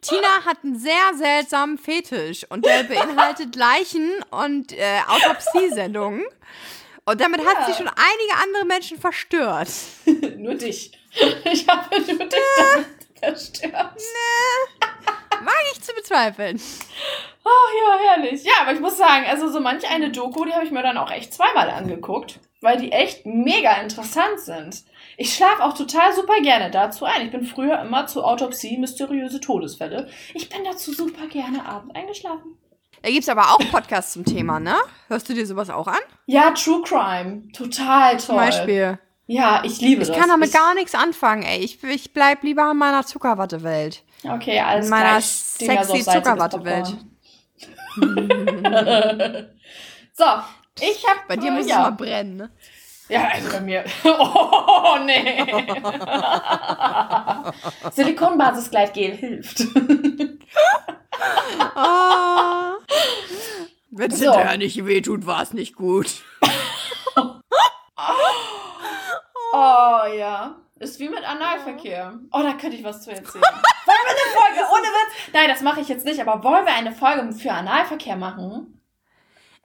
Tina 0.00 0.44
hat 0.44 0.58
einen 0.64 0.78
sehr 0.78 1.14
seltsamen 1.16 1.78
Fetisch 1.78 2.44
und 2.50 2.64
der 2.64 2.84
beinhaltet 2.84 3.56
Leichen 3.56 4.10
und 4.30 4.72
äh, 4.72 5.00
Autopsiesendungen. 5.06 6.24
Und 7.06 7.20
damit 7.20 7.40
hat 7.44 7.56
Ja. 7.60 7.66
sie 7.66 7.74
schon 7.74 7.88
einige 7.88 8.42
andere 8.42 8.64
Menschen 8.64 8.98
verstört. 8.98 9.68
nur 10.38 10.54
dich. 10.54 10.92
Ich 11.44 11.68
habe 11.68 11.94
nur 12.00 12.26
dich 12.26 12.40
damit 12.58 12.86
verstört. 13.20 14.00
Mag 15.42 15.62
ich 15.72 15.80
zu 15.82 15.92
bezweifeln. 15.94 16.60
Oh 17.44 17.48
ja, 17.82 17.98
herrlich. 18.08 18.42
Ja, 18.44 18.54
aber 18.62 18.72
ich 18.72 18.80
muss 18.80 18.96
sagen, 18.96 19.26
also 19.28 19.48
so 19.50 19.60
manch 19.60 19.88
eine 19.88 20.10
Doku, 20.10 20.44
die 20.44 20.52
habe 20.52 20.64
ich 20.64 20.70
mir 20.70 20.82
dann 20.82 20.96
auch 20.96 21.10
echt 21.10 21.34
zweimal 21.34 21.68
angeguckt, 21.70 22.40
weil 22.62 22.78
die 22.78 22.90
echt 22.92 23.26
mega 23.26 23.74
interessant 23.74 24.40
sind. 24.40 24.82
Ich 25.18 25.34
schlafe 25.34 25.62
auch 25.62 25.74
total 25.76 26.14
super 26.14 26.40
gerne 26.40 26.70
dazu 26.70 27.04
ein. 27.04 27.26
Ich 27.26 27.30
bin 27.30 27.44
früher 27.44 27.80
immer 27.80 28.06
zur 28.06 28.26
Autopsie 28.26 28.78
mysteriöse 28.78 29.40
Todesfälle. 29.40 30.08
Ich 30.32 30.48
bin 30.48 30.64
dazu 30.64 30.92
super 30.92 31.26
gerne 31.28 31.66
abends 31.66 31.94
eingeschlafen. 31.94 32.58
Da 33.04 33.10
gibt 33.10 33.24
es 33.24 33.28
aber 33.28 33.52
auch 33.52 33.58
Podcasts 33.70 34.14
zum 34.14 34.24
Thema, 34.24 34.58
ne? 34.58 34.76
Hörst 35.08 35.28
du 35.28 35.34
dir 35.34 35.46
sowas 35.46 35.68
auch 35.68 35.86
an? 35.86 35.98
Ja, 36.24 36.52
True 36.52 36.80
Crime. 36.82 37.42
Total 37.52 38.12
toll. 38.12 38.20
Zum 38.20 38.36
Beispiel. 38.36 38.98
Ja, 39.26 39.60
ich 39.62 39.78
liebe 39.82 40.00
Ich 40.00 40.08
das. 40.08 40.16
kann 40.16 40.30
damit 40.30 40.48
ich, 40.48 40.54
gar 40.54 40.74
nichts 40.74 40.94
anfangen, 40.94 41.42
ey. 41.42 41.58
Ich, 41.58 41.84
ich 41.84 42.14
bleib 42.14 42.42
lieber 42.44 42.70
in 42.70 42.78
meiner 42.78 43.04
Zuckerwattewelt. 43.04 44.04
Okay, 44.22 44.58
alles 44.58 44.86
in 44.86 44.90
meiner. 44.90 45.18
Ich 45.18 45.26
sexy 45.26 46.02
Zuckerwattewelt. 46.02 46.96
So, 50.16 50.24
ich 50.80 51.04
habe 51.08 51.20
Bei 51.26 51.36
dir 51.36 51.50
muss 51.50 51.66
ja. 51.66 51.74
es 51.74 51.82
mal 51.82 51.90
brennen, 51.90 52.36
ne? 52.36 52.50
Ja, 53.08 53.28
also 53.32 53.50
bei 53.50 53.60
mir. 53.60 53.84
Oh, 54.04 54.96
nee. 55.04 55.44
Silikonbasisgleitgel 57.92 59.12
hilft. 59.16 59.64
Ah. 61.76 62.74
Wenn 63.90 64.10
es 64.10 64.18
So. 64.18 64.24
hinterher 64.24 64.58
nicht 64.58 64.84
wehtut, 64.84 65.26
war 65.26 65.42
es 65.42 65.52
nicht 65.52 65.74
gut. 65.76 66.22
Oh 69.52 70.06
ja. 70.18 70.56
Ist 70.80 70.98
wie 70.98 71.08
mit 71.08 71.24
Analverkehr. 71.24 72.18
Oh, 72.32 72.42
da 72.42 72.52
könnte 72.54 72.76
ich 72.76 72.84
was 72.84 73.02
zu 73.02 73.10
erzählen. 73.10 73.42
wollen 73.42 73.62
wir 73.86 74.10
eine 74.10 74.34
Folge 74.34 74.60
ohne 74.72 74.82
Witz? 74.88 75.12
Nein, 75.32 75.48
das 75.48 75.62
mache 75.62 75.80
ich 75.80 75.88
jetzt 75.88 76.04
nicht, 76.04 76.20
aber 76.20 76.42
wollen 76.42 76.66
wir 76.66 76.74
eine 76.74 76.92
Folge 76.92 77.32
für 77.32 77.52
Analverkehr 77.52 78.16
machen? 78.16 78.80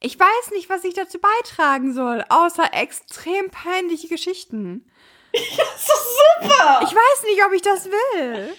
Ich 0.02 0.18
weiß 0.20 0.52
nicht, 0.52 0.70
was 0.70 0.84
ich 0.86 0.94
dazu 0.94 1.20
beitragen 1.20 1.94
soll, 1.94 2.24
außer 2.30 2.74
extrem 2.74 3.50
peinliche 3.50 4.08
Geschichten. 4.08 4.90
Das 5.32 5.84
ist 5.84 6.18
super! 6.42 6.80
Ich 6.84 6.90
weiß 6.96 7.24
nicht, 7.26 7.44
ob 7.46 7.52
ich 7.54 7.62
das 7.62 7.86
will. 7.86 8.56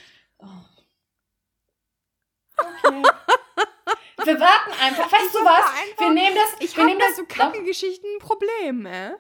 Okay. 2.57 3.03
Wir 4.25 4.39
warten 4.39 4.73
einfach. 4.83 5.11
Weißt 5.11 5.35
du 5.35 5.39
was? 5.45 5.65
einfach- 5.65 5.99
wir 5.99 6.11
nehmen 6.11 6.37
das. 6.37 6.57
Ich 6.61 6.77
wir 6.77 6.85
nehmen 6.85 7.01
das 7.01 7.17
so 7.17 7.25
kacke 7.25 7.65
Geschichten 7.65 8.07
ein 8.15 8.19
Problem, 8.19 8.85
äh. 8.87 9.13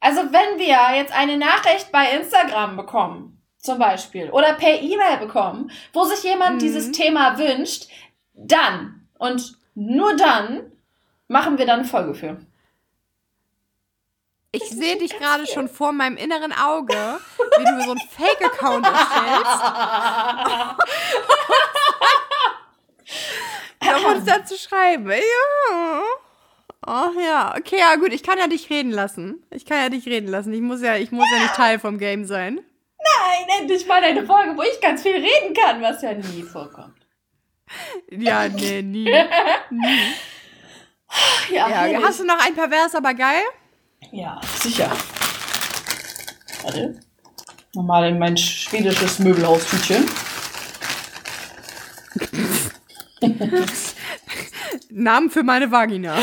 Also 0.00 0.22
wenn 0.32 0.58
wir 0.58 0.96
jetzt 0.96 1.12
eine 1.12 1.36
Nachricht 1.38 1.90
bei 1.92 2.10
Instagram 2.10 2.76
bekommen, 2.76 3.40
zum 3.58 3.78
Beispiel, 3.78 4.28
oder 4.30 4.54
per 4.54 4.80
E-Mail 4.82 5.18
bekommen, 5.18 5.70
wo 5.92 6.04
sich 6.04 6.22
jemand 6.24 6.56
Mhm. 6.56 6.58
dieses 6.58 6.90
Thema 6.92 7.38
wünscht, 7.38 7.86
dann 8.34 9.08
und 9.18 9.56
nur 9.74 10.16
dann 10.16 10.72
machen 11.28 11.58
wir 11.58 11.66
dann 11.66 11.80
eine 11.80 11.88
Folge 11.88 12.14
für. 12.14 12.38
Ich 14.52 14.70
sehe 14.70 14.96
dich 14.96 15.18
gerade 15.18 15.46
schon 15.48 15.68
vor 15.68 15.92
meinem 15.92 16.16
inneren 16.16 16.52
Auge, 16.52 16.94
wie 17.58 17.64
du 17.64 17.82
so 17.82 17.90
einen 17.90 18.00
Fake-Account 18.08 18.86
erstellst, 18.86 19.60
um 24.04 24.04
uns 24.14 24.24
dann 24.24 24.46
zu 24.46 24.56
schreiben. 24.56 25.10
Ja. 25.10 26.02
Oh 26.86 27.20
ja, 27.20 27.54
okay, 27.58 27.78
ja 27.80 27.96
gut, 27.96 28.12
ich 28.12 28.22
kann 28.22 28.38
ja 28.38 28.46
dich 28.46 28.70
reden 28.70 28.92
lassen. 28.92 29.44
Ich 29.50 29.66
kann 29.66 29.78
ja 29.78 29.88
dich 29.88 30.06
reden 30.06 30.28
lassen. 30.28 30.52
Ich 30.52 30.60
muss 30.60 30.82
ja, 30.82 30.96
ich 30.96 31.10
muss 31.10 31.26
ja 31.32 31.40
nicht 31.40 31.54
Teil 31.54 31.80
vom 31.80 31.98
Game 31.98 32.24
sein. 32.24 32.60
Nein, 32.98 33.58
endlich 33.60 33.86
mal 33.88 34.04
eine 34.04 34.24
Folge, 34.24 34.56
wo 34.56 34.62
ich 34.62 34.80
ganz 34.80 35.02
viel 35.02 35.16
reden 35.16 35.54
kann, 35.54 35.82
was 35.82 36.00
ja 36.02 36.14
nie 36.14 36.42
vorkommt. 36.42 36.94
Ja, 38.10 38.48
nee, 38.48 38.82
nie. 38.82 39.10
nie. 39.70 40.14
Ja, 41.50 41.86
Ja, 41.86 42.00
hast 42.02 42.20
du 42.20 42.24
noch 42.24 42.38
ein 42.44 42.54
pervers, 42.54 42.94
aber 42.94 43.14
geil? 43.14 43.42
ja 44.12 44.40
sicher. 44.60 44.90
Warte. 46.62 47.00
Nochmal 47.74 48.08
in 48.08 48.18
mein 48.18 48.36
schwedisches 48.36 49.18
Möbelhaustütchen. 49.18 50.08
Namen 54.90 55.30
für 55.30 55.42
meine 55.42 55.70
Vagina. 55.70 56.16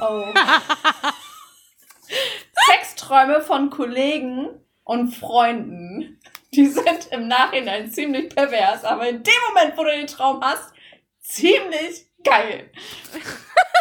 Oh. 0.00 0.24
Sexträume 2.66 3.40
von 3.42 3.70
Kollegen 3.70 4.48
und 4.82 5.14
Freunden, 5.14 6.20
die 6.52 6.66
sind 6.66 7.08
im 7.10 7.28
Nachhinein 7.28 7.90
ziemlich 7.90 8.34
pervers, 8.34 8.84
aber 8.84 9.08
in 9.08 9.22
dem 9.22 9.34
Moment, 9.48 9.76
wo 9.76 9.84
du 9.84 9.90
den 9.90 10.06
Traum 10.06 10.40
hast, 10.42 10.72
ziemlich 11.20 12.06
geil. 12.24 12.70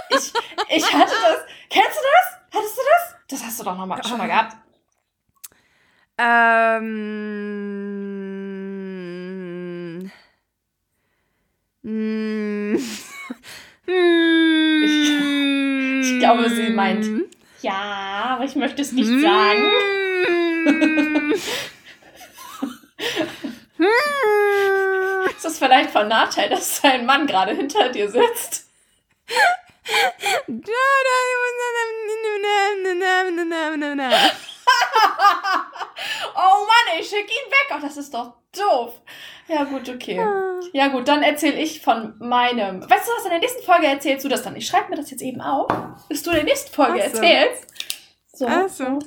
Ich, 0.10 0.34
ich 0.70 0.94
hatte 0.94 1.14
das. 1.22 1.46
Kennst 1.70 1.98
du 1.98 2.02
das? 2.02 2.40
Hattest 2.54 2.78
du 2.78 2.82
das? 2.82 3.16
Das 3.30 3.44
hast 3.46 3.60
du 3.60 3.64
doch 3.64 3.78
noch 3.78 3.86
mal, 3.86 4.04
schon 4.04 4.18
mal 4.18 4.28
gehabt. 4.28 4.58
Ähm. 6.18 6.92
Mm. 11.82 12.76
ich 16.04 16.20
glaube, 16.20 16.50
sie 16.50 16.70
meint 16.70 17.06
Ja, 17.62 18.36
aber 18.36 18.46
ich 18.46 18.56
möchte 18.56 18.82
es 18.82 18.92
nicht 18.94 19.10
sagen. 19.22 19.64
Ist 25.36 25.44
das 25.44 25.58
vielleicht 25.60 25.90
von 25.90 26.08
Nachteil, 26.08 26.50
dass 26.50 26.82
dein 26.82 27.06
Mann 27.06 27.28
gerade 27.28 27.54
hinter 27.54 27.90
dir 27.90 28.10
sitzt? 28.10 28.70
Oh 36.36 36.66
Mann, 36.66 37.00
ich 37.00 37.08
schick 37.08 37.30
ihn 37.30 37.52
weg. 37.52 37.76
Oh, 37.76 37.80
das 37.82 37.98
ist 37.98 38.14
doch 38.14 38.34
doof. 38.56 39.02
Ja, 39.48 39.64
gut, 39.66 39.90
okay. 39.90 40.20
Ja, 40.72 40.88
gut, 40.88 41.08
dann 41.08 41.22
erzähle 41.22 41.60
ich 41.60 41.82
von 41.82 42.16
meinem. 42.20 42.82
Weißt 42.82 43.08
du 43.08 43.12
was, 43.18 43.26
in 43.26 43.32
der 43.32 43.40
nächsten 43.40 43.64
Folge 43.64 43.88
erzählst 43.88 44.26
du 44.26 44.30
das 44.30 44.44
dann. 44.44 44.56
Ich 44.56 44.68
schreibe 44.68 44.90
mir 44.90 44.96
das 44.96 45.12
jetzt 45.12 45.22
eben 45.22 45.42
auf, 45.42 45.68
bis 46.10 46.24
du 46.24 46.32
in 46.32 46.38
der 46.38 46.46
nächsten 46.46 46.74
Folge 46.74 47.00
so. 47.00 47.18
erzählst. 47.18 47.68
So. 48.34 48.46
Also. 48.48 49.00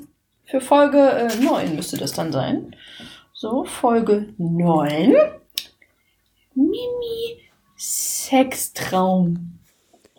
Für 0.45 0.61
Folge 0.61 0.99
äh, 0.99 1.37
9 1.37 1.75
müsste 1.75 1.97
das 1.97 2.13
dann 2.13 2.33
sein. 2.33 2.77
So, 3.33 3.65
Folge 3.65 4.33
9. 4.39 5.17
Mimi 6.55 7.51
Sextraum. 7.77 9.56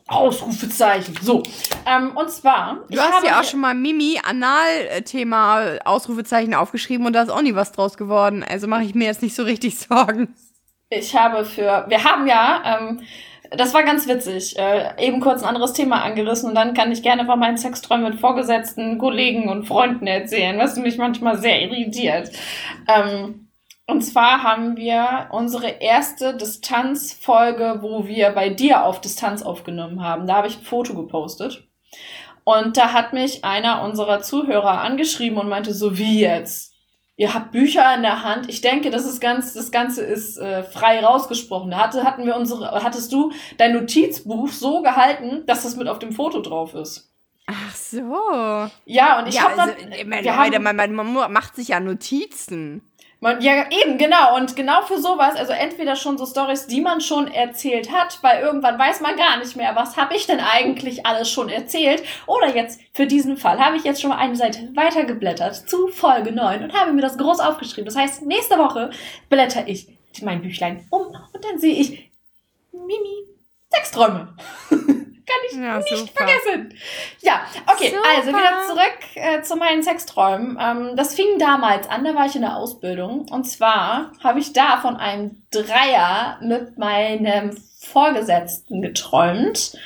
Ausrufezeichen. 0.08 1.16
So. 1.22 1.44
Ähm, 1.86 2.16
und 2.16 2.30
zwar. 2.30 2.86
Du 2.90 3.00
hast 3.00 3.26
ja 3.26 3.40
auch 3.40 3.44
schon 3.44 3.60
mal 3.60 3.76
Mimi 3.76 4.20
Anal-Thema 4.24 5.80
Ausrufezeichen 5.86 6.54
aufgeschrieben 6.54 7.06
und 7.06 7.14
da 7.14 7.24
ist 7.24 7.30
auch 7.30 7.42
nie 7.42 7.56
was 7.56 7.72
draus 7.72 7.98
geworden. 7.98 8.44
Also 8.48 8.68
mache 8.68 8.84
ich 8.84 8.96
mir 8.96 9.06
jetzt 9.06 9.22
nicht 9.22 9.36
so 9.36 9.44
richtig 9.44 9.78
Sorgen. 9.80 10.36
Ich 10.90 11.16
habe 11.16 11.44
für, 11.44 11.86
wir 11.90 12.04
haben 12.06 12.28
ja, 12.28 12.80
ähm, 12.80 13.02
das 13.52 13.74
war 13.74 13.84
ganz 13.84 14.08
witzig, 14.08 14.58
äh, 14.58 14.92
eben 14.98 15.20
kurz 15.20 15.44
ein 15.44 15.50
anderes 15.50 15.74
Thema 15.74 16.02
angerissen 16.04 16.50
und 16.50 16.56
dann 16.56 16.74
kann 16.74 16.92
ich 16.92 17.04
gerne 17.04 17.26
von 17.26 17.40
meinen 17.40 17.58
Sexträumen 17.58 18.12
mit 18.12 18.20
Vorgesetzten, 18.22 18.98
Kollegen 18.98 19.50
und 19.50 19.66
Freunden 19.66 20.08
erzählen, 20.08 20.58
was 20.58 20.78
mich 20.78 20.98
manchmal 20.98 21.38
sehr 21.38 21.62
irritiert. 21.62 22.32
Ähm, 22.88 23.47
und 23.88 24.02
zwar 24.02 24.44
haben 24.44 24.76
wir 24.76 25.30
unsere 25.32 25.68
erste 25.68 26.36
Distanzfolge, 26.36 27.80
wo 27.82 28.06
wir 28.06 28.32
bei 28.32 28.50
dir 28.50 28.84
auf 28.84 29.00
Distanz 29.00 29.42
aufgenommen 29.42 30.04
haben. 30.04 30.28
Da 30.28 30.36
habe 30.36 30.48
ich 30.50 30.58
ein 30.58 30.64
Foto 30.64 30.94
gepostet. 30.94 31.68
Und 32.44 32.76
da 32.76 32.92
hat 32.92 33.14
mich 33.14 33.46
einer 33.46 33.82
unserer 33.84 34.22
Zuhörer 34.22 34.82
angeschrieben 34.82 35.38
und 35.38 35.48
meinte 35.48 35.74
so, 35.74 35.98
wie 35.98 36.20
jetzt? 36.20 36.74
Ihr 37.16 37.34
habt 37.34 37.54
Bücher 37.54 37.96
in 37.96 38.02
der 38.02 38.24
Hand. 38.24 38.50
Ich 38.50 38.60
denke, 38.60 38.90
das 38.90 39.06
ist 39.06 39.22
ganz, 39.22 39.54
das 39.54 39.72
Ganze 39.72 40.04
ist 40.04 40.38
äh, 40.38 40.64
frei 40.64 41.04
rausgesprochen. 41.04 41.72
Da 41.72 41.78
hatte, 41.78 42.04
hatten 42.04 42.26
wir 42.26 42.36
unsere, 42.36 42.84
hattest 42.84 43.12
du 43.14 43.32
dein 43.58 43.74
Notizbuch 43.74 44.50
so 44.50 44.82
gehalten, 44.82 45.46
dass 45.48 45.64
das 45.64 45.78
mit 45.78 45.88
auf 45.88 46.00
dem 46.00 46.12
Foto 46.12 46.42
drauf 46.42 46.74
ist. 46.74 47.12
Ach 47.48 47.74
so. 47.74 48.70
Ja, 48.86 49.20
und 49.20 49.28
ich 49.30 49.36
ja, 49.36 49.44
habe 49.44 49.62
also, 49.62 50.60
man, 50.60 50.76
man, 50.76 50.94
man 50.94 51.32
macht 51.32 51.56
sich 51.56 51.70
ja 51.70 51.80
Notizen. 51.80 52.87
Man, 53.20 53.42
ja, 53.42 53.66
eben, 53.72 53.98
genau. 53.98 54.36
Und 54.36 54.56
genau 54.56 54.84
für 54.84 55.00
sowas, 55.00 55.36
also 55.36 55.52
entweder 55.52 55.96
schon 55.96 56.18
so 56.18 56.26
Stories, 56.26 56.68
die 56.68 56.82
man 56.82 57.02
schon 57.02 57.28
erzählt 57.28 57.92
hat, 57.92 58.20
weil 58.22 58.44
irgendwann 58.44 58.78
weiß 58.78 59.02
man 59.02 59.16
gar 59.16 59.38
nicht 59.40 59.56
mehr, 59.56 59.76
was 59.76 59.98
habe 59.98 60.16
ich 60.16 60.28
denn 60.28 60.40
eigentlich 60.40 61.06
alles 61.06 61.30
schon 61.30 61.50
erzählt. 61.50 62.04
Oder 62.28 62.56
jetzt, 62.56 62.80
für 62.94 63.08
diesen 63.08 63.38
Fall, 63.38 63.60
habe 63.60 63.76
ich 63.76 63.84
jetzt 63.84 64.02
schon 64.02 64.12
mal 64.12 64.18
eine 64.18 64.36
Seite 64.36 64.70
weitergeblättert 64.76 65.68
zu 65.68 65.88
Folge 65.88 66.32
9 66.32 66.64
und 66.64 66.74
habe 66.74 66.94
mir 66.94 67.02
das 67.02 67.18
groß 67.18 67.40
aufgeschrieben. 67.40 67.86
Das 67.86 67.96
heißt, 67.96 68.22
nächste 68.24 68.60
Woche 68.60 68.92
blätter 69.30 69.68
ich 69.68 69.88
mein 70.22 70.42
Büchlein 70.42 70.86
um 70.90 71.08
und 71.08 71.44
dann 71.44 71.60
sehe 71.60 71.76
ich 71.76 72.12
Mimi 72.72 73.28
Sexträume. 73.70 74.36
ich 75.50 75.58
Ja, 75.58 75.78
nicht 75.78 76.18
vergessen. 76.18 76.74
Ja, 77.22 77.42
okay, 77.68 77.90
Super. 77.90 78.08
also 78.16 78.30
wieder 78.30 78.62
zurück 78.68 79.00
äh, 79.16 79.42
zu 79.42 79.56
meinen 79.56 79.84
Sexträumen. 79.84 80.58
Ähm, 80.62 80.96
das 80.96 81.16
fing 81.16 81.38
damals 81.40 81.90
an, 81.90 82.04
da 82.04 82.16
war 82.16 82.26
ich 82.26 82.36
in 82.36 82.42
der 82.42 82.56
Ausbildung. 82.58 83.28
Und 83.30 83.46
zwar 83.46 84.12
habe 84.24 84.40
ich 84.40 84.54
da 84.54 84.78
von 84.78 84.98
einem 84.98 85.44
Dreier 85.52 86.40
mit 86.42 86.78
meinem 86.78 87.58
Vorgesetzten 87.80 88.82
geträumt. 88.82 89.78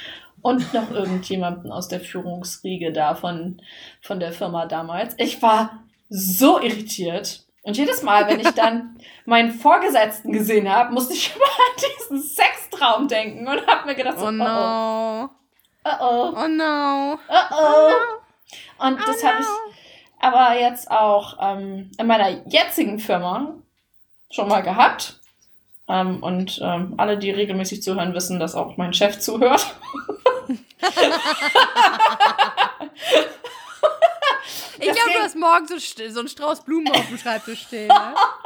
Und 0.41 0.73
noch 0.73 0.89
irgendjemanden 0.93 1.71
aus 1.71 1.87
der 1.87 1.99
Führungsriege 1.99 2.91
da 2.91 3.13
von, 3.15 3.61
von 4.01 4.19
der 4.19 4.31
Firma 4.31 4.65
damals. 4.65 5.13
Ich 5.17 5.41
war 5.41 5.83
so 6.09 6.59
irritiert. 6.59 7.43
Und 7.63 7.77
jedes 7.77 8.01
Mal, 8.01 8.27
wenn 8.27 8.39
ich 8.39 8.49
dann 8.51 8.97
meinen 9.25 9.51
Vorgesetzten 9.51 10.31
gesehen 10.31 10.67
habe, 10.67 10.91
musste 10.93 11.13
ich 11.13 11.35
immer 11.35 11.45
an 11.45 12.17
diesen 12.17 12.21
Sextraum 12.27 13.07
denken 13.07 13.47
und 13.47 13.67
habe 13.67 13.85
mir 13.87 13.95
gedacht, 13.95 14.19
so, 14.19 14.27
Oh 14.27 14.31
no. 14.31 14.45
oh, 14.45 15.29
oh, 15.85 16.33
Oh 16.35 16.47
no. 16.47 17.19
oh, 17.29 17.35
oh. 17.51 17.91
Und 18.85 18.99
das 19.07 19.23
Oh 19.23 19.27
habe 19.27 19.41
ich 19.41 19.47
aber 20.19 20.59
jetzt 20.59 20.89
auch 20.91 21.37
ähm, 21.41 21.91
in 21.97 22.07
meiner 22.07 22.47
jetzigen 22.47 22.99
Firma 22.99 23.55
schon 24.29 24.47
mal 24.47 24.61
gehabt. 24.61 25.19
Ähm, 25.87 26.21
und 26.23 26.59
ähm, 26.63 26.93
alle, 26.97 27.17
die 27.17 27.31
regelmäßig 27.31 27.81
zuhören, 27.83 28.13
wissen, 28.13 28.39
dass 28.39 28.55
auch 28.55 28.77
mein 28.77 28.93
Chef 28.93 29.19
zuhört. 29.19 29.75
Ich 34.83 34.91
glaube, 34.91 35.11
du 35.13 35.19
hast 35.19 35.35
morgen 35.35 35.67
so, 35.67 35.77
so 35.77 36.19
einen 36.19 36.27
Strauß 36.27 36.61
Blumen 36.61 36.91
auf 36.91 37.07
dem 37.07 37.17
Schreibtisch 37.17 37.61
stehen. 37.61 37.87
Ne? 37.87 38.15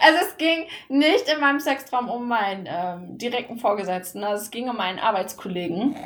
Also 0.00 0.18
es 0.26 0.36
ging 0.36 0.66
nicht 0.88 1.28
in 1.28 1.40
meinem 1.40 1.60
Sextraum 1.60 2.08
um 2.08 2.28
meinen 2.28 2.68
ähm, 2.68 3.18
direkten 3.18 3.58
Vorgesetzten, 3.58 4.24
also 4.24 4.42
es 4.42 4.50
ging 4.50 4.68
um 4.68 4.76
meinen 4.76 4.98
Arbeitskollegen. 4.98 5.96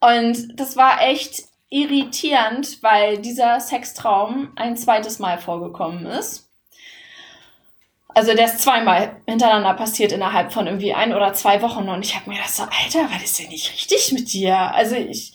Und 0.00 0.58
das 0.58 0.76
war 0.76 1.02
echt 1.02 1.44
irritierend, 1.68 2.82
weil 2.82 3.18
dieser 3.18 3.60
Sextraum 3.60 4.52
ein 4.56 4.76
zweites 4.76 5.18
Mal 5.18 5.38
vorgekommen 5.38 6.06
ist. 6.06 6.50
Also 8.08 8.34
der 8.34 8.46
ist 8.46 8.60
zweimal 8.60 9.20
hintereinander 9.26 9.74
passiert 9.74 10.10
innerhalb 10.10 10.52
von 10.52 10.66
irgendwie 10.66 10.92
ein 10.92 11.14
oder 11.14 11.32
zwei 11.32 11.62
Wochen 11.62 11.88
und 11.88 12.04
ich 12.04 12.16
habe 12.16 12.28
mir 12.28 12.36
gedacht 12.36 12.52
so, 12.52 12.64
Alter, 12.64 13.08
was 13.14 13.22
ist 13.22 13.38
denn 13.38 13.48
nicht 13.48 13.72
richtig 13.72 14.12
mit 14.12 14.32
dir? 14.32 14.56
Also 14.56 14.96
ich, 14.96 15.32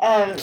äh, 0.00 0.36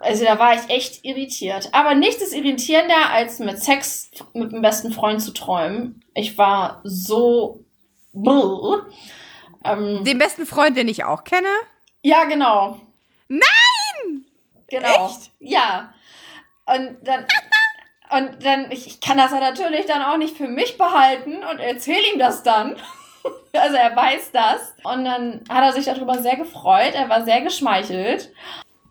also 0.00 0.24
da 0.24 0.38
war 0.38 0.54
ich 0.54 0.68
echt 0.68 1.04
irritiert. 1.04 1.68
Aber 1.72 1.94
nichts 1.94 2.22
ist 2.22 2.34
irritierender, 2.34 3.10
als 3.10 3.38
mit 3.38 3.62
Sex 3.62 4.10
mit 4.34 4.52
dem 4.52 4.62
besten 4.62 4.92
Freund 4.92 5.22
zu 5.22 5.32
träumen. 5.32 6.04
Ich 6.14 6.36
war 6.38 6.80
so... 6.84 7.64
Ähm, 9.64 10.04
Den 10.04 10.18
besten 10.18 10.46
Freund, 10.46 10.76
den 10.76 10.88
ich 10.88 11.04
auch 11.04 11.24
kenne? 11.24 11.48
ja, 12.02 12.24
genau. 12.24 12.80
Nein! 13.28 14.24
Genau. 14.68 15.06
Echt? 15.06 15.30
Ja. 15.38 15.92
Und 16.66 16.98
dann, 17.02 17.26
und 18.10 18.44
dann, 18.44 18.70
ich, 18.70 18.86
ich 18.86 19.00
kann 19.00 19.18
das 19.18 19.32
ja 19.32 19.40
natürlich 19.40 19.86
dann 19.86 20.02
auch 20.02 20.16
nicht 20.16 20.36
für 20.36 20.48
mich 20.48 20.78
behalten 20.78 21.42
und 21.44 21.58
erzähle 21.58 22.12
ihm 22.12 22.18
das 22.18 22.42
dann. 22.42 22.76
Also 23.52 23.74
er 23.74 23.96
weiß 23.96 24.30
das. 24.30 24.74
Und 24.84 25.04
dann 25.04 25.42
hat 25.48 25.64
er 25.64 25.72
sich 25.72 25.86
darüber 25.86 26.18
sehr 26.18 26.36
gefreut. 26.36 26.92
Er 26.94 27.08
war 27.08 27.24
sehr 27.24 27.40
geschmeichelt. 27.40 28.30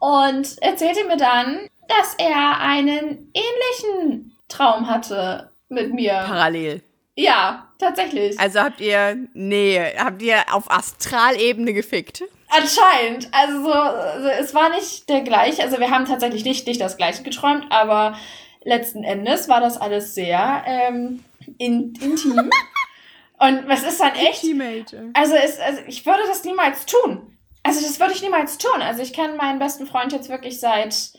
Und 0.06 0.62
erzählte 0.62 1.04
mir 1.06 1.18
dann, 1.18 1.68
dass 1.88 2.14
er 2.20 2.60
einen 2.60 3.32
ähnlichen 3.34 4.38
Traum 4.48 4.88
hatte 4.88 5.50
mit 5.68 5.96
mir. 5.96 6.12
Parallel. 6.28 6.84
Ja, 7.16 7.70
tatsächlich. 7.80 8.40
Also 8.40 8.60
habt 8.60 8.82
ihr, 8.82 9.18
nee, 9.34 9.82
habt 9.98 10.22
ihr 10.22 10.44
auf 10.52 10.70
Astralebene 10.70 11.74
gefickt? 11.74 12.24
Anscheinend. 12.50 13.30
Also, 13.32 13.64
so, 13.64 13.72
also 13.72 14.28
es 14.28 14.54
war 14.54 14.70
nicht 14.70 15.10
der 15.10 15.22
gleiche. 15.22 15.64
Also 15.64 15.80
wir 15.80 15.90
haben 15.90 16.06
tatsächlich 16.06 16.46
nicht, 16.46 16.68
nicht 16.68 16.80
das 16.80 16.98
gleiche 16.98 17.24
geträumt, 17.24 17.66
aber 17.72 18.16
letzten 18.64 19.04
Endes 19.04 19.50
war 19.50 19.60
das 19.60 19.82
alles 19.82 20.14
sehr 20.14 20.64
ähm, 20.68 21.24
in, 21.58 21.96
intim. 21.96 22.52
Und 23.40 23.68
was 23.68 23.82
ist 23.82 24.00
dann 24.00 24.14
echt? 24.14 24.42
Teenager. 24.42 25.06
Also, 25.14 25.34
es, 25.34 25.60
also 25.60 25.82
ich 25.88 26.06
würde 26.06 26.22
das 26.28 26.44
niemals 26.44 26.86
tun. 26.86 27.35
Also 27.66 27.82
das 27.82 28.00
würde 28.00 28.14
ich 28.14 28.22
niemals 28.22 28.60
tun. 28.60 28.80
Also 28.82 29.02
ich 29.02 29.12
kenne 29.12 29.36
meinen 29.36 29.58
besten 29.58 29.88
Freund 29.88 30.14
jetzt 30.14 30.30
wirklich 30.30 30.60
seit 30.60 31.14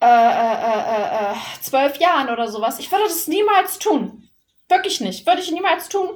äh, 0.00 0.06
äh, 0.06 0.08
äh, 0.08 1.32
äh, 1.32 1.34
zwölf 1.60 1.96
Jahren 1.98 2.28
oder 2.28 2.48
sowas. 2.48 2.80
Ich 2.80 2.90
würde 2.90 3.04
das 3.04 3.28
niemals 3.28 3.78
tun. 3.78 4.28
Wirklich 4.68 5.00
nicht. 5.00 5.24
Würde 5.26 5.40
ich 5.40 5.52
niemals 5.52 5.88
tun. 5.88 6.10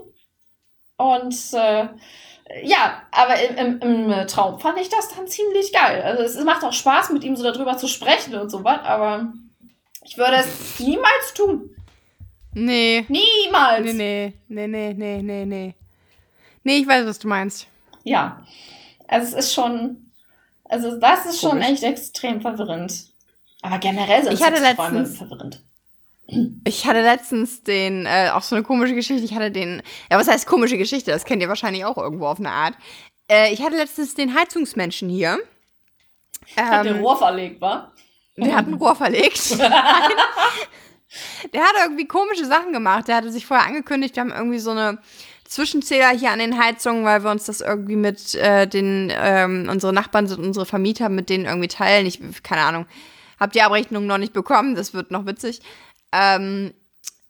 Und 0.96 1.36
äh, 1.52 1.86
ja, 2.64 3.02
aber 3.12 3.40
im, 3.40 3.80
im, 3.80 4.10
im 4.10 4.26
Traum 4.26 4.58
fand 4.58 4.80
ich 4.80 4.88
das 4.88 5.14
dann 5.14 5.28
ziemlich 5.28 5.72
geil. 5.72 6.02
Also 6.02 6.24
es 6.24 6.44
macht 6.44 6.64
auch 6.64 6.72
Spaß, 6.72 7.10
mit 7.10 7.22
ihm 7.22 7.36
so 7.36 7.44
darüber 7.44 7.76
zu 7.78 7.86
sprechen 7.86 8.34
und 8.34 8.50
so 8.50 8.64
was, 8.64 8.80
aber 8.80 9.32
ich 10.04 10.18
würde 10.18 10.38
es 10.38 10.80
niemals 10.80 11.34
tun. 11.34 11.76
Nee. 12.54 13.06
Niemals. 13.08 13.92
Nee, 13.92 14.34
nee, 14.48 14.66
nee, 14.66 14.66
nee, 14.66 14.94
nee, 14.94 15.22
nee, 15.22 15.44
nee. 15.44 15.74
Nee, 16.64 16.78
ich 16.78 16.88
weiß, 16.88 17.06
was 17.06 17.20
du 17.20 17.28
meinst. 17.28 17.68
Ja. 18.02 18.42
Also 19.08 19.36
es 19.36 19.46
ist 19.46 19.54
schon, 19.54 20.10
also 20.64 20.98
das 20.98 21.26
ist 21.26 21.40
schon 21.40 21.50
Komisch. 21.52 21.66
echt 21.68 21.82
extrem 21.82 22.40
verwirrend. 22.40 23.06
Aber 23.62 23.78
generell 23.78 24.22
sind 24.22 24.34
Ich 24.34 24.42
hatte 24.42 24.60
letztens- 24.62 25.18
verwirrend. 25.18 25.62
Ich 26.64 26.86
hatte 26.86 27.00
letztens 27.00 27.62
den, 27.62 28.04
äh, 28.04 28.28
auch 28.34 28.42
so 28.42 28.54
eine 28.54 28.62
komische 28.62 28.94
Geschichte, 28.94 29.24
ich 29.24 29.34
hatte 29.34 29.50
den, 29.50 29.82
ja, 30.10 30.18
was 30.18 30.28
heißt 30.28 30.46
komische 30.46 30.76
Geschichte? 30.76 31.10
Das 31.10 31.24
kennt 31.24 31.40
ihr 31.40 31.48
wahrscheinlich 31.48 31.86
auch 31.86 31.96
irgendwo 31.96 32.26
auf 32.26 32.38
eine 32.38 32.50
Art. 32.50 32.74
Äh, 33.30 33.52
ich 33.52 33.62
hatte 33.62 33.76
letztens 33.76 34.14
den 34.14 34.34
Heizungsmenschen 34.38 35.08
hier. 35.08 35.38
Hat 36.56 36.84
der 36.84 36.96
Ähm, 36.96 37.00
Rohr 37.02 37.16
verlegt, 37.16 37.60
war? 37.62 37.92
der 38.36 38.54
hat 38.56 38.66
ein 38.66 38.74
Rohr 38.74 38.94
verlegt. 38.94 39.58
der 39.60 39.70
hat 41.62 41.74
irgendwie 41.82 42.06
komische 42.06 42.44
Sachen 42.44 42.72
gemacht. 42.72 43.08
Der 43.08 43.16
hatte 43.16 43.32
sich 43.32 43.46
vorher 43.46 43.66
angekündigt, 43.66 44.14
wir 44.16 44.20
haben 44.20 44.32
irgendwie 44.32 44.58
so 44.58 44.70
eine 44.72 44.98
Zwischenzähler 45.48 46.10
hier 46.10 46.30
an 46.30 46.38
den 46.38 46.62
Heizungen, 46.62 47.04
weil 47.04 47.24
wir 47.24 47.30
uns 47.30 47.44
das 47.44 47.60
irgendwie 47.60 47.96
mit 47.96 48.34
äh, 48.34 48.66
den, 48.66 49.10
ähm, 49.14 49.68
unsere 49.70 49.92
Nachbarn 49.92 50.26
sind 50.26 50.40
unsere 50.44 50.66
Vermieter, 50.66 51.08
mit 51.08 51.30
denen 51.30 51.46
irgendwie 51.46 51.68
teilen. 51.68 52.06
Ich, 52.06 52.20
keine 52.42 52.62
Ahnung, 52.62 52.86
hab 53.40 53.52
die 53.52 53.62
Abrechnung 53.62 54.06
noch 54.06 54.18
nicht 54.18 54.32
bekommen, 54.32 54.74
das 54.74 54.92
wird 54.94 55.10
noch 55.10 55.26
witzig. 55.26 55.60
Ähm, 56.12 56.74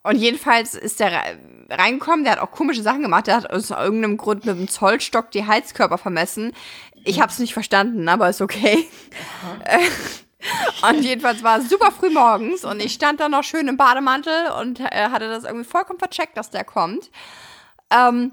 und 0.03 0.17
jedenfalls 0.17 0.75
ist 0.75 1.01
der 1.01 1.13
re- 1.13 1.39
reingekommen, 1.71 2.25
der 2.25 2.33
hat 2.35 2.41
auch 2.41 2.51
komische 2.51 2.83
Sachen 2.83 3.03
gemacht. 3.03 3.27
Der 3.27 3.37
hat 3.37 3.51
aus 3.51 3.71
irgendeinem 3.71 4.17
Grund 4.17 4.47
mit 4.47 4.57
dem 4.57 4.69
Zollstock 4.69 5.31
die 5.31 5.47
Heizkörper 5.47 5.99
vermessen. 5.99 6.53
Ich 7.05 7.21
habe 7.21 7.31
es 7.31 7.39
nicht 7.39 7.53
verstanden, 7.53 8.09
aber 8.09 8.29
ist 8.29 8.41
okay. 8.41 8.87
Und 10.89 11.03
jedenfalls 11.03 11.43
war 11.43 11.59
es 11.59 11.69
super 11.69 11.91
früh 11.91 12.11
morgens 12.11 12.65
und 12.65 12.81
ich 12.81 12.93
stand 12.93 13.19
da 13.19 13.29
noch 13.29 13.43
schön 13.43 13.67
im 13.67 13.77
Bademantel 13.77 14.51
und 14.61 14.79
äh, 14.81 15.11
hatte 15.11 15.29
das 15.29 15.43
irgendwie 15.45 15.69
vollkommen 15.69 15.99
vercheckt, 15.99 16.37
dass 16.37 16.51
der 16.51 16.63
kommt. 16.65 17.11
Ähm, 17.91 18.33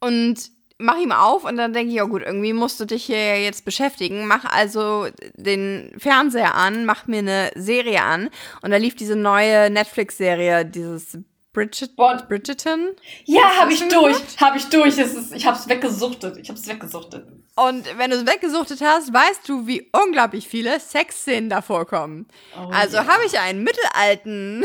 und 0.00 0.50
mach 0.78 0.96
ihm 0.96 1.12
auf 1.12 1.44
und 1.44 1.56
dann 1.56 1.72
denke 1.72 1.90
ich, 1.90 1.96
ja 1.96 2.04
gut, 2.04 2.22
irgendwie 2.22 2.52
musst 2.52 2.80
du 2.80 2.84
dich 2.86 3.04
hier 3.04 3.42
jetzt 3.42 3.64
beschäftigen. 3.64 4.26
Mach 4.26 4.44
also 4.44 5.08
den 5.34 5.92
Fernseher 5.98 6.54
an, 6.54 6.86
mach 6.86 7.06
mir 7.06 7.18
eine 7.18 7.50
Serie 7.54 8.02
an. 8.02 8.30
Und 8.62 8.70
da 8.70 8.78
lief 8.78 8.96
diese 8.96 9.16
neue 9.16 9.70
Netflix-Serie, 9.70 10.64
dieses 10.64 11.18
Bridget, 11.52 11.96
Bon- 11.96 12.22
Bridgerton. 12.28 12.90
Ja, 13.24 13.56
habe 13.58 13.72
ich 13.72 13.86
durch. 13.88 14.16
Habe 14.40 14.56
ich 14.56 14.66
durch. 14.66 14.98
Es 14.98 15.14
ist, 15.14 15.32
ich 15.32 15.46
habe 15.46 15.58
es 15.58 15.68
weggesuchtet. 15.68 16.36
Ich 16.38 16.48
habe 16.48 16.58
es 16.58 16.66
weggesuchtet. 16.66 17.26
Und 17.56 17.98
wenn 17.98 18.10
du 18.10 18.16
es 18.16 18.26
weggesuchtet 18.26 18.80
hast, 18.80 19.12
weißt 19.12 19.48
du, 19.48 19.66
wie 19.66 19.90
unglaublich 19.92 20.48
viele 20.48 20.78
Sexszenen 20.78 21.50
da 21.50 21.60
vorkommen. 21.60 22.28
Oh 22.56 22.70
also 22.72 22.98
ja. 22.98 23.06
habe 23.06 23.24
ich 23.26 23.38
einen 23.38 23.64
mittelalten 23.64 24.64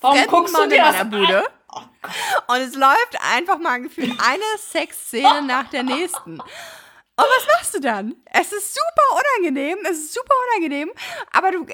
Warum 0.00 0.26
guckst 0.26 0.56
du 0.56 0.68
dir 0.68 0.82
das 0.82 1.04
meiner 1.04 1.38
an? 1.38 1.44
Und 2.46 2.56
es 2.56 2.74
läuft 2.74 3.16
einfach 3.34 3.58
mal 3.58 3.80
gefühlt 3.80 4.12
eine 4.20 4.44
Sexszene 4.58 5.42
nach 5.42 5.68
der 5.70 5.82
nächsten. 5.82 6.40
Und 7.16 7.24
was 7.26 7.46
machst 7.46 7.74
du 7.74 7.80
dann? 7.80 8.16
Es 8.32 8.52
ist 8.52 8.74
super 8.74 9.20
unangenehm, 9.38 9.78
es 9.84 9.98
ist 9.98 10.14
super 10.14 10.34
unangenehm, 10.48 10.90
aber 11.30 11.52
du, 11.52 11.64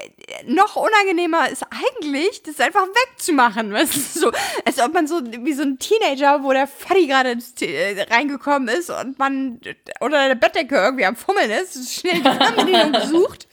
noch 0.44 0.76
unangenehmer 0.76 1.48
ist 1.48 1.64
eigentlich, 1.70 2.42
das 2.42 2.60
einfach 2.60 2.86
wegzumachen. 2.86 3.74
Es 3.80 3.96
ist 3.96 4.14
so, 4.14 4.30
als 4.66 4.78
ob 4.80 4.92
man 4.92 5.06
so, 5.06 5.22
wie 5.24 5.54
so 5.54 5.62
ein 5.62 5.78
Teenager, 5.78 6.42
wo 6.42 6.52
der 6.52 6.66
Faddy 6.66 7.06
gerade 7.06 7.38
äh, 7.62 8.02
reingekommen 8.10 8.68
ist 8.68 8.90
und 8.90 9.18
man 9.18 9.58
unter 10.00 10.28
der 10.28 10.34
Bettdecke 10.34 10.74
irgendwie 10.76 11.06
am 11.06 11.16
Fummeln 11.16 11.50
ist, 11.50 11.90
schnell 11.90 12.16
die 12.16 12.22
Fernbedienung 12.22 13.00
sucht, 13.08 13.48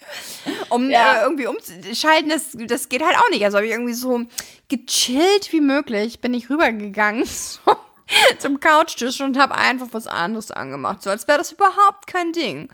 um 0.68 0.90
Ja. 0.90 1.20
äh, 1.20 1.24
irgendwie 1.24 1.48
umzuschalten, 1.48 2.28
das, 2.30 2.50
das 2.54 2.90
geht 2.90 3.02
halt 3.02 3.16
auch 3.18 3.30
nicht. 3.30 3.46
Also 3.46 3.58
habe 3.58 3.66
ich 3.68 3.72
irgendwie 3.72 3.94
so 3.94 4.26
gechillt 4.68 5.54
wie 5.54 5.62
möglich, 5.62 6.20
bin 6.20 6.34
ich 6.34 6.50
rübergegangen 6.50 7.24
so, 7.26 7.60
zum 8.40 8.60
Couchtisch 8.60 9.22
und 9.22 9.38
habe 9.38 9.56
einfach 9.56 9.88
was 9.92 10.08
anderes 10.08 10.52
angemacht, 10.52 11.02
so 11.02 11.10
als 11.10 11.28
wäre 11.28 11.38
das 11.38 11.52
überhaupt 11.52 12.08
kein 12.08 12.32
Ding. 12.32 12.70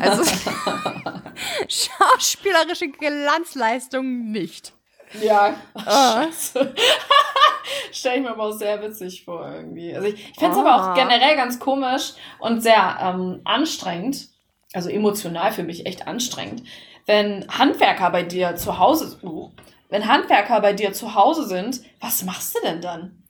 Also 0.00 0.24
schauspielerische 1.68 2.88
Glanzleistung 2.88 4.30
nicht. 4.30 4.72
Ja. 5.20 5.54
Ah. 5.74 6.22
Scheiße. 6.24 6.74
Stell 7.92 8.16
ich 8.16 8.22
mir 8.22 8.30
aber 8.30 8.44
auch 8.44 8.52
sehr 8.52 8.82
witzig 8.82 9.24
vor 9.24 9.46
irgendwie. 9.52 9.94
Also 9.94 10.08
ich, 10.08 10.14
ich 10.14 10.38
finde 10.38 10.52
es 10.52 10.58
aber 10.58 10.72
Ah. 10.74 10.90
auch 10.92 10.94
generell 10.94 11.36
ganz 11.36 11.58
komisch 11.58 12.14
und 12.38 12.60
sehr 12.62 12.98
ähm, 13.00 13.40
anstrengend, 13.44 14.28
also 14.72 14.88
emotional 14.88 15.52
für 15.52 15.62
mich 15.62 15.86
echt 15.86 16.06
anstrengend, 16.06 16.62
wenn 17.06 17.46
Handwerker 17.48 18.10
bei 18.10 18.22
dir 18.22 18.56
zu 18.56 18.78
Hause, 18.78 19.18
uh, 19.22 19.50
wenn 19.90 20.08
Handwerker 20.08 20.60
bei 20.60 20.72
dir 20.72 20.92
zu 20.92 21.14
Hause 21.14 21.46
sind, 21.46 21.80
was 22.00 22.22
machst 22.24 22.54
du 22.56 22.60
denn 22.62 22.80
dann? 22.80 23.21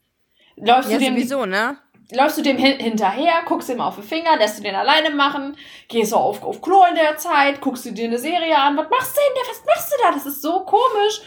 Läufst 0.64 0.90
Ja, 0.90 0.98
du 0.98 1.04
dem 1.04 1.14
sowieso, 1.14 1.46
ne? 1.46 1.76
läufst 2.12 2.36
du 2.38 2.42
dem 2.42 2.56
hin 2.58 2.78
hinterher, 2.78 3.42
guckst 3.46 3.70
ihm 3.70 3.80
auf 3.80 3.94
den 3.94 4.04
Finger, 4.04 4.36
lässt 4.36 4.58
du 4.58 4.62
den 4.62 4.74
alleine 4.74 5.10
machen, 5.10 5.56
gehst 5.88 6.12
du 6.12 6.16
auf, 6.16 6.42
auf 6.42 6.60
Klo 6.60 6.84
in 6.88 6.94
der 6.94 7.16
Zeit, 7.16 7.60
guckst 7.62 7.86
du 7.86 7.90
dir 7.92 8.04
eine 8.06 8.18
Serie 8.18 8.56
an, 8.58 8.76
was 8.76 8.88
machst 8.90 9.16
du 9.16 9.20
denn 9.20 9.34
da, 9.42 9.50
was 9.50 9.64
machst 9.66 9.92
du 9.92 9.96
da? 10.02 10.12
Das 10.12 10.26
ist 10.26 10.42
so 10.42 10.60
komisch. 10.60 11.22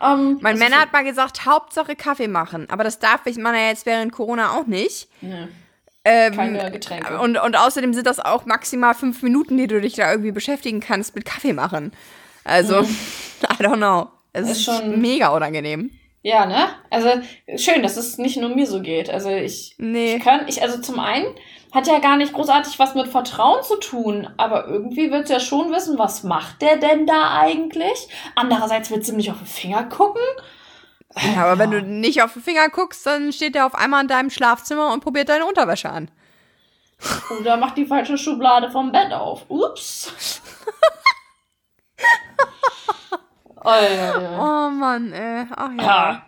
Ähm, 0.00 0.38
Mein 0.40 0.58
Männer 0.58 0.80
hat 0.80 0.92
mal 0.92 1.04
gesagt, 1.04 1.44
Hauptsache 1.46 1.94
Kaffee 1.96 2.28
machen. 2.28 2.66
Aber 2.70 2.82
das 2.82 2.98
darf 2.98 3.20
ich 3.26 3.36
man 3.36 3.54
ja 3.54 3.68
jetzt 3.68 3.84
während 3.86 4.10
Corona 4.12 4.52
auch 4.58 4.66
nicht. 4.66 5.08
Nee, 5.20 5.48
Ähm, 6.04 6.34
keine 6.34 6.70
Getränke. 6.72 7.20
Und, 7.20 7.36
und 7.36 7.54
außerdem 7.56 7.92
sind 7.94 8.06
das 8.08 8.18
auch 8.18 8.44
maximal 8.46 8.94
fünf 8.94 9.22
Minuten, 9.22 9.56
die 9.58 9.66
du 9.68 9.80
dich 9.80 9.94
da 9.94 10.10
irgendwie 10.10 10.32
beschäftigen 10.32 10.80
kannst 10.80 11.14
mit 11.14 11.24
Kaffee 11.24 11.52
machen. 11.52 11.92
Also, 12.42 12.80
I 13.42 13.62
don't 13.62 13.76
know. 13.76 14.08
Es 14.32 14.46
Mhm. 14.46 14.50
Ist 14.50 14.56
ist 14.58 14.64
schon- 14.64 15.00
mega 15.00 15.28
unangenehm. 15.28 15.90
Ja, 16.22 16.46
ne? 16.46 16.68
Also 16.88 17.08
schön, 17.56 17.82
dass 17.82 17.96
es 17.96 18.16
nicht 18.16 18.36
nur 18.36 18.50
mir 18.50 18.66
so 18.66 18.80
geht. 18.80 19.10
Also 19.10 19.28
ich, 19.30 19.74
Nee. 19.78 20.16
ich 20.16 20.22
kann, 20.22 20.46
ich, 20.46 20.62
also 20.62 20.80
zum 20.80 21.00
einen 21.00 21.26
hat 21.72 21.88
ja 21.88 21.98
gar 21.98 22.16
nicht 22.16 22.32
großartig 22.32 22.78
was 22.78 22.94
mit 22.94 23.08
Vertrauen 23.08 23.62
zu 23.64 23.76
tun, 23.76 24.28
aber 24.36 24.68
irgendwie 24.68 25.10
du 25.10 25.28
ja 25.28 25.40
schon 25.40 25.72
wissen, 25.72 25.98
was 25.98 26.22
macht 26.22 26.62
der 26.62 26.76
denn 26.76 27.06
da 27.06 27.38
eigentlich? 27.40 28.08
Andererseits 28.36 28.90
du 28.90 29.08
ihm 29.08 29.16
nicht 29.16 29.30
auf 29.32 29.38
den 29.38 29.46
Finger 29.46 29.84
gucken. 29.84 30.22
Ja, 31.34 31.44
aber 31.44 31.58
wenn 31.58 31.70
du 31.72 31.82
nicht 31.82 32.22
auf 32.22 32.34
den 32.34 32.42
Finger 32.42 32.68
guckst, 32.68 33.04
dann 33.04 33.32
steht 33.32 33.54
der 33.54 33.66
auf 33.66 33.74
einmal 33.74 34.02
in 34.02 34.08
deinem 34.08 34.30
Schlafzimmer 34.30 34.92
und 34.92 35.00
probiert 35.00 35.28
deine 35.28 35.44
Unterwäsche 35.44 35.90
an. 35.90 36.10
Oder 37.40 37.56
macht 37.56 37.76
die 37.76 37.86
falsche 37.86 38.16
Schublade 38.16 38.70
vom 38.70 38.92
Bett 38.92 39.12
auf. 39.12 39.44
Ups. 39.48 40.40
oh, 43.64 43.70
ja, 43.70 44.20
ja. 44.20 44.38
Oh 44.38 44.70
Mann, 44.70 45.12
ey. 45.12 45.46
Ach 45.56 45.70
ja. 45.78 45.82
Ja. 45.82 46.26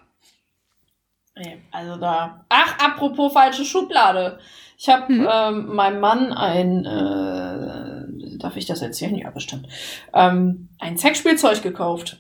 Nee, 1.37 1.63
Also 1.73 1.97
da. 1.97 2.45
Ach, 2.49 2.79
apropos 2.79 3.33
falsche 3.33 3.65
Schublade. 3.65 4.39
Ich 4.79 4.89
habe 4.89 5.13
Mhm. 5.13 5.29
ähm, 5.31 5.67
meinem 5.75 6.01
Mann 6.01 6.33
ein, 6.33 6.85
äh, 6.85 8.39
darf 8.39 8.57
ich 8.57 8.67
das 8.67 8.83
erzählen? 8.83 9.17
Ja, 9.17 9.31
bestimmt. 9.31 9.67
Ähm, 10.13 10.69
ein 10.79 10.97
Sexspielzeug 10.97 11.63
gekauft. 11.63 12.19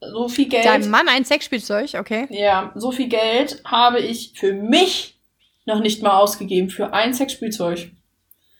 So 0.00 0.28
viel 0.28 0.48
Geld. 0.48 0.64
Dein 0.66 0.88
Mann 0.90 1.08
ein 1.08 1.24
Sexspielzeug, 1.24 1.94
okay. 1.98 2.26
Ja, 2.30 2.70
so 2.74 2.92
viel 2.92 3.08
Geld 3.08 3.62
habe 3.64 3.98
ich 3.98 4.32
für 4.36 4.52
mich 4.52 5.18
noch 5.64 5.80
nicht 5.80 6.02
mal 6.02 6.16
ausgegeben 6.18 6.70
für 6.70 6.92
ein 6.92 7.14
Sexspielzeug. 7.14 7.90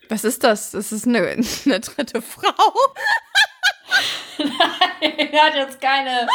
Was 0.08 0.24
ist 0.24 0.42
das? 0.44 0.70
Das 0.72 0.90
ist 0.92 1.06
eine, 1.06 1.18
eine 1.66 1.80
dritte 1.80 2.22
Frau. 2.22 2.72
er 5.00 5.42
hat 5.44 5.54
jetzt 5.54 5.80
keine 5.80 6.26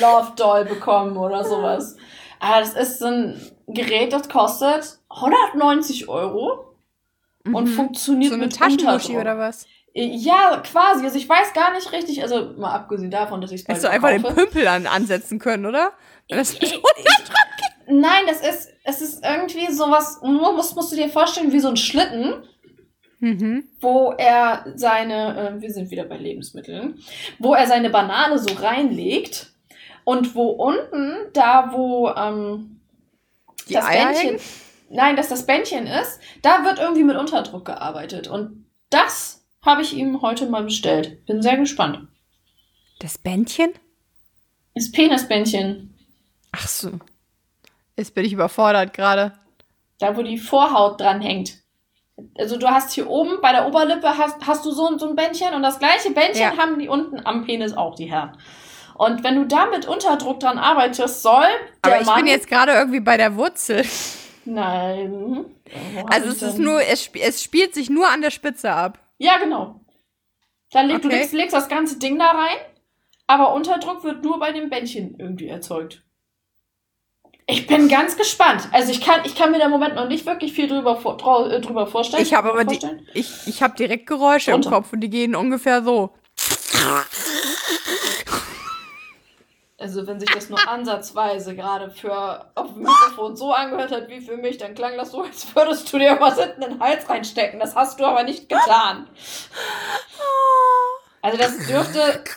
Love 0.00 0.32
Doll 0.36 0.64
bekommen 0.64 1.16
oder 1.16 1.44
sowas. 1.44 1.96
Aber 2.40 2.60
das 2.60 2.74
ist 2.74 3.02
ein 3.02 3.40
Gerät, 3.68 4.12
das 4.12 4.28
kostet 4.28 4.98
190 5.10 6.08
Euro 6.08 6.74
und 7.44 7.64
Mhm. 7.64 7.66
funktioniert 7.68 8.30
So 8.30 8.36
eine 8.36 8.46
mit 8.46 8.56
Taschenmuschi 8.56 9.16
oder 9.18 9.38
was? 9.38 9.66
Ja, 9.94 10.56
quasi. 10.64 11.04
Also 11.04 11.18
ich 11.18 11.28
weiß 11.28 11.52
gar 11.52 11.72
nicht 11.72 11.92
richtig, 11.92 12.22
also 12.22 12.52
mal 12.56 12.72
abgesehen 12.72 13.10
davon, 13.10 13.40
dass 13.40 13.52
ich 13.52 13.60
es 13.62 13.68
Hättest 13.68 13.84
du 13.84 13.90
einfach 13.90 14.08
den 14.08 14.22
kaufe. 14.22 14.34
Pümpel 14.34 14.66
an, 14.66 14.86
ansetzen 14.86 15.38
können, 15.38 15.66
oder? 15.66 15.92
Das 16.28 16.54
Ich- 16.54 16.62
ich- 16.74 16.82
Nein, 17.88 18.24
das 18.26 18.40
ist, 18.40 18.70
es 18.84 19.02
ist 19.02 19.24
irgendwie 19.24 19.70
sowas, 19.72 20.18
musst, 20.22 20.76
musst 20.76 20.92
du 20.92 20.96
dir 20.96 21.08
vorstellen, 21.10 21.52
wie 21.52 21.58
so 21.60 21.68
ein 21.68 21.76
Schlitten, 21.76 22.42
mhm. 23.22 23.64
wo 23.80 24.12
er 24.18 24.64
seine, 24.74 25.56
äh, 25.56 25.60
wir 25.62 25.72
sind 25.72 25.90
wieder 25.90 26.04
bei 26.04 26.16
Lebensmitteln, 26.16 26.98
wo 27.38 27.54
er 27.54 27.66
seine 27.66 27.88
Banane 27.88 28.38
so 28.38 28.54
reinlegt 28.54 29.52
und 30.04 30.34
wo 30.34 30.48
unten, 30.50 31.14
da 31.32 31.72
wo 31.72 32.10
ähm, 32.10 32.80
das 33.70 33.84
Eier 33.86 34.06
Bändchen, 34.06 34.28
hängen? 34.28 34.40
nein, 34.90 35.16
dass 35.16 35.28
das 35.28 35.46
Bändchen 35.46 35.86
ist, 35.86 36.20
da 36.42 36.64
wird 36.64 36.78
irgendwie 36.78 37.04
mit 37.04 37.16
Unterdruck 37.16 37.64
gearbeitet 37.64 38.28
und 38.28 38.66
das 38.90 39.46
habe 39.64 39.82
ich 39.82 39.96
ihm 39.96 40.20
heute 40.20 40.46
mal 40.46 40.64
bestellt. 40.64 41.24
Bin 41.24 41.40
sehr 41.40 41.56
gespannt. 41.56 42.08
Das 42.98 43.16
Bändchen? 43.16 43.72
Das 44.74 44.90
Penisbändchen, 44.90 45.92
Ach 46.52 46.68
so. 46.68 46.90
Jetzt 47.96 48.14
bin 48.14 48.24
ich 48.24 48.32
überfordert 48.32 48.92
gerade. 48.92 49.32
da 49.98 50.16
wo 50.16 50.22
die 50.22 50.38
Vorhaut 50.38 51.00
dran 51.00 51.20
hängt. 51.20 51.61
Also 52.38 52.56
du 52.58 52.66
hast 52.68 52.92
hier 52.92 53.08
oben 53.08 53.40
bei 53.42 53.52
der 53.52 53.66
Oberlippe 53.66 54.16
hast, 54.18 54.36
hast 54.46 54.64
du 54.64 54.70
so, 54.72 54.88
ein- 54.88 54.98
so 54.98 55.08
ein 55.08 55.16
Bändchen 55.16 55.54
und 55.54 55.62
das 55.62 55.78
gleiche 55.78 56.10
Bändchen 56.10 56.42
Ja. 56.42 56.56
haben 56.56 56.78
die 56.78 56.88
unten 56.88 57.24
am 57.24 57.44
Penis 57.44 57.72
auch, 57.74 57.94
die 57.94 58.10
Herren. 58.10 58.36
Und 58.94 59.24
wenn 59.24 59.36
du 59.36 59.46
da 59.46 59.66
mit 59.66 59.86
Unterdruck 59.88 60.38
dran 60.40 60.58
arbeitest, 60.58 61.22
soll 61.22 61.46
der 61.84 61.92
Aber 61.92 62.00
ich 62.00 62.06
Mann... 62.06 62.16
bin 62.16 62.26
jetzt 62.26 62.46
gerade 62.48 62.72
irgendwie 62.72 63.00
bei 63.00 63.16
der 63.16 63.36
Wurzel. 63.36 63.84
Nein. 64.44 65.46
Also 66.10 66.28
es 66.28 66.42
ist 66.42 66.58
nur, 66.58 66.82
es, 66.82 67.00
sp 67.08 67.16
es 67.22 67.42
spielt 67.42 67.72
sich 67.74 67.88
nur 67.88 68.06
an 68.08 68.20
der 68.20 68.30
Spitze 68.30 68.70
ab. 68.72 68.98
Ja, 69.16 69.38
genau. 69.38 69.80
Dann 70.70 70.88
leg, 70.88 71.00
du 71.00 71.08
Okay. 71.08 71.16
legst, 71.18 71.32
legst 71.32 71.56
das 71.56 71.68
ganze 71.70 71.98
Ding 71.98 72.18
da 72.18 72.26
rein, 72.30 72.58
aber 73.26 73.54
Unterdruck 73.54 74.04
wird 74.04 74.22
nur 74.22 74.38
bei 74.38 74.52
dem 74.52 74.68
Bändchen 74.68 75.16
irgendwie 75.18 75.48
erzeugt. 75.48 76.02
Ich 77.52 77.66
bin 77.66 77.86
ganz 77.88 78.16
gespannt. 78.16 78.66
Also 78.72 78.90
ich 78.90 79.02
kann, 79.02 79.20
ich 79.24 79.34
kann 79.34 79.50
mir 79.50 79.58
da 79.58 79.66
im 79.66 79.70
Moment 79.70 79.94
noch 79.94 80.08
nicht 80.08 80.24
wirklich 80.24 80.54
viel 80.54 80.68
drüber, 80.68 80.96
vor, 80.96 81.18
äh, 81.50 81.60
drüber 81.60 81.86
vorstellen. 81.86 82.22
Ich 82.22 82.32
habe 82.32 82.50
aber 82.50 82.64
die, 82.64 82.80
ich, 83.12 83.30
ich 83.46 83.62
habe 83.62 83.76
direkt 83.76 84.06
Geräusche 84.06 84.52
Runter. 84.52 84.70
im 84.70 84.74
Kopf 84.74 84.92
und 84.94 85.00
die 85.00 85.10
gehen 85.10 85.36
ungefähr 85.36 85.82
so. 85.82 86.14
Also 89.78 90.06
wenn 90.06 90.18
sich 90.18 90.30
das 90.30 90.48
nur 90.48 90.66
ansatzweise 90.66 91.54
gerade 91.54 91.90
für 91.90 92.50
auf 92.54 92.72
dem 92.72 92.84
Mikrofon 92.84 93.36
so 93.36 93.52
angehört 93.52 93.90
hat 93.90 94.08
wie 94.08 94.20
für 94.20 94.38
mich, 94.38 94.56
dann 94.56 94.74
klang 94.74 94.96
das 94.96 95.10
so, 95.10 95.22
als 95.22 95.54
würdest 95.54 95.92
du 95.92 95.98
dir 95.98 96.16
was 96.20 96.38
hinten 96.38 96.62
in 96.62 96.70
den 96.70 96.80
Hals 96.80 97.06
reinstecken. 97.08 97.60
Das 97.60 97.74
hast 97.74 98.00
du 98.00 98.04
aber 98.04 98.22
nicht 98.22 98.48
getan. 98.48 99.10
Also 101.20 101.36
das 101.36 101.58
dürfte. 101.66 102.24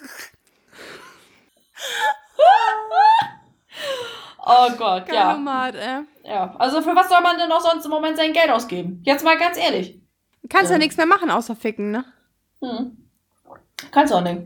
Oh 4.46 4.70
Gott, 4.78 5.08
ja. 5.12 5.32
Ganomat, 5.34 5.76
äh. 5.76 6.02
Ja. 6.24 6.56
Also 6.60 6.82
für 6.82 6.96
was 6.96 7.10
soll 7.10 7.22
man 7.22 7.38
denn 7.38 7.52
auch 7.52 7.62
sonst 7.62 7.86
im 7.86 7.92
Moment 7.92 8.18
sein 8.18 8.34
Geld 8.34 8.50
ausgeben? 8.52 9.02
Jetzt 9.04 9.24
mal 9.26 9.38
ganz 9.38 9.58
ehrlich. 9.58 10.00
Du 10.44 10.48
kannst 10.50 10.70
ja 10.70 10.76
Ja. 10.76 10.80
nichts 10.80 10.98
mehr 10.98 11.08
machen, 11.08 11.32
außer 11.32 11.56
ficken, 11.56 11.92
ne? 11.92 12.06
Hm. 12.62 12.98
Kannst 13.92 14.14
auch 14.14 14.22
nicht. 14.22 14.42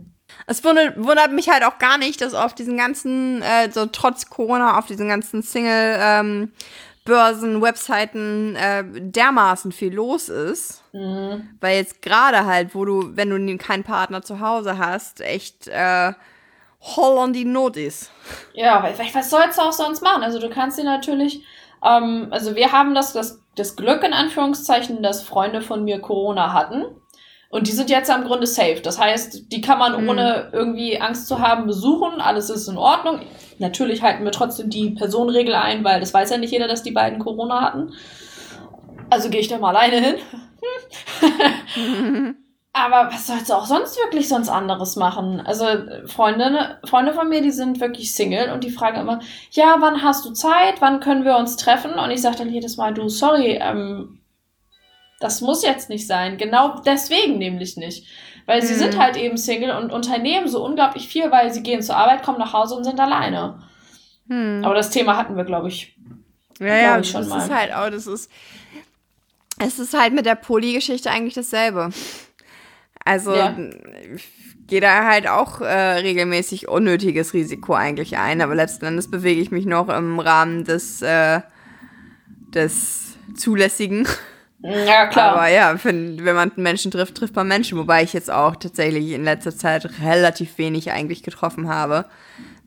Es 0.45 0.63
wundert, 0.63 0.95
wundert 1.03 1.31
mich 1.31 1.49
halt 1.49 1.63
auch 1.63 1.79
gar 1.79 1.97
nicht, 1.97 2.21
dass 2.21 2.33
auf 2.33 2.53
diesen 2.53 2.77
ganzen, 2.77 3.41
äh, 3.41 3.71
so 3.71 3.88
trotz 3.88 4.29
Corona, 4.29 4.77
auf 4.77 4.85
diesen 4.85 5.07
ganzen 5.09 5.41
Single-Börsen, 5.41 7.62
Webseiten 7.62 8.55
äh, 8.55 8.83
dermaßen 8.85 9.71
viel 9.71 9.93
los 9.93 10.29
ist. 10.29 10.83
Mhm. 10.93 11.49
Weil 11.59 11.77
jetzt 11.77 12.01
gerade 12.01 12.45
halt, 12.45 12.75
wo 12.75 12.85
du, 12.85 13.15
wenn 13.17 13.29
du 13.29 13.57
keinen 13.57 13.83
Partner 13.83 14.21
zu 14.21 14.39
Hause 14.39 14.77
hast, 14.77 15.21
echt 15.21 15.67
äh, 15.67 16.13
Hall 16.82 17.18
on 17.18 17.34
die 17.34 17.46
Not 17.46 17.78
ist. 17.78 18.12
Ja, 18.54 18.88
was 19.13 19.30
sollst 19.30 19.58
du 19.58 19.62
auch 19.62 19.74
sonst 19.74 20.02
machen? 20.02 20.24
Also 20.24 20.39
du 20.39 20.50
kannst 20.50 20.78
dir 20.78 20.86
natürlich, 20.86 21.44
ähm, 21.86 22.28
also 22.32 22.56
wir 22.56 22.72
haben 22.72 22.96
das, 22.96 23.13
das, 23.13 23.42
das 23.56 23.76
Glück 23.76 24.04
in 24.04 24.13
Anführungszeichen, 24.13 25.04
dass 25.04 25.22
Freunde 25.22 25.62
von 25.62 25.84
mir 25.84 26.00
Corona 26.00 26.54
hatten. 26.54 26.86
Und 27.52 27.68
die 27.68 27.72
sind 27.72 27.89
jetzt 27.89 28.12
am 28.12 28.26
Grunde 28.26 28.46
safe. 28.46 28.80
Das 28.82 29.00
heißt, 29.00 29.52
die 29.52 29.62
kann 29.62 29.80
man 29.80 30.04
Mhm. 30.04 30.10
ohne 30.10 30.50
irgendwie 30.54 31.02
Angst 31.02 31.28
zu 31.28 31.39
haben 31.39 31.65
besuchen. 31.65 32.22
Alles 32.22 32.50
ist 32.50 32.68
in 32.68 32.78
Ordnung. 32.78 33.22
Natürlich 33.58 34.04
halten 34.04 34.24
wir 34.24 34.32
trotzdem 34.32 34.70
die 34.70 34.92
Personenregel 34.92 35.56
ein, 35.56 35.84
weil 35.84 36.00
das 36.00 36.13
weiß 36.13 36.30
ja 36.30 36.38
nicht 36.38 36.52
jeder, 36.52 36.68
dass 36.68 36.84
die 36.84 36.92
beiden 36.92 37.20
Corona 37.20 37.62
hatten. 37.62 37.94
Also 39.10 39.30
gehe 39.30 39.42
ich 39.42 39.48
da 39.48 39.58
mal 39.58 39.76
alleine 39.76 40.00
hin. 40.00 40.15
Aber 42.71 43.12
was 43.12 43.25
sollst 43.27 43.49
du 43.49 43.53
auch 43.55 43.65
sonst 43.65 43.97
wirklich 43.97 44.27
sonst 44.29 44.47
anderes 44.47 44.95
machen? 44.95 45.41
Also 45.41 45.65
Freunde, 46.05 46.79
Freunde 46.86 47.13
von 47.13 47.27
mir, 47.27 47.41
die 47.41 47.51
sind 47.51 47.79
wirklich 47.82 48.13
Single 48.13 48.51
und 48.51 48.63
die 48.63 48.69
fragen 48.69 48.99
immer, 49.01 49.19
ja, 49.51 49.77
wann 49.79 50.03
hast 50.03 50.23
du 50.25 50.32
Zeit? 50.34 50.79
Wann 50.79 50.99
können 50.99 51.25
wir 51.25 51.36
uns 51.38 51.58
treffen? 51.58 51.93
Und 51.93 52.12
ich 52.12 52.21
sage 52.21 52.38
dann 52.38 52.53
jedes 52.53 52.77
Mal, 52.77 52.93
du, 52.93 53.10
sorry, 53.10 53.58
ähm, 53.60 54.19
das 55.19 55.41
muss 55.41 55.63
jetzt 55.63 55.89
nicht 55.89 56.05
sein. 56.08 56.38
Genau 56.38 56.79
deswegen 56.86 57.39
nämlich 57.39 57.75
nicht. 57.75 58.08
Weil 58.45 58.62
sie 58.62 58.73
Mhm. 58.75 58.77
sind 58.77 58.99
halt 58.99 59.17
eben 59.17 59.36
Single 59.38 59.71
und 59.75 59.91
unternehmen 59.91 60.47
so 60.47 60.63
unglaublich 60.63 61.08
viel, 61.08 61.29
weil 61.32 61.51
sie 61.51 61.63
gehen 61.63 61.82
zur 61.82 61.97
Arbeit, 61.97 62.23
kommen 62.23 62.39
nach 62.39 62.53
Hause 62.53 62.75
und 62.75 62.84
sind 62.84 62.99
alleine. 62.99 63.62
Hm. 64.27 64.62
Aber 64.63 64.75
das 64.75 64.91
Thema 64.91 65.17
hatten 65.17 65.36
wir, 65.36 65.43
glaube 65.43 65.67
ich. 65.69 65.95
Ja, 66.60 66.67
ja, 66.67 66.91
Glaub 66.93 67.01
ich 67.03 67.12
schon 67.12 67.21
das 67.21 67.29
mal. 67.29 67.38
ist 67.43 67.51
halt 67.51 67.73
auch, 67.73 67.89
das 67.89 68.05
ist, 68.08 68.32
es 69.60 69.79
ist 69.79 69.93
halt 69.99 70.13
mit 70.13 70.25
der 70.25 70.36
Poly-Geschichte 70.36 71.10
eigentlich 71.10 71.34
dasselbe. 71.34 71.89
Also, 73.05 73.33
Ja. 73.33 73.55
ich 74.15 74.27
gehe 74.67 74.81
da 74.81 75.05
halt 75.05 75.27
auch 75.27 75.62
äh, 75.62 75.65
regelmäßig 75.99 76.67
unnötiges 76.67 77.33
Risiko 77.33 77.73
eigentlich 77.73 78.17
ein, 78.17 78.41
aber 78.41 78.53
letzten 78.55 78.85
Endes 78.85 79.09
bewege 79.09 79.41
ich 79.41 79.51
mich 79.51 79.65
noch 79.65 79.89
im 79.89 80.19
Rahmen 80.19 80.63
des, 80.63 81.01
äh, 81.01 81.41
des 82.53 83.17
Zulässigen. 83.35 84.07
Ja, 84.62 85.07
klar. 85.07 85.33
Aber 85.35 85.47
ja, 85.47 85.73
wenn, 85.83 86.23
wenn 86.25 86.35
man 86.35 86.51
Menschen 86.57 86.91
trifft, 86.91 87.15
trifft 87.15 87.35
man 87.35 87.47
Menschen, 87.47 87.77
wobei 87.77 88.03
ich 88.03 88.12
jetzt 88.13 88.29
auch 88.29 88.57
tatsächlich 88.57 89.12
in 89.12 89.23
letzter 89.23 89.55
Zeit 89.55 89.89
relativ 90.03 90.57
wenig 90.57 90.91
eigentlich 90.91 91.23
getroffen 91.23 91.69
habe. 91.69 92.05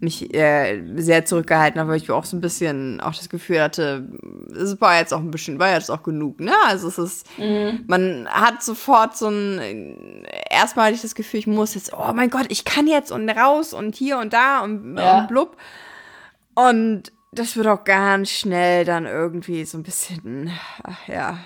Mich 0.02 0.34
äh, 0.34 0.82
sehr 0.96 1.24
zurückgehalten 1.24 1.80
habe, 1.80 1.90
weil 1.90 1.96
ich 1.96 2.10
auch 2.10 2.24
so 2.24 2.36
ein 2.36 2.40
bisschen 2.40 3.00
auch 3.00 3.14
das 3.14 3.28
Gefühl 3.28 3.62
hatte, 3.62 4.08
es 4.52 4.80
war 4.80 4.98
jetzt 4.98 5.14
auch 5.14 5.20
ein 5.20 5.30
bisschen, 5.30 5.58
war 5.60 5.72
jetzt 5.72 5.90
auch 5.90 6.02
genug, 6.02 6.40
ne? 6.40 6.52
Also 6.66 6.88
es 6.88 6.98
ist, 6.98 7.26
Mhm. 7.38 7.84
man 7.86 8.28
hat 8.28 8.62
sofort 8.62 9.16
so 9.16 9.28
ein, 9.28 10.26
erstmal 10.50 10.86
hatte 10.86 10.96
ich 10.96 11.02
das 11.02 11.14
Gefühl, 11.14 11.38
ich 11.40 11.46
muss 11.46 11.74
jetzt, 11.74 11.92
oh 11.92 12.12
mein 12.14 12.30
Gott, 12.30 12.46
ich 12.48 12.64
kann 12.64 12.86
jetzt 12.88 13.12
und 13.12 13.30
raus 13.30 13.72
und 13.74 13.94
hier 13.94 14.18
und 14.18 14.32
da 14.32 14.60
und, 14.60 14.96
Ja. 14.98 15.20
und 15.20 15.28
blub. 15.28 15.56
Und 16.54 17.12
das 17.32 17.56
wird 17.56 17.66
auch 17.68 17.84
ganz 17.84 18.28
schnell 18.30 18.84
dann 18.84 19.06
irgendwie 19.06 19.64
so 19.64 19.78
ein 19.78 19.82
bisschen, 19.84 20.50
ach, 20.82 21.08
ja, 21.08 21.38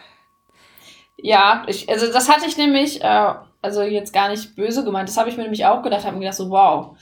Ja, 1.18 1.64
ich, 1.66 1.88
also 1.88 2.12
das 2.12 2.28
hatte 2.28 2.46
ich 2.46 2.56
nämlich, 2.56 3.02
äh, 3.02 3.34
also 3.62 3.82
jetzt 3.82 4.12
gar 4.12 4.28
nicht 4.28 4.54
böse 4.56 4.84
gemeint, 4.84 5.08
das 5.08 5.16
habe 5.16 5.28
ich 5.30 5.36
mir 5.36 5.42
nämlich 5.44 5.64
auch 5.66 5.82
gedacht, 5.82 6.04
habe 6.04 6.14
mir 6.16 6.20
gedacht 6.20 6.36
so, 6.36 6.50
wow, 6.50 6.96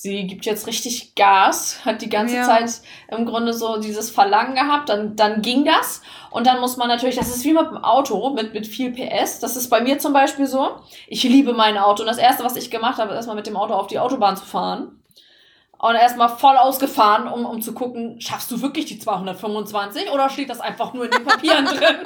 sie 0.00 0.28
gibt 0.28 0.46
jetzt 0.46 0.68
richtig 0.68 1.16
Gas, 1.16 1.84
hat 1.84 2.02
die 2.02 2.08
ganze 2.08 2.36
Ja. 2.36 2.44
Zeit 2.44 2.70
im 3.08 3.26
Grunde 3.26 3.52
so 3.52 3.78
dieses 3.80 4.10
Verlangen 4.10 4.54
gehabt, 4.54 4.88
dann, 4.88 5.16
dann 5.16 5.42
ging 5.42 5.64
das 5.64 6.02
und 6.30 6.46
dann 6.46 6.60
muss 6.60 6.76
man 6.76 6.86
natürlich, 6.86 7.16
das 7.16 7.34
ist 7.34 7.42
wie 7.42 7.52
mit 7.52 7.66
dem 7.66 7.78
Auto, 7.78 8.30
mit, 8.30 8.54
mit 8.54 8.68
viel 8.68 8.92
PS, 8.92 9.40
das 9.40 9.56
ist 9.56 9.68
bei 9.68 9.80
mir 9.80 9.98
zum 9.98 10.12
Beispiel 10.12 10.46
so, 10.46 10.76
ich 11.08 11.24
liebe 11.24 11.52
mein 11.52 11.76
Auto 11.76 12.02
und 12.04 12.06
das 12.06 12.18
erste, 12.18 12.44
was 12.44 12.54
ich 12.54 12.70
gemacht 12.70 12.98
habe, 12.98 13.10
ist 13.10 13.16
erstmal 13.16 13.34
mit 13.34 13.48
dem 13.48 13.56
Auto 13.56 13.74
auf 13.74 13.88
die 13.88 13.98
Autobahn 13.98 14.36
zu 14.36 14.44
fahren. 14.44 15.02
Und 15.80 15.94
erstmal 15.94 16.28
voll 16.28 16.56
ausgefahren, 16.56 17.26
um, 17.28 17.44
um 17.44 17.60
zu 17.60 17.72
gucken, 17.72 18.20
schaffst 18.20 18.50
du 18.52 18.62
wirklich 18.62 18.86
die 18.86 18.98
225 19.00 20.10
oder 20.10 20.28
steht 20.28 20.50
das 20.50 20.60
einfach 20.60 20.92
nur 20.92 21.06
in 21.06 21.10
den 21.12 21.24
Papieren 21.24 21.64
drin? 21.66 21.96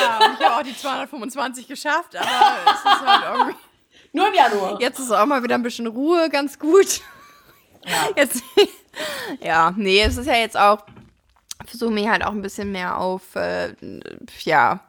Ja, 0.00 0.18
ich 0.38 0.44
habe 0.44 0.56
auch 0.56 0.62
die 0.62 0.76
225 0.76 1.66
geschafft, 1.66 2.16
aber 2.16 2.28
es 2.66 2.78
ist 2.78 3.06
halt 3.06 3.22
irgendwie. 3.36 3.71
Nur 4.12 4.28
im 4.28 4.34
Januar. 4.34 4.80
Jetzt 4.80 4.98
ist 4.98 5.10
auch 5.10 5.26
mal 5.26 5.42
wieder 5.42 5.54
ein 5.54 5.62
bisschen 5.62 5.86
Ruhe, 5.86 6.28
ganz 6.30 6.58
gut. 6.58 7.00
Ja. 7.84 8.08
Jetzt, 8.16 8.42
Ja, 9.40 9.72
nee, 9.76 10.02
es 10.02 10.16
ist 10.18 10.26
ja 10.26 10.36
jetzt 10.36 10.56
auch, 10.56 10.84
versuche 11.64 11.90
mich 11.90 12.06
halt 12.08 12.24
auch 12.24 12.32
ein 12.32 12.42
bisschen 12.42 12.70
mehr 12.70 12.98
auf, 12.98 13.34
äh, 13.36 13.74
ja, 14.44 14.80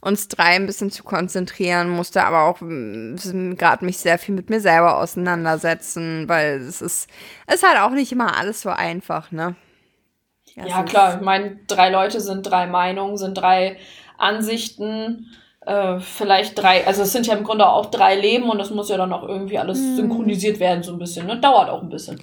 uns 0.00 0.28
drei 0.28 0.56
ein 0.56 0.66
bisschen 0.66 0.90
zu 0.90 1.04
konzentrieren, 1.04 1.88
musste 1.88 2.24
aber 2.24 2.42
auch 2.42 2.58
gerade 2.58 3.84
mich 3.84 3.98
sehr 3.98 4.18
viel 4.18 4.34
mit 4.34 4.50
mir 4.50 4.60
selber 4.60 4.98
auseinandersetzen, 4.98 6.28
weil 6.28 6.60
es 6.60 6.82
ist, 6.82 7.08
es 7.46 7.54
ist 7.54 7.62
halt 7.66 7.78
auch 7.78 7.90
nicht 7.90 8.10
immer 8.12 8.36
alles 8.36 8.60
so 8.60 8.68
einfach, 8.70 9.30
ne? 9.30 9.54
Ja, 10.56 10.80
ist- 10.82 10.90
klar. 10.90 11.14
Ich 11.14 11.20
meine, 11.22 11.56
drei 11.68 11.88
Leute 11.90 12.20
sind 12.20 12.42
drei 12.42 12.66
Meinungen, 12.66 13.16
sind 13.16 13.34
drei 13.34 13.78
Ansichten, 14.18 15.34
äh, 15.66 16.00
vielleicht 16.00 16.58
drei, 16.58 16.86
also 16.86 17.02
es 17.02 17.12
sind 17.12 17.26
ja 17.26 17.34
im 17.34 17.44
Grunde 17.44 17.66
auch 17.66 17.86
drei 17.86 18.16
Leben 18.16 18.48
und 18.50 18.58
das 18.58 18.70
muss 18.70 18.88
ja 18.88 18.96
dann 18.96 19.12
auch 19.12 19.26
irgendwie 19.26 19.58
alles 19.58 19.78
Hm. 19.78 19.96
synchronisiert 19.96 20.60
werden, 20.60 20.82
so 20.82 20.92
ein 20.92 20.98
bisschen. 20.98 21.26
Ne? 21.26 21.38
Dauert 21.40 21.68
auch 21.70 21.82
ein 21.82 21.88
bisschen. 21.88 22.20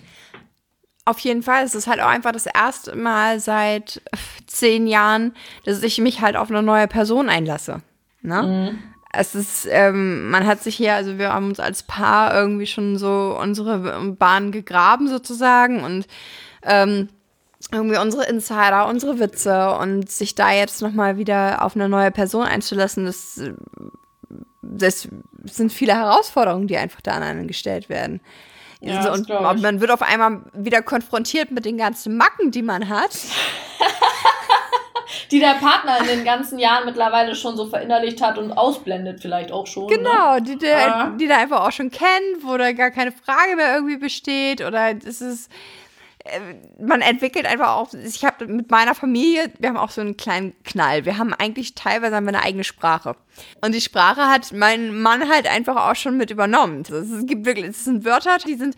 Auf 1.05 1.19
jeden 1.19 1.41
Fall. 1.41 1.63
Es 1.63 1.73
ist 1.73 1.87
halt 1.87 1.99
auch 1.99 2.07
einfach 2.07 2.31
das 2.31 2.45
erste 2.45 2.95
Mal 2.95 3.39
seit 3.39 4.01
zehn 4.45 4.85
Jahren, 4.87 5.33
dass 5.65 5.81
ich 5.81 5.97
mich 5.99 6.21
halt 6.21 6.35
auf 6.35 6.49
eine 6.49 6.61
neue 6.61 6.87
Person 6.87 7.27
einlasse. 7.29 7.81
Ne? 8.21 8.77
Es 9.11 9.35
ist, 9.35 9.67
ähm, 9.69 10.29
man 10.29 10.45
hat 10.45 10.61
sich 10.61 10.75
hier, 10.75 10.93
also 10.93 11.17
wir 11.17 11.33
haben 11.33 11.49
uns 11.49 11.59
als 11.59 11.83
Paar 11.83 12.33
irgendwie 12.33 12.67
schon 12.67 12.97
so 12.97 13.37
unsere 13.41 13.79
Bahn 14.17 14.51
gegraben 14.51 15.07
sozusagen 15.07 15.83
und 15.83 16.05
ähm, 16.63 17.09
irgendwie 17.71 17.97
unsere 17.97 18.25
Insider, 18.25 18.87
unsere 18.87 19.19
Witze 19.19 19.75
und 19.77 20.09
sich 20.09 20.35
da 20.35 20.51
jetzt 20.51 20.81
nochmal 20.81 21.17
wieder 21.17 21.63
auf 21.63 21.75
eine 21.75 21.87
neue 21.89 22.11
Person 22.11 22.43
einzulassen, 22.45 23.05
das, 23.05 23.39
das 24.61 25.07
sind 25.45 25.71
viele 25.71 25.93
Herausforderungen, 25.93 26.67
die 26.67 26.77
einfach 26.77 27.01
da 27.01 27.11
an 27.11 27.23
einen 27.23 27.47
gestellt 27.47 27.89
werden. 27.89 28.21
Ja, 28.79 28.99
Also, 28.99 29.11
und 29.11 29.61
man 29.61 29.79
wird 29.79 29.91
auf 29.91 30.01
einmal 30.01 30.41
wieder 30.53 30.81
konfrontiert 30.81 31.51
mit 31.51 31.65
den 31.65 31.77
ganzen 31.77 32.17
Macken, 32.17 32.49
die 32.51 32.63
man 32.63 32.89
hat. 32.89 33.11
Die 35.29 35.39
der 35.39 35.55
Partner 35.55 35.97
in 35.99 36.07
den 36.07 36.23
ganzen 36.25 36.57
Jahren 36.59 36.85
mittlerweile 36.85 37.35
schon 37.35 37.55
so 37.57 37.65
verinnerlicht 37.67 38.21
hat 38.21 38.37
und 38.37 38.51
ausblendet 38.53 39.21
vielleicht 39.21 39.51
auch 39.51 39.67
schon. 39.67 39.87
Ne? 39.87 39.97
Genau, 39.97 40.39
die, 40.39 40.57
der, 40.57 40.95
Ah. 40.95 41.09
die 41.19 41.27
da 41.27 41.37
einfach 41.37 41.65
auch 41.67 41.71
schon 41.71 41.89
kennt, 41.89 42.43
wo 42.43 42.57
da 42.57 42.71
gar 42.73 42.91
keine 42.91 43.11
Frage 43.11 43.55
mehr 43.57 43.73
irgendwie 43.75 43.97
besteht. 43.97 44.61
Oder 44.61 44.93
es 45.05 45.21
ist. 45.21 45.49
Äh, 46.31 46.83
Man 46.83 47.01
entwickelt 47.01 47.45
einfach 47.45 47.69
auch. 47.69 47.93
Ich 47.93 48.23
habe 48.25 48.47
mit 48.47 48.69
meiner 48.71 48.95
Familie, 48.95 49.51
wir 49.59 49.69
haben 49.69 49.77
auch 49.77 49.91
so 49.91 50.01
einen 50.01 50.17
kleinen 50.17 50.53
Knall. 50.63 51.05
Wir 51.05 51.17
haben 51.17 51.33
eigentlich 51.33 51.75
teilweise 51.75 52.15
haben 52.15 52.25
wir 52.25 52.29
eine 52.29 52.43
eigene 52.43 52.63
Sprache. 52.63 53.15
Und 53.61 53.73
die 53.73 53.81
Sprache 53.81 54.27
hat 54.27 54.51
mein 54.51 55.01
Mann 55.01 55.29
halt 55.29 55.47
einfach 55.47 55.75
auch 55.75 55.95
schon 55.95 56.17
mit 56.17 56.31
übernommen. 56.31 56.81
Es 56.81 57.25
gibt 57.25 57.45
wirklich, 57.45 57.65
es 57.65 57.85
sind 57.85 58.05
Wörter, 58.05 58.37
die 58.37 58.55
sind 58.55 58.75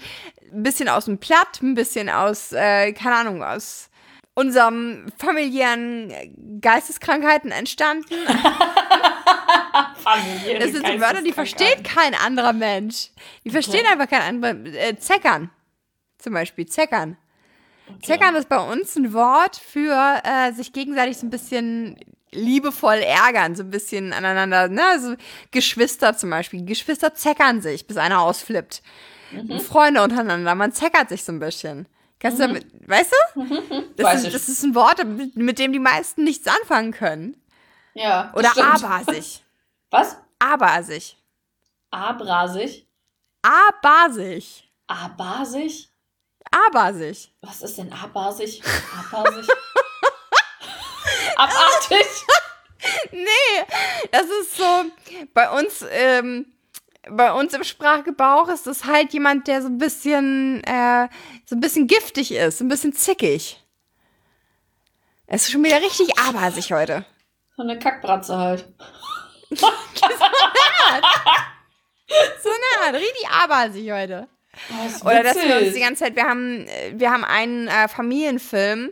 ein 0.52 0.64
bisschen 0.64 0.90
aus 0.90 1.06
dem 1.06 1.18
Platt, 1.18 1.62
ein 1.62 1.76
bisschen 1.76 2.10
aus, 2.10 2.52
äh, 2.52 2.94
keine 2.94 3.16
Ahnung, 3.16 3.44
aus 3.44 3.90
unserem 4.36 5.06
familiären 5.18 6.60
Geisteskrankheiten 6.62 7.52
entstanden. 7.52 8.16
Das 10.60 10.72
sind 10.72 10.86
so 10.86 11.00
Wörter, 11.00 11.22
die 11.22 11.32
versteht 11.32 11.84
kein 11.84 12.14
anderer 12.14 12.54
Mensch. 12.54 13.10
Die 13.44 13.50
verstehen 13.50 13.86
einfach 13.86 14.10
kein 14.10 14.22
anderer. 14.22 14.54
Äh, 14.66 14.98
Zeckern. 14.98 15.50
Zum 16.18 16.34
Beispiel. 16.34 16.66
Zeckern. 16.66 17.18
Zeckern 18.02 18.36
ist 18.36 18.50
bei 18.50 18.60
uns 18.60 18.96
ein 18.96 19.14
Wort 19.14 19.56
für 19.56 20.22
äh, 20.24 20.52
sich 20.54 20.74
gegenseitig 20.74 21.18
so 21.18 21.26
ein 21.26 21.30
bisschen 21.30 21.98
liebevoll 22.32 22.98
ärgern, 22.98 23.56
so 23.56 23.64
ein 23.64 23.70
bisschen 23.70 24.12
aneinander, 24.14 24.68
ne, 24.68 24.84
also 24.86 25.16
Geschwister 25.52 26.18
zum 26.18 26.30
Beispiel. 26.30 26.66
Geschwister 26.66 27.14
zeckern 27.14 27.62
sich, 27.62 27.86
bis 27.88 27.98
einer 27.98 28.22
ausflippt. 28.22 28.82
Freunde 29.68 30.04
untereinander, 30.04 30.56
man 30.56 30.72
zeckert 30.72 31.10
sich 31.10 31.24
so 31.24 31.32
ein 31.32 31.40
bisschen. 31.40 31.88
Kannst 32.20 32.40
du 32.40 32.48
damit, 32.48 32.66
weißt 32.88 33.12
du? 33.36 33.84
Das, 33.98 34.06
Weiß 34.06 34.20
ist, 34.22 34.28
ich. 34.28 34.34
das 34.34 34.50
ist 34.50 34.64
ein 34.64 34.76
Wort, 34.76 35.04
mit, 35.06 35.36
mit 35.36 35.60
dem 35.60 35.74
die 35.74 35.80
meisten 35.80 36.24
nichts 36.24 36.48
anfangen 36.48 36.92
können. 36.92 37.36
Ja. 37.94 38.32
Oder 38.36 38.50
stimmt. 38.52 38.84
abasig. 38.84 39.44
Was? 39.90 40.18
Abasig. 40.40 41.18
Abrasig? 41.92 42.88
Abasig. 43.44 44.72
Abasig? 44.88 45.90
Abasig. 46.54 47.32
Was 47.42 47.62
ist 47.62 47.78
denn 47.78 47.92
abasig? 47.92 48.62
Abasig? 49.12 49.48
Abartig? 51.36 52.08
Nee, 53.12 53.64
das 54.12 54.26
ist 54.42 54.58
so, 54.58 54.64
bei 55.34 55.50
uns, 55.50 55.86
ähm, 55.90 56.46
bei 57.10 57.32
uns 57.34 57.54
im 57.54 57.64
Sprachgebrauch 57.64 58.50
ist 58.50 58.68
das 58.68 58.86
halt 58.86 59.14
jemand, 59.14 59.48
der 59.48 59.62
so 59.62 59.68
ein 59.68 59.78
bisschen, 59.78 60.64
äh, 60.64 61.08
so 61.46 61.56
ein 61.56 61.60
bisschen 61.60 61.88
giftig 61.88 62.32
ist, 62.32 62.58
so 62.60 62.66
ein 62.66 62.70
bisschen 62.70 62.94
zickig. 62.94 63.60
Es 65.28 65.44
ist 65.44 65.52
schon 65.52 65.64
wieder 65.64 65.82
richtig 65.82 66.18
abasig 66.20 66.72
heute. 66.74 67.06
So 67.56 67.64
eine 67.64 67.80
Kackbratze 67.80 68.38
halt. 68.38 68.68
So 72.44 72.50
eine 72.50 72.86
Art, 72.86 72.96
richtig 72.96 73.28
abasig 73.30 73.92
heute. 73.92 74.28
Oh, 74.70 75.08
Oder 75.08 75.24
dass 75.24 75.36
wir 75.36 75.58
uns 75.58 75.74
die 75.74 75.80
ganze 75.80 76.04
Zeit, 76.04 76.16
wir 76.16 76.24
haben, 76.24 76.68
äh, 76.68 76.94
wir 76.94 77.12
haben 77.12 77.24
einen 77.24 77.68
äh, 77.68 77.88
Familienfilm, 77.88 78.92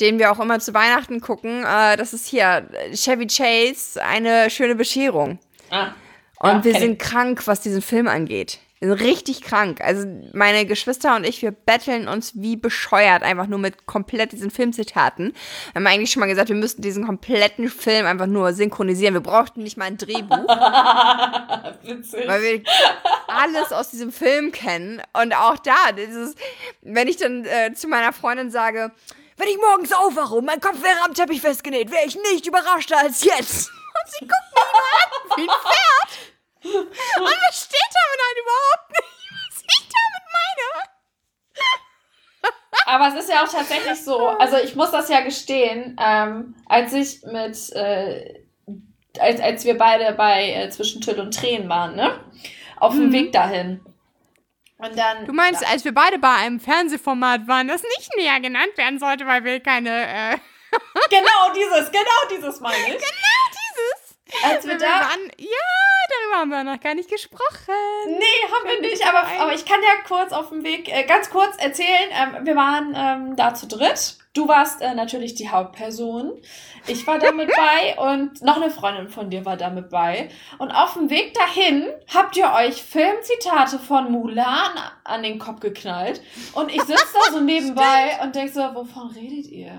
den 0.00 0.18
wir 0.18 0.32
auch 0.32 0.40
immer 0.40 0.58
zu 0.58 0.74
Weihnachten 0.74 1.20
gucken. 1.20 1.64
Äh, 1.64 1.96
das 1.96 2.12
ist 2.12 2.26
hier 2.26 2.66
äh, 2.72 2.94
Chevy 2.96 3.26
Chase, 3.26 4.02
eine 4.02 4.50
schöne 4.50 4.74
Bescherung. 4.74 5.38
Ah. 5.70 5.92
Und 6.38 6.50
Ja, 6.50 6.64
wir 6.64 6.74
sind 6.74 6.98
krank, 6.98 7.46
was 7.46 7.60
diesen 7.60 7.82
Film 7.82 8.08
angeht. 8.08 8.58
Wir 8.82 8.88
sind 8.88 9.06
richtig 9.06 9.42
krank. 9.42 9.80
Also 9.80 10.08
meine 10.32 10.66
Geschwister 10.66 11.14
und 11.14 11.24
ich, 11.24 11.40
wir 11.40 11.52
betteln 11.52 12.08
uns 12.08 12.32
wie 12.34 12.56
bescheuert, 12.56 13.22
einfach 13.22 13.46
nur 13.46 13.60
mit 13.60 13.86
komplett 13.86 14.32
diesen 14.32 14.50
Filmzitaten. 14.50 15.34
Wir 15.72 15.74
haben 15.76 15.86
eigentlich 15.86 16.10
schon 16.10 16.18
mal 16.18 16.26
gesagt, 16.26 16.48
wir 16.48 16.56
müssten 16.56 16.82
diesen 16.82 17.06
kompletten 17.06 17.68
Film 17.68 18.06
einfach 18.06 18.26
nur 18.26 18.52
synchronisieren. 18.52 19.14
Wir 19.14 19.20
brauchten 19.20 19.62
nicht 19.62 19.76
mal 19.76 19.84
ein 19.84 19.98
Drehbuch, 19.98 20.36
Witzig. 21.84 22.26
weil 22.26 22.42
wir 22.42 22.62
alles 23.28 23.70
aus 23.70 23.90
diesem 23.90 24.10
Film 24.10 24.50
kennen. 24.50 25.00
Und 25.12 25.32
auch 25.32 25.58
da, 25.58 25.92
dieses, 25.96 26.34
wenn 26.80 27.06
ich 27.06 27.18
dann 27.18 27.44
äh, 27.44 27.72
zu 27.74 27.86
meiner 27.86 28.12
Freundin 28.12 28.50
sage, 28.50 28.90
Wenn 29.36 29.46
ich 29.48 29.58
morgens 29.58 29.92
aufwache 29.92 30.34
und 30.34 30.44
mein 30.44 30.60
Kopf 30.60 30.82
wäre 30.82 31.04
am 31.04 31.14
Teppich 31.14 31.40
festgenäht, 31.40 31.92
wäre 31.92 32.04
ich 32.04 32.16
nicht 32.32 32.48
überraschter 32.48 32.98
als 32.98 33.22
jetzt. 33.22 33.68
und 34.04 34.12
sie 34.12 34.26
guckt 34.26 34.52
mich 34.54 34.64
an 34.98 35.36
wie 35.36 35.42
ein 35.42 35.56
Pferd. 35.62 36.31
Und 36.64 37.28
versteht 37.28 37.92
damit 37.92 38.20
halt 38.26 38.38
überhaupt 38.42 38.90
nicht, 38.90 39.30
was 39.48 39.62
ich 39.62 39.88
damit 39.88 40.24
meine. 40.32 40.92
Aber 42.86 43.08
es 43.08 43.14
ist 43.24 43.30
ja 43.30 43.44
auch 43.44 43.48
tatsächlich 43.48 44.04
so, 44.04 44.26
also 44.28 44.56
ich 44.58 44.74
muss 44.74 44.90
das 44.90 45.08
ja 45.08 45.20
gestehen, 45.20 45.96
ähm, 46.02 46.54
als 46.66 46.92
ich 46.92 47.22
mit, 47.24 47.72
äh, 47.72 48.42
als, 49.18 49.40
als 49.40 49.64
wir 49.64 49.78
beide 49.78 50.12
bei 50.14 50.50
äh, 50.50 50.70
Zwischen 50.70 51.00
Tüll 51.00 51.20
und 51.20 51.34
Tränen 51.34 51.68
waren, 51.68 51.94
ne? 51.96 52.20
Auf 52.78 52.94
dem 52.94 53.12
Weg 53.12 53.32
dahin. 53.32 53.80
Und 54.78 54.98
dann. 54.98 55.26
Du 55.26 55.32
meinst, 55.32 55.64
als 55.70 55.84
wir 55.84 55.94
beide 55.94 56.18
bei 56.18 56.34
einem 56.34 56.58
Fernsehformat 56.58 57.46
waren, 57.46 57.68
das 57.68 57.82
nicht 57.82 58.16
näher 58.16 58.40
genannt 58.40 58.76
werden 58.76 58.98
sollte, 58.98 59.26
weil 59.26 59.44
wir 59.44 59.60
keine. 59.60 59.90
Äh, 59.90 60.38
Genau 61.10 61.52
dieses, 61.54 61.90
genau 61.90 62.20
dieses 62.30 62.60
meine 62.60 62.76
ich. 62.76 62.86
genau. 62.86 63.31
Als 64.44 64.64
wir 64.64 64.72
wir 64.72 64.78
da. 64.78 64.86
waren, 64.86 65.30
ja, 65.38 65.46
darüber 66.08 66.36
haben 66.40 66.50
wir 66.50 66.64
noch 66.64 66.80
gar 66.80 66.94
nicht 66.94 67.10
gesprochen. 67.10 67.74
Nee, 68.06 68.52
haben 68.52 68.68
wir 68.68 68.80
nicht, 68.80 69.06
aber, 69.06 69.26
aber 69.40 69.54
ich 69.54 69.64
kann 69.64 69.80
ja 69.82 70.02
kurz 70.06 70.32
auf 70.32 70.48
dem 70.48 70.64
Weg, 70.64 70.88
äh, 70.88 71.04
ganz 71.04 71.30
kurz 71.30 71.56
erzählen. 71.58 72.10
Ähm, 72.10 72.46
wir 72.46 72.56
waren 72.56 72.94
ähm, 72.96 73.36
da 73.36 73.54
zu 73.54 73.66
dritt. 73.66 74.16
Du 74.34 74.48
warst 74.48 74.80
äh, 74.80 74.94
natürlich 74.94 75.34
die 75.34 75.50
Hauptperson. 75.50 76.40
Ich 76.86 77.06
war 77.06 77.18
da 77.18 77.32
mit 77.32 77.50
bei 77.56 78.14
und 78.14 78.40
noch 78.42 78.56
eine 78.56 78.70
Freundin 78.70 79.08
von 79.08 79.28
dir 79.28 79.44
war 79.44 79.56
da 79.56 79.68
mit 79.68 79.90
bei. 79.90 80.30
Und 80.58 80.70
auf 80.70 80.94
dem 80.94 81.10
Weg 81.10 81.34
dahin 81.34 81.86
habt 82.12 82.36
ihr 82.36 82.50
euch 82.52 82.82
Filmzitate 82.82 83.78
von 83.78 84.10
Mulan 84.10 84.72
an 85.04 85.22
den 85.22 85.38
Kopf 85.38 85.60
geknallt. 85.60 86.22
Und 86.54 86.70
ich 86.74 86.82
sitze 86.82 87.06
da 87.12 87.32
so 87.32 87.40
nebenbei 87.44 88.18
und 88.22 88.34
denk 88.34 88.50
so, 88.50 88.60
wovon 88.60 89.08
redet 89.08 89.46
ihr? 89.46 89.78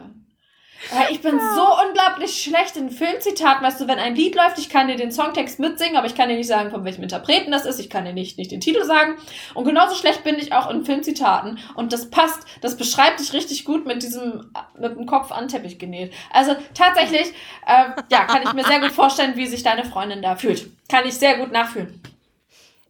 Ich 1.10 1.22
bin 1.22 1.40
so 1.40 1.66
unglaublich 1.88 2.44
schlecht 2.44 2.78
in 2.78 2.90
Filmzitaten. 2.90 3.66
Weißt 3.66 3.82
du, 3.82 3.88
wenn 3.88 4.00
ein 4.00 4.16
Lied 4.16 4.36
läuft, 4.36 4.58
ich 4.58 4.70
kann 4.70 4.88
dir 4.88 4.96
den 4.96 5.12
Songtext 5.12 5.60
mitsingen, 5.60 5.96
aber 5.96 6.08
ich 6.08 6.16
kann 6.16 6.30
dir 6.30 6.36
nicht 6.36 6.48
sagen, 6.48 6.72
von 6.72 6.84
welchem 6.84 7.04
Interpreten 7.04 7.52
das 7.52 7.66
ist. 7.66 7.80
Ich 7.80 7.90
kann 7.90 8.06
dir 8.06 8.14
nicht, 8.14 8.38
nicht 8.38 8.52
den 8.52 8.62
Titel 8.62 8.84
sagen. 8.84 9.16
Und 9.54 9.66
genauso 9.66 9.96
schlecht 9.96 10.24
bin 10.24 10.38
ich 10.38 10.54
auch 10.54 10.70
in 10.70 10.86
Filmzitaten. 10.86 11.60
Und 11.76 11.94
das 11.94 12.10
passt, 12.10 12.46
das 12.62 12.78
beschreibt 12.78 13.20
dich 13.20 13.34
richtig 13.34 13.66
gut 13.66 13.86
mit 13.86 14.04
diesem, 14.04 14.52
mit 14.80 14.96
dem 14.96 15.06
Kopf 15.06 15.32
an 15.32 15.48
Teppich 15.48 15.80
genäht. 15.80 16.14
Also 16.32 16.56
tatsächlich, 16.74 17.34
ähm, 17.68 17.94
ja, 18.10 18.26
kann 18.26 18.44
ich 18.44 18.54
mir 18.54 18.64
sehr 18.64 18.80
gut 18.80 18.92
vorstellen, 18.92 19.36
wie 19.36 19.48
sich 19.48 19.64
deine 19.64 19.86
Freundin 19.86 20.22
da 20.22 20.36
fühlt. 20.36 20.70
Kann 20.90 21.06
ich 21.06 21.16
sehr 21.16 21.38
gut 21.38 21.52
nachfühlen. 21.52 22.02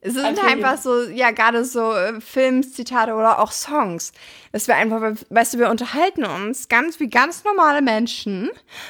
Es 0.05 0.15
sind 0.15 0.37
einfach 0.43 0.77
so, 0.77 1.03
ja, 1.03 1.31
gerade 1.31 1.63
so 1.63 1.93
äh, 1.93 2.19
Filmzitate 2.19 3.13
oder 3.13 3.39
auch 3.39 3.51
Songs. 3.53 4.11
Dass 4.51 4.67
wir 4.67 4.75
einfach, 4.75 5.01
weißt 5.29 5.53
du, 5.53 5.59
wir 5.59 5.69
unterhalten 5.69 6.25
uns 6.25 6.67
ganz 6.67 6.99
wie 6.99 7.09
ganz 7.09 7.45
normale 7.45 7.81
Menschen. 7.81 8.49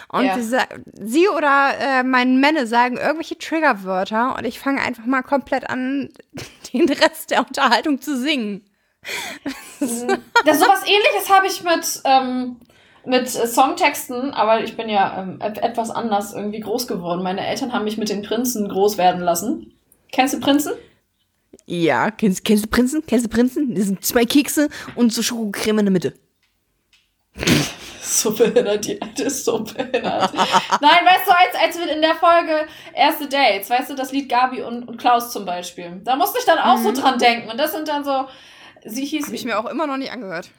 Und 0.09 0.25
Ja. 0.25 0.35
diese, 0.35 0.59
sie 0.99 1.27
oder 1.29 1.71
äh, 1.79 2.03
mein 2.03 2.39
Männer 2.39 2.65
sagen 2.65 2.97
irgendwelche 2.97 3.37
Triggerwörter 3.37 4.35
und 4.37 4.45
ich 4.45 4.59
fange 4.59 4.81
einfach 4.81 5.05
mal 5.05 5.21
komplett 5.21 5.69
an, 5.69 6.09
den 6.73 6.89
Rest 6.89 7.29
der 7.29 7.45
Unterhaltung 7.47 8.01
zu 8.01 8.17
singen. 8.17 8.65
das 9.79 10.59
sowas 10.59 10.81
ähnliches 10.85 11.29
habe 11.29 11.47
ich 11.47 11.63
mit, 11.63 12.01
ähm, 12.05 12.57
mit 13.05 13.29
Songtexten, 13.29 14.33
aber 14.33 14.63
ich 14.63 14.75
bin 14.77 14.89
ja 14.89 15.21
ähm, 15.21 15.39
et- 15.41 15.57
etwas 15.59 15.91
anders 15.91 16.33
irgendwie 16.33 16.59
groß 16.61 16.87
geworden. 16.87 17.21
Meine 17.21 17.45
Eltern 17.45 17.73
haben 17.73 17.83
mich 17.83 17.97
mit 17.97 18.09
den 18.09 18.23
Prinzen 18.23 18.67
groß 18.69 18.97
werden 18.97 19.21
lassen. 19.21 19.73
Kennst 20.11 20.33
du 20.33 20.39
Prinzen? 20.39 20.73
Ja, 21.65 22.11
kennst, 22.11 22.43
kennst 22.43 22.65
du 22.65 22.69
Prinzen? 22.69 23.03
Kennst 23.05 23.25
du 23.25 23.29
Prinzen? 23.29 23.73
Das 23.75 23.85
sind 23.85 24.03
zwei 24.03 24.25
Kekse 24.25 24.69
und 24.95 25.13
so 25.13 25.21
Schokocreme 25.21 25.79
in 25.79 25.85
der 25.85 25.91
Mitte. 25.91 26.13
So 28.01 28.31
behindert, 28.31 28.85
die 28.85 29.01
alte 29.01 29.23
ist 29.23 29.45
so 29.45 29.63
behindert. 29.63 30.33
Nein, 30.33 31.05
weißt 31.05 31.25
du, 31.25 31.31
als, 31.31 31.55
als 31.59 31.79
wir 31.79 31.95
in 31.95 32.01
der 32.01 32.15
Folge 32.15 32.67
Erste 32.93 33.27
Dates, 33.27 33.69
weißt 33.69 33.89
du, 33.89 33.95
das 33.95 34.11
Lied 34.11 34.29
Gabi 34.29 34.61
und, 34.61 34.87
und 34.87 34.97
Klaus 34.97 35.31
zum 35.31 35.45
Beispiel, 35.45 36.01
da 36.03 36.15
musste 36.15 36.37
ich 36.37 36.45
dann 36.45 36.59
auch 36.59 36.77
so 36.77 36.91
dran 36.91 37.17
denken. 37.17 37.49
Und 37.49 37.57
das 37.57 37.71
sind 37.71 37.87
dann 37.87 38.03
so, 38.03 38.27
sie 38.85 39.05
hieß, 39.05 39.27
Habe 39.27 39.35
ich 39.35 39.45
mir 39.45 39.57
auch 39.57 39.69
immer 39.69 39.87
noch 39.87 39.97
nicht 39.97 40.11
angehört. 40.11 40.49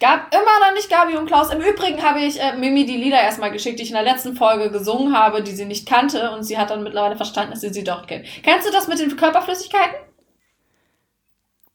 Gab 0.00 0.34
immer 0.34 0.66
noch 0.66 0.72
nicht 0.74 0.88
Gabi 0.90 1.16
und 1.16 1.26
Klaus. 1.26 1.52
Im 1.52 1.60
Übrigen 1.60 2.02
habe 2.02 2.20
ich 2.20 2.40
äh, 2.40 2.56
Mimi 2.56 2.84
die 2.86 2.96
Lieder 2.96 3.20
erstmal 3.20 3.50
geschickt, 3.52 3.78
die 3.78 3.82
ich 3.84 3.90
in 3.90 3.94
der 3.94 4.02
letzten 4.02 4.34
Folge 4.34 4.70
gesungen 4.70 5.16
habe, 5.16 5.42
die 5.42 5.52
sie 5.52 5.66
nicht 5.66 5.86
kannte. 5.88 6.30
Und 6.32 6.42
sie 6.42 6.58
hat 6.58 6.70
dann 6.70 6.82
mittlerweile 6.82 7.16
verstanden, 7.16 7.52
dass 7.52 7.60
sie 7.60 7.68
sie 7.72 7.84
doch 7.84 8.06
kennt. 8.06 8.26
Kennst 8.42 8.66
du 8.66 8.72
das 8.72 8.88
mit 8.88 8.98
den 8.98 9.16
Körperflüssigkeiten? 9.16 9.94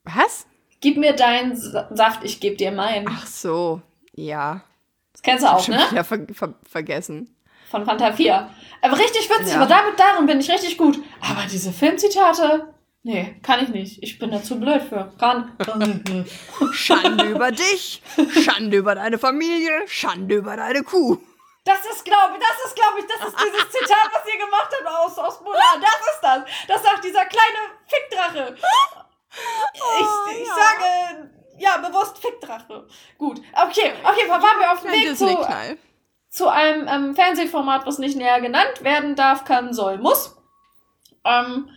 Was? 0.04 0.46
Gib 0.82 0.98
mir 0.98 1.14
deinen 1.14 1.56
Sa- 1.56 1.88
Saft, 1.92 2.24
ich 2.24 2.40
geb 2.40 2.58
dir 2.58 2.72
meinen. 2.72 3.08
Ach 3.10 3.26
so, 3.26 3.82
ja. 4.14 4.62
Das 5.14 5.22
kennst 5.22 5.44
du 5.44 5.52
auch, 5.52 5.64
Schon 5.64 5.76
ne? 5.76 5.84
wieder 5.90 6.04
ver 6.04 6.20
ver 6.34 6.54
vergessen. 6.70 7.36
Von 7.72 7.86
Fanta 7.86 8.12
4. 8.14 8.50
Aber 8.82 8.98
richtig 8.98 9.28
witzig, 9.30 9.54
Ja. 9.54 9.62
aber 9.62 9.66
damit, 9.68 10.00
darin 10.00 10.28
bin 10.28 10.40
ich 10.40 10.52
richtig 10.52 10.78
gut. 10.78 11.00
Aber 11.22 11.42
diese 11.52 11.72
Filmzitate, 11.72 12.68
nee, 13.06 13.40
kann 13.42 13.64
ich 13.64 13.70
nicht. 13.70 14.04
Ich 14.04 14.20
bin 14.20 14.32
da 14.32 14.44
zu 14.44 14.60
blöd 14.60 14.82
für. 14.84 15.14
Kann. 15.18 15.56
Schande 16.74 17.26
über 17.26 17.52
dich, 17.52 18.02
Schande 18.44 18.78
über 18.78 18.96
deine 18.96 19.18
Familie, 19.18 19.88
Schande 19.88 20.36
über 20.36 20.58
deine 20.58 20.84
Kuh. 20.84 21.18
Das 21.64 21.80
ist, 21.86 22.04
glaube 22.04 22.36
ich, 22.36 22.44
das 22.46 22.66
ist, 22.66 22.76
glaube 22.76 23.00
ich, 23.00 23.06
das 23.06 23.28
ist 23.28 23.38
dieses 23.40 23.70
Zitat, 23.72 24.10
was 24.12 24.32
ihr 24.32 24.40
gemacht 24.40 24.70
habt 24.72 24.88
aus, 24.88 25.18
aus 25.18 25.42
Mulan. 25.42 25.82
Das 25.82 26.14
ist 26.14 26.22
das. 26.22 26.44
Das 26.68 26.84
sagt 26.84 27.04
dieser 27.04 27.26
kleine 27.26 27.58
Fickdrache. 27.88 28.56
Ich, 29.74 30.42
ich 30.42 30.48
sage, 30.48 31.32
ja, 31.58 31.78
bewusst 31.78 32.18
Fickdrache. 32.20 32.88
Gut. 33.18 33.42
Okay, 33.54 33.94
auf 34.04 34.16
jeden 34.18 34.30
Fall 34.30 34.42
waren 34.42 34.60
wir 34.60 34.72
auf 34.72 34.82
dem 34.82 34.92
Weg 34.92 35.18
zu, 35.18 35.48
zu 36.30 36.48
einem 36.50 36.88
ähm, 36.88 37.16
Fernsehformat, 37.16 37.86
was 37.86 37.98
nicht 37.98 38.16
näher 38.16 38.42
genannt 38.42 38.84
werden 38.84 39.16
darf, 39.16 39.46
kann, 39.46 39.74
soll, 39.74 39.98
muss. 39.98 40.36
Ähm, 41.24 41.70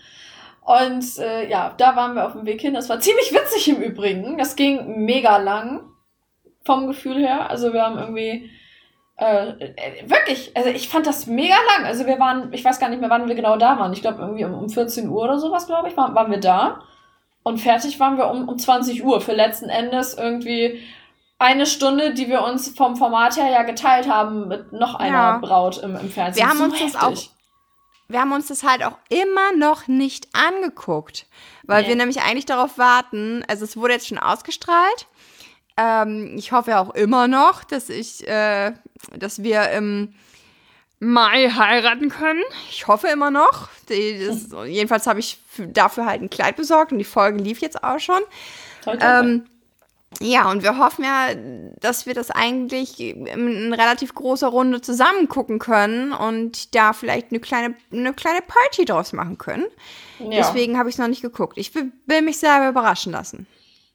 und 0.69 1.17
äh, 1.17 1.49
ja, 1.49 1.73
da 1.79 1.97
waren 1.97 2.15
wir 2.15 2.27
auf 2.27 2.33
dem 2.33 2.45
Weg 2.45 2.61
hin. 2.61 2.75
Das 2.75 2.91
war 2.91 3.01
ziemlich 3.01 3.33
witzig 3.33 3.71
im 3.71 3.81
Übrigen. 3.81 4.37
Das 4.37 4.55
ging 4.55 5.07
mega 5.07 5.39
lang 5.39 5.81
vom 6.63 6.87
Gefühl 6.87 7.17
her. 7.17 7.49
Also 7.49 7.73
wir 7.73 7.83
haben 7.83 7.97
irgendwie 7.97 8.51
äh, 9.17 9.49
äh, 9.49 10.11
wirklich, 10.11 10.55
also 10.55 10.69
ich 10.69 10.91
fand 10.91 11.07
das 11.07 11.27
mega 11.27 11.55
lang. 11.55 11.87
Also 11.87 12.05
wir 12.05 12.21
waren, 12.21 12.53
ich 12.53 12.63
weiß 12.67 12.79
gar 12.81 12.91
nicht 12.91 13.01
mehr, 13.01 13.09
wann 13.09 13.29
wir 13.29 13.35
genau 13.35 13.57
da 13.57 13.79
waren. 13.79 13.95
Ich 13.95 14.03
glaube 14.03 14.21
irgendwie 14.21 14.45
um, 14.45 14.53
um 14.53 14.69
14 14.69 15.09
Uhr 15.09 15.23
oder 15.23 15.39
sowas, 15.39 15.67
glaube 15.67 15.89
ich, 15.89 15.97
waren, 15.97 16.15
waren 16.15 16.31
wir 16.31 16.41
da. 16.41 16.83
Und 17.43 17.57
fertig 17.57 17.99
waren 17.99 18.19
wir 18.19 18.31
um, 18.31 18.47
um 18.47 18.59
20 18.59 19.03
Uhr. 19.07 19.23
Für 19.23 19.33
letzten 19.33 19.71
Endes 19.71 20.19
irgendwie 20.19 20.83
eine 21.39 21.65
Stunde, 21.65 22.13
die 22.13 22.29
wir 22.29 22.45
uns 22.45 22.69
vom 22.77 22.97
Format 22.97 23.39
her 23.39 23.51
ja 23.51 23.63
geteilt 23.63 24.07
haben 24.07 24.49
mit 24.49 24.75
noch 24.75 24.97
einer 24.97 25.15
Ja. 25.15 25.39
Braut 25.39 25.79
im, 25.79 25.97
im 25.97 26.11
Fernsehen. 26.11 26.45
Wir 26.45 26.51
haben 26.51 26.61
uns 26.61 26.79
das 26.79 26.93
heftig. 26.93 27.31
Wir 28.09 28.21
haben 28.21 28.33
uns 28.33 28.47
das 28.49 28.63
halt 28.63 28.83
auch 28.83 28.97
immer 29.11 29.53
noch 29.57 29.87
nicht 29.87 30.29
angeguckt, 30.33 31.27
weil 31.65 31.83
Nee. 31.83 31.89
wir 31.89 31.97
nämlich 31.97 32.23
eigentlich 32.23 32.47
darauf 32.47 32.79
warten. 32.79 33.45
Also 33.49 33.65
es 33.65 33.77
wurde 33.77 33.93
jetzt 33.95 34.09
schon 34.09 34.19
ausgestrahlt. 34.19 35.07
Ähm, 35.77 36.35
ich 36.39 36.51
hoffe 36.53 36.79
auch 36.79 36.95
immer 36.95 37.29
noch, 37.29 37.65
dass 37.65 37.89
ich, 37.91 38.27
äh, 38.27 38.73
dass 39.15 39.43
wir 39.43 39.71
im 39.71 40.15
Mai 41.01 41.51
heiraten 41.51 42.09
können. 42.09 42.43
Ich 42.71 42.89
hoffe 42.89 43.09
immer 43.09 43.31
noch. 43.31 43.69
Die, 43.91 44.27
das, 44.27 44.49
jedenfalls 44.67 45.07
habe 45.07 45.21
ich 45.21 45.39
für, 45.47 45.69
dafür 45.69 46.07
halt 46.07 46.23
ein 46.23 46.31
Kleid 46.31 46.57
besorgt 46.57 46.93
und 46.93 46.99
die 46.99 47.05
Folge 47.05 47.39
lief 47.43 47.61
jetzt 47.61 47.85
auch 47.85 48.01
schon. 48.01 48.21
Toll, 48.83 48.99
toll, 48.99 48.99
toll. 48.99 49.43
Ja, 50.21 50.51
und 50.51 50.63
wir 50.63 50.79
hoffen 50.79 51.05
ja, 51.05 51.29
dass 51.81 52.07
wir 52.07 52.15
das 52.15 52.31
eigentlich 52.31 52.99
in 52.99 53.73
relativ 53.73 54.15
großer 54.15 54.49
Runde 54.49 54.81
zusammen 54.81 55.29
gucken 55.29 55.59
können 55.59 56.13
und 56.13 56.75
da 56.75 56.93
vielleicht 56.93 57.31
eine 57.31 57.41
kleine, 57.41 57.75
eine 57.93 58.15
kleine 58.15 58.41
Party 58.41 58.85
draus 58.85 59.13
machen 59.13 59.39
können. 59.39 59.67
ja. 60.19 60.29
Deswegen 60.31 60.79
habe 60.79 60.89
ich 60.89 60.95
es 60.95 60.99
noch 60.99 61.09
nicht 61.09 61.23
geguckt. 61.23 61.59
Ich 61.59 61.75
will, 61.75 61.93
will 62.07 62.23
mich 62.23 62.39
selber 62.39 62.69
überraschen 62.71 63.13
lassen. 63.13 63.47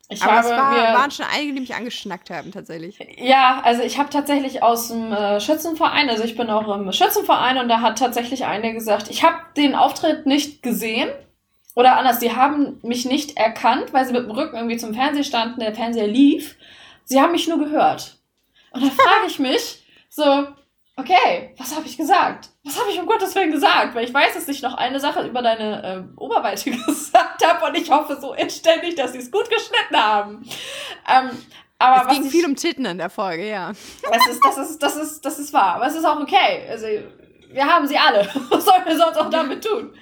ich 0.07 0.21
Aber 0.21 0.39
es 0.39 0.51
habe 0.51 0.61
war, 0.61 0.71
mir, 0.71 0.97
waren 0.97 1.11
schon 1.11 1.25
einige, 1.33 1.53
die 1.53 1.59
mich 1.61 1.75
angeschnackt 1.75 2.29
haben, 2.29 2.51
tatsächlich. 2.51 2.99
Ja, 3.17 3.61
also 3.63 3.81
ich 3.81 3.97
habe 3.97 4.09
tatsächlich 4.09 4.61
aus 4.61 4.89
dem 4.89 5.11
äh, 5.11 5.41
Schützenverein, 5.41 6.09
also 6.09 6.23
ich 6.23 6.37
bin 6.37 6.49
auch 6.49 6.73
im 6.73 6.91
Schützenverein 6.91 7.57
und 7.57 7.67
da 7.67 7.81
hat 7.81 7.97
tatsächlich 7.97 8.45
eine 8.45 8.71
gesagt, 8.73 9.09
ich 9.09 9.23
habe 9.23 9.37
den 9.57 9.75
Auftritt 9.75 10.25
nicht 10.25 10.61
gesehen. 10.61 11.09
Oder 11.75 11.97
anders, 11.97 12.19
die 12.19 12.35
haben 12.35 12.79
mich 12.83 13.05
nicht 13.05 13.37
erkannt, 13.37 13.93
weil 13.93 14.05
sie 14.05 14.13
mit 14.13 14.23
dem 14.23 14.31
Rücken 14.31 14.55
irgendwie 14.55 14.77
zum 14.77 14.93
Fernseher 14.93 15.23
standen, 15.23 15.59
der 15.59 15.73
Fernseher 15.73 16.07
lief. 16.07 16.55
Sie 17.05 17.19
haben 17.19 17.31
mich 17.31 17.47
nur 17.47 17.57
gehört. 17.57 18.17
Und 18.71 18.83
da 18.83 18.89
frage 18.89 19.27
ich 19.27 19.39
mich 19.39 19.83
so, 20.09 20.47
okay, 20.95 21.53
was 21.57 21.75
habe 21.75 21.87
ich 21.87 21.97
gesagt? 21.97 22.49
Was 22.63 22.79
habe 22.79 22.91
ich 22.91 22.99
um 22.99 23.07
Gottes 23.07 23.33
Willen 23.35 23.51
gesagt? 23.51 23.95
Weil 23.95 24.05
ich 24.05 24.13
weiß, 24.13 24.35
dass 24.35 24.47
ich 24.47 24.61
noch 24.61 24.75
eine 24.75 24.99
Sache 24.99 25.25
über 25.25 25.41
deine 25.41 25.83
äh, 25.83 26.19
Oberweite 26.19 26.71
gesagt 26.71 27.45
habe 27.45 27.65
und 27.65 27.75
ich 27.75 27.89
hoffe 27.89 28.17
so 28.19 28.33
inständig, 28.33 28.95
dass 28.95 29.13
sie 29.13 29.19
es 29.19 29.31
gut 29.31 29.49
geschnitten 29.49 29.97
haben. 29.97 30.47
Ähm, 31.09 31.31
aber 31.79 32.09
es 32.09 32.15
ging 32.15 32.25
ich, 32.25 32.31
viel 32.31 32.45
um 32.45 32.55
Titten 32.55 32.85
in 32.85 32.97
der 32.97 33.09
Folge, 33.09 33.47
ja. 33.47 33.73
das 34.09 34.27
ist, 34.27 34.39
das 34.43 34.57
ist, 34.57 34.83
das 34.83 34.95
ist, 34.95 35.25
das 35.25 35.39
ist 35.39 35.51
wahr. 35.53 35.75
Aber 35.75 35.87
es 35.87 35.95
ist 35.95 36.05
auch 36.05 36.19
okay. 36.19 36.65
Also, 36.69 36.87
wir 37.51 37.65
haben 37.65 37.87
sie 37.87 37.97
alle. 37.97 38.27
Was 38.49 38.65
sollen 38.65 38.85
wir 38.85 38.97
sonst 38.97 39.17
auch 39.17 39.29
damit 39.29 39.63
tun? 39.63 39.93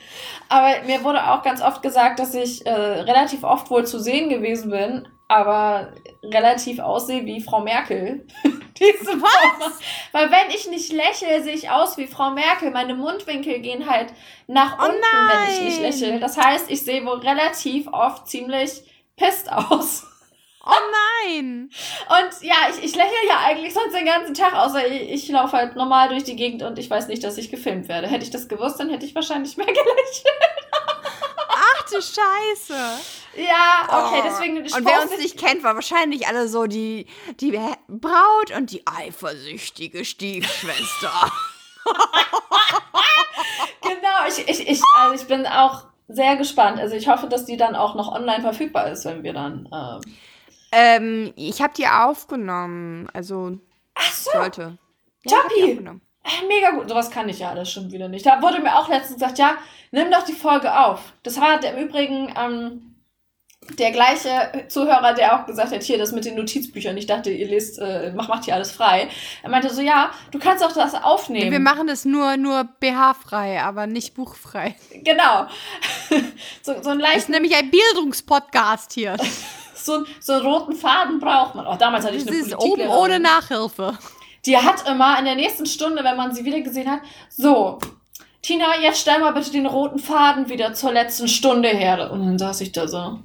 Aber 0.52 0.84
mir 0.86 1.02
wurde 1.06 1.30
auch 1.32 1.44
ganz 1.44 1.62
oft 1.62 1.82
gesagt, 1.82 2.20
dass 2.20 2.34
ich 2.36 2.66
äh, 2.66 2.72
relativ 2.72 3.46
oft 3.46 3.70
wohl 3.72 3.86
zu 3.86 4.02
sehen 4.02 4.28
gewesen 4.28 4.70
bin, 4.70 5.08
aber 5.30 5.94
relativ 6.22 6.80
aussehe 6.80 7.26
wie 7.26 7.40
Frau 7.40 7.62
Merkel. 7.62 8.28
Diese 8.78 9.14
Was? 9.22 9.80
Weil 10.12 10.30
wenn 10.30 10.50
ich 10.54 10.70
nicht 10.70 10.92
lächle, 10.92 11.42
sehe 11.42 11.54
ich 11.54 11.70
aus 11.70 11.98
wie 11.98 12.06
Frau 12.06 12.32
Merkel. 12.32 12.70
Meine 12.72 12.96
Mundwinkel 12.96 13.60
gehen 13.60 13.90
halt 13.90 14.14
nach 14.48 14.78
Oh 14.78 14.90
unten, 14.90 14.98
wenn 15.00 15.54
ich 15.54 15.62
nicht 15.62 15.82
nein. 15.82 15.92
lächle. 15.92 16.20
Das 16.20 16.38
heißt, 16.38 16.70
ich 16.70 16.84
sehe 16.84 17.06
wohl 17.06 17.20
relativ 17.20 17.88
oft 17.88 18.28
ziemlich 18.28 18.82
pisst 19.16 19.50
aus. 19.50 20.06
Oh 20.64 21.26
nein! 21.26 21.72
Und 22.10 22.42
ja, 22.44 22.56
ich, 22.70 22.84
ich 22.84 22.96
lächle 22.96 23.28
ja 23.28 23.40
eigentlich 23.46 23.74
sonst 23.74 23.94
den 23.94 24.06
ganzen 24.06 24.34
Tag, 24.36 24.54
außer 24.54 24.88
ich, 24.88 25.10
ich 25.12 25.30
laufe 25.30 25.58
halt 25.58 25.76
normal 25.76 26.10
durch 26.10 26.24
die 26.24 26.36
Gegend 26.36 26.62
und 26.62 26.78
ich 26.78 26.90
weiß 26.90 27.08
nicht, 27.08 27.24
dass 27.24 27.38
ich 27.38 27.50
gefilmt 27.50 27.88
werde. 27.88 28.08
Hätte 28.08 28.24
ich 28.24 28.30
das 28.30 28.48
gewusst, 28.48 28.80
dann 28.80 28.90
hätte 28.90 29.06
ich 29.06 29.16
wahrscheinlich 29.16 29.58
mehr 29.58 29.66
gelächelt. 29.74 30.42
Ach 31.50 31.84
du 31.90 31.96
Scheiße! 32.02 32.76
Ja, 33.38 33.84
okay, 33.88 34.20
Oh. 34.20 34.24
deswegen 34.26 34.58
Und 34.58 34.86
wer 34.86 35.02
uns 35.02 35.18
nicht 35.18 35.40
kennt, 35.40 35.64
war 35.64 35.76
wahrscheinlich 35.76 36.28
alle 36.28 36.48
so 36.48 36.66
die, 36.66 37.08
die 37.40 37.58
Braut 37.88 38.52
und 38.56 38.72
die 38.72 38.86
eifersüchtige 38.86 40.06
Stiefschwester. 40.06 41.12
Genau, 43.82 44.28
ich, 44.28 44.48
ich, 44.48 44.70
ich, 44.70 44.82
also 45.00 45.16
ich 45.22 45.28
bin 45.28 45.46
auch 45.48 45.84
sehr 46.08 46.36
gespannt. 46.36 46.80
Also 46.80 46.96
ich 46.96 47.08
hoffe, 47.08 47.28
dass 47.28 47.46
die 47.46 47.58
dann 47.58 47.76
auch 47.76 47.96
noch 47.96 48.12
online 48.12 48.42
verfügbar 48.42 48.90
ist, 48.92 49.06
wenn 49.06 49.24
wir 49.24 49.34
dann. 49.34 49.68
Ähm 49.74 50.14
ähm, 50.72 51.34
ich 51.36 51.62
habe 51.62 51.74
die 51.76 51.88
aufgenommen. 51.88 53.10
Also 53.14 53.58
Ach 53.96 54.12
so, 54.12 54.32
sollte. 54.32 54.78
Ja, 55.24 55.38
Tappi. 55.38 55.72
äh, 55.72 56.48
mega 56.48 56.72
gut. 56.72 56.90
Sowas 56.90 57.12
kann 57.12 57.30
ich 57.30 57.40
ja 57.40 57.50
alles 57.50 57.72
schon 57.72 57.92
wieder 57.92 58.08
nicht. 58.08 58.26
Da 58.26 58.42
wurde 58.42 58.60
mir 58.60 58.76
auch 58.78 58.88
letztens 58.90 59.20
gesagt, 59.20 59.38
ja, 59.40 59.56
nimm 59.92 60.12
doch 60.12 60.24
die 60.24 60.34
Folge 60.34 60.78
auf. 60.78 61.14
Das 61.24 61.40
war 61.40 61.64
im 61.64 61.78
Übrigen 61.78 62.34
ähm, 62.38 62.92
der 63.78 63.92
gleiche 63.92 64.66
Zuhörer, 64.70 65.14
der 65.14 65.40
auch 65.40 65.46
gesagt 65.46 65.72
hat, 65.72 65.84
hier, 65.84 65.98
das 65.98 66.12
mit 66.12 66.26
den 66.26 66.36
Notizbüchern. 66.36 66.98
Ich 66.98 67.06
dachte, 67.06 67.30
ihr 67.30 67.48
lest, 67.48 67.78
äh, 67.80 68.12
macht, 68.14 68.46
hier 68.46 68.56
alles 68.56 68.72
frei. 68.72 69.08
Er 69.44 69.50
meinte 69.50 69.70
so, 69.70 69.82
ja, 69.82 70.12
du 70.32 70.40
kannst 70.40 70.64
doch 70.64 70.72
das 70.72 70.96
aufnehmen. 70.96 71.52
Wir 71.52 71.60
machen 71.60 71.88
das 71.88 72.04
nur, 72.04 72.38
nur 72.38 72.64
BH-frei, 72.80 73.62
aber 73.62 73.86
nicht 73.88 74.16
buchfrei. 74.16 74.76
genau. 75.04 75.48
so, 76.64 76.82
so 76.82 76.90
einen 76.90 77.00
Das 77.00 77.10
leichten 77.10 77.20
ist 77.20 77.30
nämlich 77.30 77.56
ein 77.56 77.70
Bildungspodcast 77.70 78.94
hier. 78.94 79.16
so, 79.86 80.04
so 80.20 80.34
einen 80.34 80.46
roten 80.46 80.76
Faden 80.76 81.20
braucht 81.20 81.56
man. 81.56 81.66
Auch 81.66 81.78
damals 81.78 82.06
hatte 82.06 82.16
ich 82.16 82.26
Das 82.26 82.34
eine 82.34 82.44
ist 82.44 82.58
oben 82.58 82.88
ohne 82.88 83.20
Nachhilfe. 83.20 83.98
Die 84.46 84.58
hat 84.58 84.88
immer 84.88 85.20
in 85.20 85.26
der 85.26 85.36
nächsten 85.36 85.66
Stunde, 85.66 86.04
wenn 86.04 86.18
man 86.18 86.34
sie 86.34 86.46
wieder 86.46 86.62
gesehen 86.62 86.90
hat, 86.90 87.02
so, 87.30 87.80
Tina, 88.42 88.80
jetzt 88.82 89.02
stell 89.02 89.20
mal 89.20 89.34
bitte 89.34 89.52
den 89.52 89.68
roten 89.68 90.00
Faden 90.00 90.50
wieder 90.50 90.74
zur 90.74 90.92
letzten 90.92 91.28
Stunde 91.28 91.70
her. 91.70 92.12
Und 92.12 92.26
dann 92.26 92.40
saß 92.40 92.62
ich 92.62 92.72
da 92.72 92.88
so. 92.88 93.20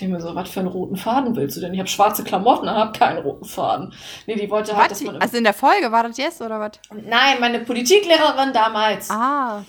Denke 0.00 0.14
mir 0.14 0.22
so, 0.22 0.34
was 0.34 0.48
für 0.48 0.60
einen 0.60 0.70
roten 0.70 0.96
Faden 0.96 1.36
willst 1.36 1.58
du 1.58 1.60
denn? 1.60 1.74
Ich 1.74 1.78
habe 1.78 1.88
schwarze 1.88 2.24
Klamotten 2.24 2.66
und 2.66 2.74
habe 2.74 2.98
keinen 2.98 3.18
roten 3.18 3.44
Faden. 3.44 3.92
Nee, 4.26 4.36
die 4.36 4.48
wollte 4.50 4.74
halt, 4.74 4.90
dass 4.90 5.02
man. 5.02 5.18
Also 5.18 5.36
in 5.36 5.44
der 5.44 5.52
Folge 5.52 5.92
war 5.92 6.02
das 6.04 6.16
jetzt 6.16 6.40
oder 6.40 6.58
was? 6.58 6.72
Nein, 6.90 7.36
meine 7.40 7.58
Politiklehrerin 7.58 8.54
damals. 8.54 9.10
Ah. 9.10 9.62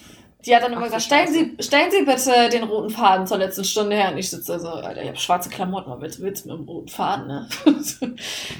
Die 0.45 0.55
hat 0.55 0.63
dann 0.63 0.73
immer 0.73 0.81
Ach, 0.81 0.85
gesagt, 0.85 1.03
stellen. 1.03 1.31
Sie, 1.31 1.55
stellen 1.59 1.91
Sie 1.91 2.03
bitte 2.03 2.49
den 2.49 2.63
roten 2.63 2.89
Faden 2.89 3.25
zur 3.25 3.37
letzten 3.37 3.63
Stunde 3.63 3.95
her. 3.95 4.11
Und 4.11 4.17
ich 4.17 4.29
sitze 4.29 4.59
so, 4.59 4.69
Alter, 4.69 5.01
ich 5.01 5.07
habe 5.07 5.17
schwarze 5.17 5.49
Klamotten, 5.49 5.89
was 5.91 6.01
willst, 6.01 6.21
willst 6.21 6.45
du 6.45 6.49
mit 6.49 6.59
dem 6.59 6.67
roten 6.67 6.89
Faden, 6.89 7.27
ne? 7.27 7.47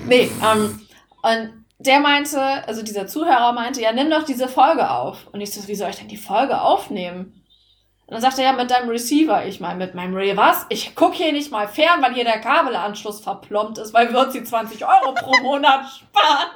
nee, 0.07 0.31
ähm, 0.43 0.81
und 1.21 1.65
der 1.79 1.99
meinte, 1.99 2.39
also 2.67 2.81
dieser 2.81 3.07
Zuhörer 3.07 3.51
meinte, 3.51 3.81
ja, 3.81 3.91
nimm 3.91 4.09
doch 4.09 4.23
diese 4.23 4.47
Folge 4.47 4.89
auf. 4.89 5.27
Und 5.31 5.41
ich 5.41 5.53
so, 5.53 5.67
wie 5.67 5.75
soll 5.75 5.89
ich 5.89 5.97
denn 5.97 6.07
die 6.07 6.17
Folge 6.17 6.61
aufnehmen? 6.61 7.43
Und 8.05 8.13
dann 8.13 8.21
sagt 8.21 8.37
er, 8.37 8.45
ja, 8.45 8.53
mit 8.53 8.71
deinem 8.71 8.89
Receiver. 8.89 9.45
Ich 9.45 9.59
meine, 9.59 9.79
mit 9.79 9.95
meinem 9.95 10.15
Re 10.15 10.37
was? 10.37 10.65
Ich 10.69 10.95
gucke 10.95 11.17
hier 11.17 11.31
nicht 11.31 11.51
mal 11.51 11.67
fern, 11.67 12.01
weil 12.01 12.13
hier 12.13 12.25
der 12.25 12.39
Kabelanschluss 12.39 13.21
verplombt 13.21 13.77
ist, 13.77 13.93
weil 13.93 14.11
wir 14.11 14.19
uns 14.19 14.33
die 14.33 14.43
20 14.43 14.85
Euro 14.85 15.13
pro 15.13 15.35
Monat 15.41 15.85
sparen. 15.89 16.49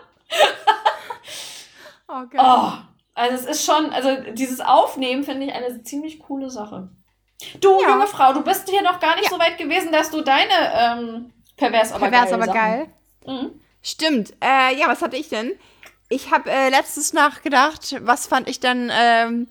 Okay. 2.07 2.38
Oh, 2.39 2.71
also 3.18 3.36
es 3.36 3.57
ist 3.57 3.65
schon, 3.65 3.89
also 3.91 4.09
dieses 4.34 4.59
Aufnehmen 4.61 5.24
finde 5.24 5.47
ich 5.47 5.53
eine 5.53 5.84
ziemlich 5.84 6.20
coole 6.20 6.49
Sache. 6.49 6.89
Du, 7.59 7.82
Ja. 7.82 7.89
junge 7.89 8.07
Frau, 8.07 8.34
du 8.34 8.43
bist 8.43 8.70
hier 8.70 8.82
noch 8.82 8.99
gar 8.99 9.15
nicht 9.15 9.26
Ja. 9.26 9.32
so 9.32 9.39
weit 9.39 9.57
gewesen, 9.57 9.91
dass 9.91 10.09
du 10.11 10.22
deine 10.22 10.53
ähm, 10.74 11.34
pervers 11.55 11.91
aber 11.91 12.09
Pervers, 12.09 12.30
geil 12.32 12.41
aber 12.41 12.53
geil. 12.53 12.88
Mhm. 13.26 13.61
Stimmt. 13.84 14.34
Äh, 14.43 14.76
ja, 14.78 14.88
was 14.88 15.01
hatte 15.01 15.18
ich 15.18 15.30
denn? 15.30 15.51
Ich 16.09 16.32
habe 16.32 16.49
äh, 16.49 16.70
letztens 16.70 17.13
nachgedacht, 17.13 17.95
was 18.01 18.28
fand 18.28 18.47
ich 18.49 18.59
dann 18.59 18.91
ähm, 18.93 19.47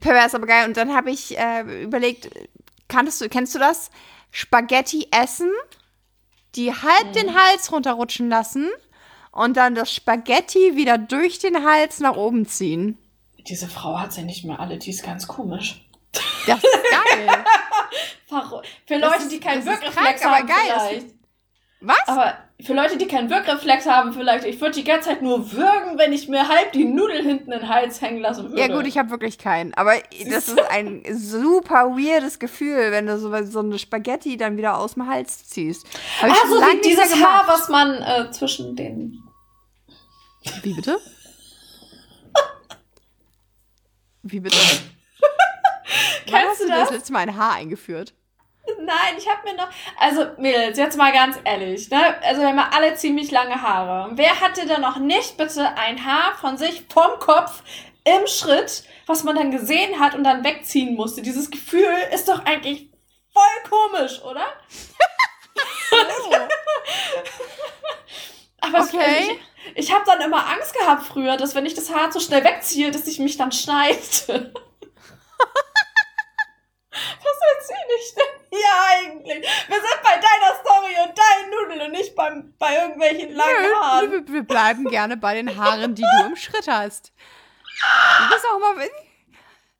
pervers, 0.00 0.34
aber 0.34 0.46
geil. 0.46 0.66
Und 0.66 0.76
dann 0.76 0.94
habe 0.94 1.10
ich 1.10 1.38
äh, 1.38 1.82
überlegt, 1.82 2.28
kanntest 2.88 3.20
du, 3.20 3.28
kennst 3.28 3.54
du 3.54 3.58
das? 3.58 3.90
Spaghetti 4.30 5.08
essen, 5.10 5.50
die 6.56 6.72
halb 6.72 7.12
den 7.12 7.34
Hals 7.34 7.70
runterrutschen 7.72 8.28
lassen 8.28 8.68
und 9.34 9.56
dann 9.56 9.74
das 9.74 9.92
Spaghetti 9.92 10.76
wieder 10.76 10.96
durch 10.98 11.38
den 11.38 11.64
Hals 11.64 12.00
nach 12.00 12.16
oben 12.16 12.46
ziehen. 12.46 12.96
Diese 13.46 13.68
Frau 13.68 13.98
hat 13.98 14.12
sie 14.12 14.22
nicht 14.22 14.44
mehr 14.44 14.58
alle, 14.60 14.78
die 14.78 14.90
ist 14.90 15.04
ganz 15.04 15.26
komisch. 15.28 15.84
Das 16.46 16.58
ist 16.58 16.64
geil. 16.90 17.28
Für 18.86 18.96
Leute, 18.98 19.18
ist- 19.18 19.32
die 19.32 19.40
keinen 19.40 19.64
Wirkreflex 19.64 20.20
krank, 20.20 20.48
haben, 20.48 20.48
vielleicht. 20.48 21.06
Was? 21.80 21.96
Aber 22.06 22.34
für 22.64 22.72
Leute, 22.72 22.96
die 22.96 23.06
keinen 23.06 23.28
Wirkreflex 23.28 23.84
haben, 23.86 24.14
vielleicht, 24.14 24.46
ich 24.46 24.58
würde 24.60 24.74
die 24.74 24.84
ganze 24.84 25.10
Zeit 25.10 25.20
nur 25.22 25.52
würgen, 25.52 25.98
wenn 25.98 26.14
ich 26.14 26.28
mir 26.28 26.48
halb 26.48 26.72
die 26.72 26.84
Nudel 26.86 27.22
hinten 27.22 27.52
in 27.52 27.60
den 27.60 27.68
Hals 27.68 28.00
hängen 28.00 28.22
lassen 28.22 28.48
würde. 28.48 28.58
Ja 28.60 28.68
gut, 28.68 28.86
ich 28.86 28.96
habe 28.96 29.10
wirklich 29.10 29.36
keinen. 29.36 29.74
Aber 29.74 29.92
das 30.30 30.48
ist 30.48 30.58
ein 30.70 31.02
super 31.12 31.90
weirdes 31.90 32.38
Gefühl, 32.38 32.90
wenn 32.90 33.06
du 33.06 33.18
so, 33.18 33.30
so 33.44 33.58
eine 33.60 33.78
Spaghetti 33.78 34.38
dann 34.38 34.56
wieder 34.56 34.78
aus 34.78 34.94
dem 34.94 35.06
Hals 35.06 35.46
ziehst. 35.46 35.86
Hab 36.22 36.30
Ah, 36.30 36.34
so 36.48 36.58
lange 36.58 36.78
wie 36.78 36.88
dieses 36.88 37.22
Haar, 37.22 37.44
was 37.46 37.68
man 37.68 38.02
äh, 38.02 38.30
zwischen 38.30 38.74
den 38.76 39.22
Wie 40.62 40.74
bitte? 40.74 40.98
Wie 44.22 44.40
bitte? 44.40 44.56
Wann 44.56 46.24
Kennst 46.26 46.48
hast 46.50 46.60
du 46.62 46.68
das 46.68 46.80
das? 46.88 46.90
letzte 46.90 47.12
Mal 47.12 47.20
ein 47.20 47.36
Haar 47.36 47.54
eingeführt? 47.54 48.14
Nein, 48.80 49.16
ich 49.18 49.28
habe 49.28 49.42
mir 49.44 49.54
noch. 49.56 49.68
Also, 49.98 50.26
Mädels, 50.38 50.78
jetzt 50.78 50.96
mal 50.96 51.12
ganz 51.12 51.38
ehrlich, 51.44 51.90
ne? 51.90 52.18
Also, 52.22 52.40
wir 52.40 52.48
haben 52.48 52.56
ja 52.56 52.70
alle 52.72 52.94
ziemlich 52.94 53.30
lange 53.30 53.60
Haare. 53.60 54.10
Wer 54.16 54.40
hatte 54.40 54.66
denn 54.66 54.80
noch 54.80 54.96
nicht 54.98 55.36
bitte 55.36 55.76
ein 55.76 56.02
Haar 56.06 56.34
von 56.38 56.56
sich 56.56 56.84
vom 56.92 57.18
Kopf 57.18 57.62
im 58.04 58.26
Schritt, 58.26 58.84
was 59.06 59.22
man 59.24 59.36
dann 59.36 59.50
gesehen 59.50 60.00
hat 60.00 60.14
und 60.14 60.24
dann 60.24 60.42
wegziehen 60.44 60.94
musste? 60.96 61.20
Dieses 61.20 61.50
Gefühl 61.50 61.94
ist 62.14 62.26
doch 62.28 62.46
eigentlich 62.46 62.88
voll 63.32 63.70
komisch, 63.70 64.22
oder? 64.22 64.46
Aber 68.60 68.78
es- 68.78 68.94
Okay. 68.94 69.30
ich, 69.32 69.40
ich 69.74 69.92
habe 69.92 70.04
dann 70.06 70.20
immer 70.20 70.46
Angst 70.46 70.74
gehabt 70.74 71.04
früher, 71.04 71.36
dass 71.36 71.54
wenn 71.54 71.66
ich 71.66 71.74
das 71.74 71.92
Haar 71.92 72.10
zu 72.10 72.20
schnell 72.20 72.44
wegziehe, 72.44 72.90
dass 72.90 73.06
ich 73.06 73.18
mich 73.18 73.36
dann 73.36 73.52
schneide. 73.52 73.98
Was 76.94 77.40
erzähle 77.56 77.94
ich 77.98 78.14
denn 78.14 78.34
hier 78.50 78.74
eigentlich? 78.88 79.48
Wir 79.68 79.76
sind 79.76 80.02
bei 80.02 80.14
deiner 80.14 80.54
Story 80.60 80.94
und 81.04 81.18
deinen 81.18 81.50
Nudeln 81.50 81.80
und 81.86 81.92
nicht 81.92 82.14
beim, 82.14 82.54
bei 82.58 82.76
irgendwelchen 82.76 83.34
langen 83.34 83.74
Haaren. 83.74 84.10
Nö, 84.10 84.22
wir, 84.26 84.32
wir 84.34 84.42
bleiben 84.42 84.84
gerne 84.84 85.16
bei 85.16 85.34
den 85.34 85.56
Haaren, 85.56 85.94
die 85.94 86.02
du 86.02 86.26
im 86.26 86.36
Schritt 86.36 86.68
hast. 86.68 87.12
Du 88.20 88.28
bist 88.34 88.44
auch 88.46 88.56
immer. 88.56 88.74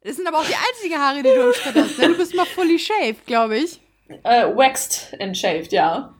Das 0.03 0.16
sind 0.16 0.26
aber 0.26 0.39
auch 0.39 0.47
die 0.47 0.57
einzigen 0.57 1.01
Haare, 1.01 1.16
die 1.18 1.22
du 1.22 1.49
im 1.49 1.55
Schritt 1.55 1.76
hast. 1.76 1.99
Ne? 1.99 2.09
Du 2.09 2.16
bist 2.16 2.35
mal 2.35 2.45
fully 2.45 2.78
shaved, 2.78 3.26
glaube 3.26 3.59
ich. 3.59 3.80
Äh, 4.24 4.47
waxed 4.55 5.16
and 5.20 5.37
shaved, 5.37 5.72
ja. 5.72 6.14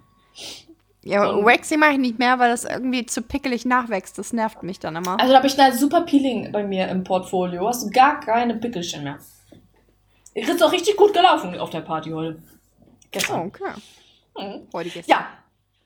Ja, 1.07 1.45
Waxing 1.45 1.79
mache 1.81 1.93
ich 1.93 1.99
nicht 1.99 2.19
mehr, 2.19 2.39
weil 2.39 2.51
das 2.51 2.65
irgendwie 2.65 3.05
zu 3.05 3.21
pickelig 3.21 3.65
nachwächst. 3.67 4.17
Das 4.19 4.33
nervt 4.33 4.63
mich 4.63 4.79
dann 4.81 4.97
immer. 4.97 5.21
Also 5.21 5.33
da 5.33 5.37
habe 5.39 5.47
ich 5.47 5.55
da 5.57 5.71
super 5.73 6.01
Peeling 6.03 6.51
bei 6.51 6.63
mir 6.65 6.89
im 6.89 7.05
Portfolio. 7.05 7.69
Hast 7.69 7.85
du 7.85 7.91
gar 7.91 8.21
keine 8.21 8.55
Pickelchen 8.55 9.05
mehr. 9.05 9.19
Ist 10.35 10.63
auch 10.63 10.73
richtig 10.73 10.97
gut 10.97 11.13
gelaufen 11.13 11.57
auf 11.59 11.71
der 11.71 11.83
Party 11.83 12.11
heute. 12.11 12.39
Oh, 12.43 12.87
Gestern. 13.11 13.41
okay. 13.47 13.71
Mhm. 14.39 14.67
Heute 14.73 14.89
gestern. 14.89 15.11
Ja. 15.17 15.27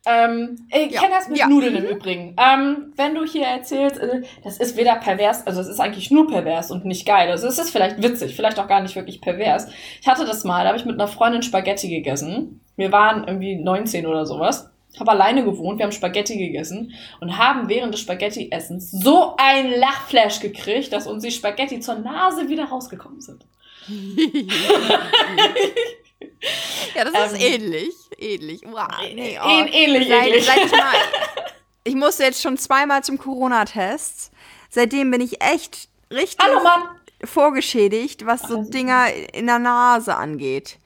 Ähm, 0.06 0.56
ich 0.70 0.92
Ja. 0.92 1.00
kenne 1.02 1.14
das 1.16 1.28
mit 1.28 1.36
Ja. 1.38 1.48
Nudeln 1.48 1.74
im 1.76 1.84
Übrigen. 1.84 2.34
Ähm, 2.38 2.92
wenn 2.96 3.14
du 3.14 3.24
hier 3.26 3.44
erzählst, 3.46 3.98
äh, 3.98 4.22
das 4.44 4.56
ist 4.58 4.76
weder 4.78 4.94
pervers, 4.96 5.46
also 5.46 5.60
es 5.60 5.68
ist 5.68 5.80
eigentlich 5.80 6.10
nur 6.10 6.28
pervers 6.28 6.70
und 6.70 6.86
nicht 6.86 7.04
geil. 7.06 7.28
Also 7.30 7.46
es 7.48 7.58
ist 7.58 7.70
vielleicht 7.70 8.00
witzig, 8.02 8.34
vielleicht 8.34 8.58
auch 8.58 8.68
gar 8.68 8.80
nicht 8.80 8.96
wirklich 8.96 9.20
pervers. 9.20 9.66
Ich 10.00 10.06
hatte 10.08 10.24
das 10.24 10.44
mal, 10.44 10.62
da 10.62 10.68
habe 10.68 10.78
ich 10.78 10.86
mit 10.86 10.94
einer 10.94 11.08
Freundin 11.08 11.42
Spaghetti 11.42 11.88
gegessen. 11.90 12.64
Wir 12.76 12.90
waren 12.92 13.24
irgendwie 13.26 13.56
19 13.56 14.06
oder 14.06 14.24
sowas. 14.24 14.70
Habe 14.98 15.10
alleine 15.12 15.44
gewohnt, 15.44 15.78
wir 15.78 15.84
haben 15.84 15.92
Spaghetti 15.92 16.36
gegessen 16.36 16.92
und 17.20 17.36
haben 17.38 17.68
während 17.68 17.94
des 17.94 18.00
Spaghetti-Essens 18.00 18.90
so 18.90 19.34
ein 19.38 19.70
Lachflash 19.78 20.40
gekriegt, 20.40 20.92
dass 20.92 21.06
uns 21.06 21.22
die 21.22 21.30
Spaghetti 21.30 21.80
zur 21.80 21.96
Nase 21.96 22.48
wieder 22.48 22.64
rausgekommen 22.64 23.20
sind. 23.20 23.44
Ja, 26.94 27.04
das 27.04 27.32
ist 27.32 27.42
Ähm, 27.42 27.52
ähnlich. 27.62 27.94
Ähnlich. 28.18 28.60
Wow, 28.64 28.86
nee, 29.14 29.38
oh. 29.42 29.46
Ähn- 29.46 29.68
ähnlich 29.72 30.08
seit, 30.08 30.26
eklig. 30.28 30.44
seit 30.44 30.64
ich, 30.66 30.70
mal, 30.72 30.94
ich 31.84 31.94
musste 31.94 32.24
jetzt 32.24 32.42
schon 32.42 32.56
zweimal 32.56 33.02
zum 33.04 33.18
Corona-Test. 33.18 34.30
Seitdem 34.70 35.10
bin 35.10 35.20
ich 35.20 35.40
echt 35.42 35.88
richtig 36.12 36.38
Hallo 36.44 36.60
vorgeschädigt, 37.24 38.26
was 38.26 38.42
so 38.42 38.62
Dinger 38.62 39.06
in 39.32 39.46
der 39.46 39.58
Nase 39.58 40.14
angeht. 40.16 40.78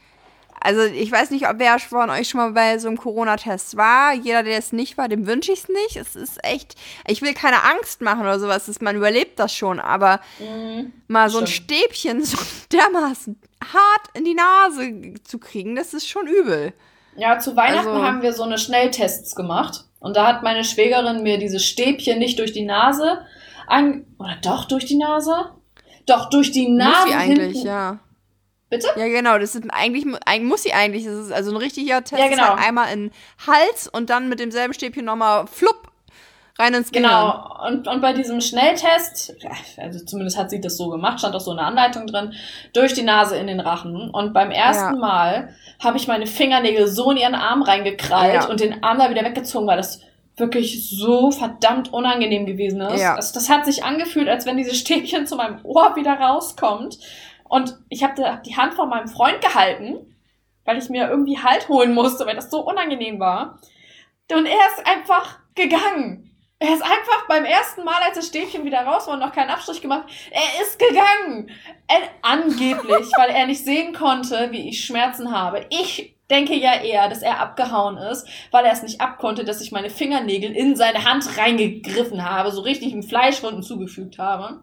Also 0.64 0.82
ich 0.82 1.10
weiß 1.10 1.30
nicht, 1.30 1.48
ob 1.48 1.58
wer 1.58 1.78
von 1.78 2.08
euch 2.10 2.28
schon 2.28 2.40
mal 2.40 2.52
bei 2.52 2.78
so 2.78 2.88
einem 2.88 2.96
Corona-Test 2.96 3.76
war. 3.76 4.12
Jeder, 4.14 4.42
der 4.42 4.58
es 4.58 4.72
nicht 4.72 4.96
war, 4.98 5.08
dem 5.08 5.26
wünsche 5.26 5.52
ich 5.52 5.60
es 5.64 5.68
nicht. 5.68 5.96
Es 5.96 6.14
ist 6.16 6.42
echt, 6.44 6.74
ich 7.06 7.20
will 7.22 7.34
keine 7.34 7.64
Angst 7.64 8.00
machen 8.00 8.20
oder 8.20 8.38
sowas. 8.38 8.66
Das- 8.66 8.80
Man 8.80 8.96
überlebt 8.96 9.38
das 9.38 9.54
schon, 9.54 9.80
aber 9.80 10.20
mal 11.08 11.30
so 11.30 11.38
ein 11.40 11.46
stimmt. 11.46 11.72
Stäbchen 11.80 12.24
so 12.24 12.38
dermaßen 12.72 13.40
hart 13.72 14.08
in 14.14 14.24
die 14.24 14.34
Nase 14.34 15.14
zu 15.24 15.38
kriegen, 15.38 15.76
das 15.76 15.94
ist 15.94 16.08
schon 16.08 16.26
übel. 16.26 16.72
Ja, 17.16 17.38
zu 17.38 17.54
Weihnachten 17.56 17.88
Also- 17.88 18.04
haben 18.04 18.22
wir 18.22 18.32
so 18.32 18.42
eine 18.44 18.58
Schnelltests 18.58 19.34
gemacht. 19.36 19.84
Und 20.00 20.16
da 20.16 20.26
hat 20.26 20.42
meine 20.42 20.64
Schwägerin 20.64 21.22
mir 21.22 21.38
diese 21.38 21.60
Stäbchen 21.60 22.18
nicht 22.18 22.38
durch 22.40 22.52
die 22.52 22.64
Nase 22.64 23.24
an. 23.68 24.04
Oder 24.18 24.36
doch 24.42 24.64
durch 24.64 24.84
die 24.84 24.96
Nase? 24.96 25.50
Doch, 26.06 26.28
durch 26.30 26.50
die 26.50 26.66
muss 26.68 26.78
Nase. 26.78 27.08
sie 27.08 27.14
eigentlich, 27.14 27.52
hinten. 27.52 27.66
ja. 27.68 27.98
Bitte? 28.72 28.88
Ja, 28.96 29.06
genau, 29.06 29.36
das 29.36 29.54
ist 29.54 29.70
eigentlich, 29.70 30.06
eigentlich 30.24 30.48
muss 30.48 30.62
sie 30.62 30.72
eigentlich. 30.72 31.04
Das 31.04 31.26
ist 31.26 31.30
also 31.30 31.50
ein 31.50 31.58
richtiger 31.58 32.02
Test. 32.02 32.18
Ja, 32.22 32.28
genau. 32.28 32.56
halt 32.56 32.66
einmal 32.66 32.90
in 32.90 33.08
den 33.08 33.12
Hals 33.46 33.86
und 33.86 34.08
dann 34.08 34.30
mit 34.30 34.40
demselben 34.40 34.72
Stäbchen 34.72 35.04
nochmal 35.04 35.46
flupp 35.46 35.92
rein 36.58 36.72
ins 36.72 36.90
Gehirn. 36.90 37.10
Genau. 37.10 37.66
Und, 37.66 37.86
und 37.86 38.00
bei 38.00 38.14
diesem 38.14 38.40
Schnelltest, 38.40 39.34
also 39.76 40.02
zumindest 40.06 40.38
hat 40.38 40.48
sie 40.48 40.58
das 40.58 40.78
so 40.78 40.88
gemacht, 40.88 41.18
stand 41.18 41.34
auch 41.36 41.40
so 41.40 41.50
eine 41.50 41.60
Anleitung 41.60 42.06
drin, 42.06 42.32
durch 42.72 42.94
die 42.94 43.02
Nase 43.02 43.36
in 43.36 43.46
den 43.46 43.60
Rachen. 43.60 44.08
Und 44.08 44.32
beim 44.32 44.50
ersten 44.50 44.94
Ja. 44.94 44.98
Mal 44.98 45.54
habe 45.78 45.98
ich 45.98 46.08
meine 46.08 46.26
Fingernägel 46.26 46.88
so 46.88 47.10
in 47.10 47.18
ihren 47.18 47.34
Arm 47.34 47.60
reingekrallt 47.60 48.44
Ja. 48.44 48.48
und 48.48 48.60
den 48.60 48.82
Arm 48.82 48.98
da 48.98 49.10
wieder 49.10 49.22
weggezogen, 49.22 49.66
weil 49.66 49.76
das 49.76 50.00
wirklich 50.38 50.88
so 50.88 51.30
verdammt 51.30 51.92
unangenehm 51.92 52.46
gewesen 52.46 52.80
ist. 52.80 53.02
Ja. 53.02 53.16
Das, 53.16 53.32
das 53.34 53.50
hat 53.50 53.66
sich 53.66 53.84
angefühlt, 53.84 54.30
als 54.30 54.46
wenn 54.46 54.56
dieses 54.56 54.78
Stäbchen 54.78 55.26
zu 55.26 55.36
meinem 55.36 55.58
Ohr 55.62 55.94
wieder 55.94 56.14
rauskommt. 56.14 56.98
Und 57.52 57.76
ich 57.90 58.02
habe 58.02 58.24
hab 58.24 58.44
die 58.44 58.56
Hand 58.56 58.72
von 58.72 58.88
meinem 58.88 59.08
Freund 59.08 59.42
gehalten, 59.42 60.16
weil 60.64 60.78
ich 60.78 60.88
mir 60.88 61.10
irgendwie 61.10 61.38
Halt 61.38 61.68
holen 61.68 61.92
musste, 61.92 62.24
weil 62.24 62.34
das 62.34 62.50
so 62.50 62.60
unangenehm 62.60 63.20
war. 63.20 63.58
Und 64.32 64.46
er 64.46 64.56
ist 64.56 64.86
einfach 64.86 65.38
gegangen. 65.54 66.30
Er 66.58 66.72
ist 66.72 66.80
einfach 66.80 67.28
beim 67.28 67.44
ersten 67.44 67.84
Mal, 67.84 68.00
als 68.06 68.16
das 68.16 68.28
Stäbchen 68.28 68.64
wieder 68.64 68.86
raus 68.86 69.06
war 69.06 69.14
und 69.14 69.20
noch 69.20 69.34
keinen 69.34 69.50
Abstrich 69.50 69.82
gemacht, 69.82 70.08
er 70.30 70.62
ist 70.62 70.78
gegangen. 70.78 71.50
Er, 71.88 72.08
angeblich, 72.22 73.10
weil 73.18 73.28
er 73.28 73.46
nicht 73.46 73.62
sehen 73.62 73.92
konnte, 73.92 74.50
wie 74.50 74.70
ich 74.70 74.82
Schmerzen 74.82 75.30
habe. 75.30 75.66
Ich 75.68 76.16
denke 76.30 76.54
ja 76.54 76.80
eher, 76.80 77.10
dass 77.10 77.20
er 77.20 77.38
abgehauen 77.38 77.98
ist, 77.98 78.26
weil 78.50 78.64
er 78.64 78.72
es 78.72 78.82
nicht 78.82 79.02
abkonnte, 79.02 79.44
dass 79.44 79.60
ich 79.60 79.72
meine 79.72 79.90
Fingernägel 79.90 80.52
in 80.52 80.74
seine 80.74 81.04
Hand 81.04 81.36
reingegriffen 81.36 82.24
habe, 82.24 82.50
so 82.50 82.62
richtig 82.62 82.94
im 82.94 83.02
Fleischwunden 83.02 83.62
zugefügt 83.62 84.16
habe. 84.18 84.62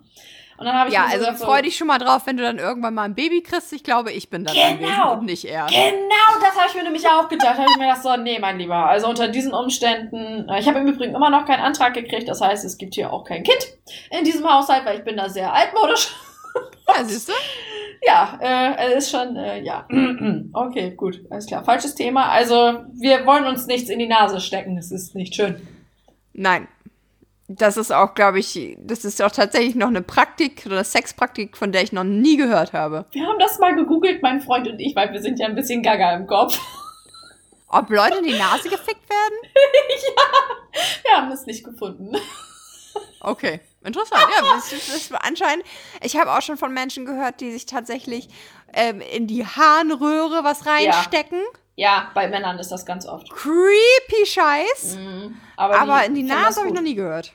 Und 0.60 0.66
dann 0.66 0.76
habe 0.76 0.89
ich 0.89 0.93
Ja, 0.95 1.05
also 1.10 1.26
so, 1.38 1.45
freu 1.45 1.62
dich 1.62 1.78
schon 1.78 1.88
mal 1.88 1.99
drauf, 1.99 2.24
wenn 2.26 2.36
du 2.36 2.43
dann 2.43 2.60
irgendwann 2.60 2.93
mal 2.93 3.03
ein 3.03 3.16
Baby 3.16 3.41
kriegst. 3.41 3.72
Ich 3.72 3.82
glaube, 3.84 4.12
ich 4.12 4.30
bin 4.30 4.43
dann 4.43 4.53
Genau. 4.78 5.14
und 5.14 5.26
nicht 5.26 5.45
er. 5.45 5.68
Genau, 5.68 6.41
das 6.41 6.57
habe 6.57 6.68
ich 6.68 6.76
mir 6.76 6.84
nämlich 6.84 7.07
auch 7.07 7.30
gedacht. 7.30 7.57
habe 7.57 7.68
ich 7.72 7.78
mir 7.78 7.86
gedacht, 7.86 8.03
so, 8.03 8.18
nee, 8.18 8.39
mein 8.39 8.60
Lieber. 8.60 8.76
Also 8.76 9.07
unter 9.07 9.30
diesen 9.30 9.53
Umständen, 9.53 10.49
äh, 10.49 10.60
ich 10.60 10.68
habe 10.68 10.80
im 10.80 10.88
Übrigen 10.88 11.16
immer 11.16 11.30
noch 11.30 11.45
keinen 11.45 11.62
Antrag 11.62 11.93
gekriegt. 11.93 12.28
Das 12.28 12.41
heißt, 12.41 12.66
es 12.66 12.78
gibt 12.78 12.95
hier 12.95 13.14
auch 13.14 13.24
kein 13.24 13.43
Kind 13.43 13.68
in 14.12 14.26
diesem 14.26 14.45
Haushalt, 14.51 14.86
weil 14.86 14.97
ich 14.97 15.05
bin 15.05 15.16
da 15.16 15.30
sehr 15.30 15.53
altmodisch. 15.53 16.14
Ja, 16.88 17.03
siehst 17.05 17.30
du? 17.30 17.34
Ja, 18.01 18.39
äh, 18.41 18.93
es 18.93 19.05
ist 19.05 19.12
schon, 19.12 19.36
äh, 19.36 19.62
ja. 19.62 19.86
okay, 20.53 20.91
gut, 20.91 21.20
alles 21.30 21.47
klar. 21.47 21.66
Falsches 21.66 21.95
Thema. 21.95 22.30
Also, 22.30 22.86
wir 22.93 23.26
wollen 23.26 23.43
uns 23.45 23.68
nichts 23.68 23.89
in 23.89 23.99
die 23.99 24.07
Nase 24.07 24.39
stecken. 24.39 24.78
Es 24.78 24.89
ist 24.89 25.16
nicht 25.16 25.36
schön. 25.36 25.68
Nein. 26.32 26.70
Das 27.51 27.77
ist 27.77 27.91
auch, 27.91 28.13
glaube 28.13 28.37
ich, 28.37 28.77
das 28.77 29.03
ist 29.03 29.23
auch 29.23 29.31
tatsächlich 29.31 29.73
noch 29.73 29.87
eine 29.87 30.03
Praktik 30.03 30.67
oder 30.67 30.83
Sexpraktik, 30.83 31.57
von 31.57 31.71
der 31.71 31.81
ich 31.81 31.91
noch 31.91 32.03
nie 32.03 32.37
gehört 32.37 32.73
habe. 32.73 33.05
Wir 33.09 33.25
haben 33.25 33.39
das 33.39 33.57
mal 33.57 33.75
gegoogelt, 33.75 34.21
mein 34.21 34.39
Freund 34.39 34.67
und 34.67 34.79
ich, 34.79 34.95
weil 34.95 35.11
wir 35.11 35.19
sind 35.19 35.39
ja 35.39 35.47
ein 35.47 35.55
bisschen 35.55 35.81
gaga 35.81 36.13
im 36.13 36.27
Kopf. 36.27 36.59
Ob 37.67 37.89
Leute 37.89 38.19
in 38.19 38.25
die 38.25 38.37
Nase 38.37 38.69
gefickt 38.69 39.09
werden? 39.09 39.39
ja, 40.15 40.23
wir 41.03 41.17
haben 41.17 41.31
es 41.31 41.47
nicht 41.47 41.63
gefunden. 41.63 42.15
Okay, 43.21 43.61
interessant. 43.83 44.27
Ja, 44.35 44.53
das, 44.53 44.69
das, 44.69 45.11
anscheinend. 45.19 45.65
Ich 46.03 46.17
habe 46.17 46.31
auch 46.31 46.43
schon 46.43 46.57
von 46.57 46.71
Menschen 46.71 47.05
gehört, 47.05 47.41
die 47.41 47.51
sich 47.51 47.65
tatsächlich 47.65 48.29
ähm, 48.73 49.01
in 49.01 49.25
die 49.25 49.43
Harnröhre 49.43 50.43
was 50.43 50.67
reinstecken. 50.67 51.41
Ja, 51.75 52.11
bei 52.13 52.27
Männern 52.27 52.59
ist 52.59 52.71
das 52.71 52.85
ganz 52.85 53.07
oft. 53.07 53.29
Creepy 53.31 54.25
Scheiß. 54.25 54.97
Mhm. 54.97 55.37
Aber, 55.55 55.79
Aber, 55.79 55.99
die 56.01 56.05
in 56.07 56.15
die 56.15 56.23
Nase 56.23 56.59
habe 56.59 56.69
ich 56.69 56.75
noch 56.75 56.81
nie 56.81 56.95
gehört. 56.95 57.33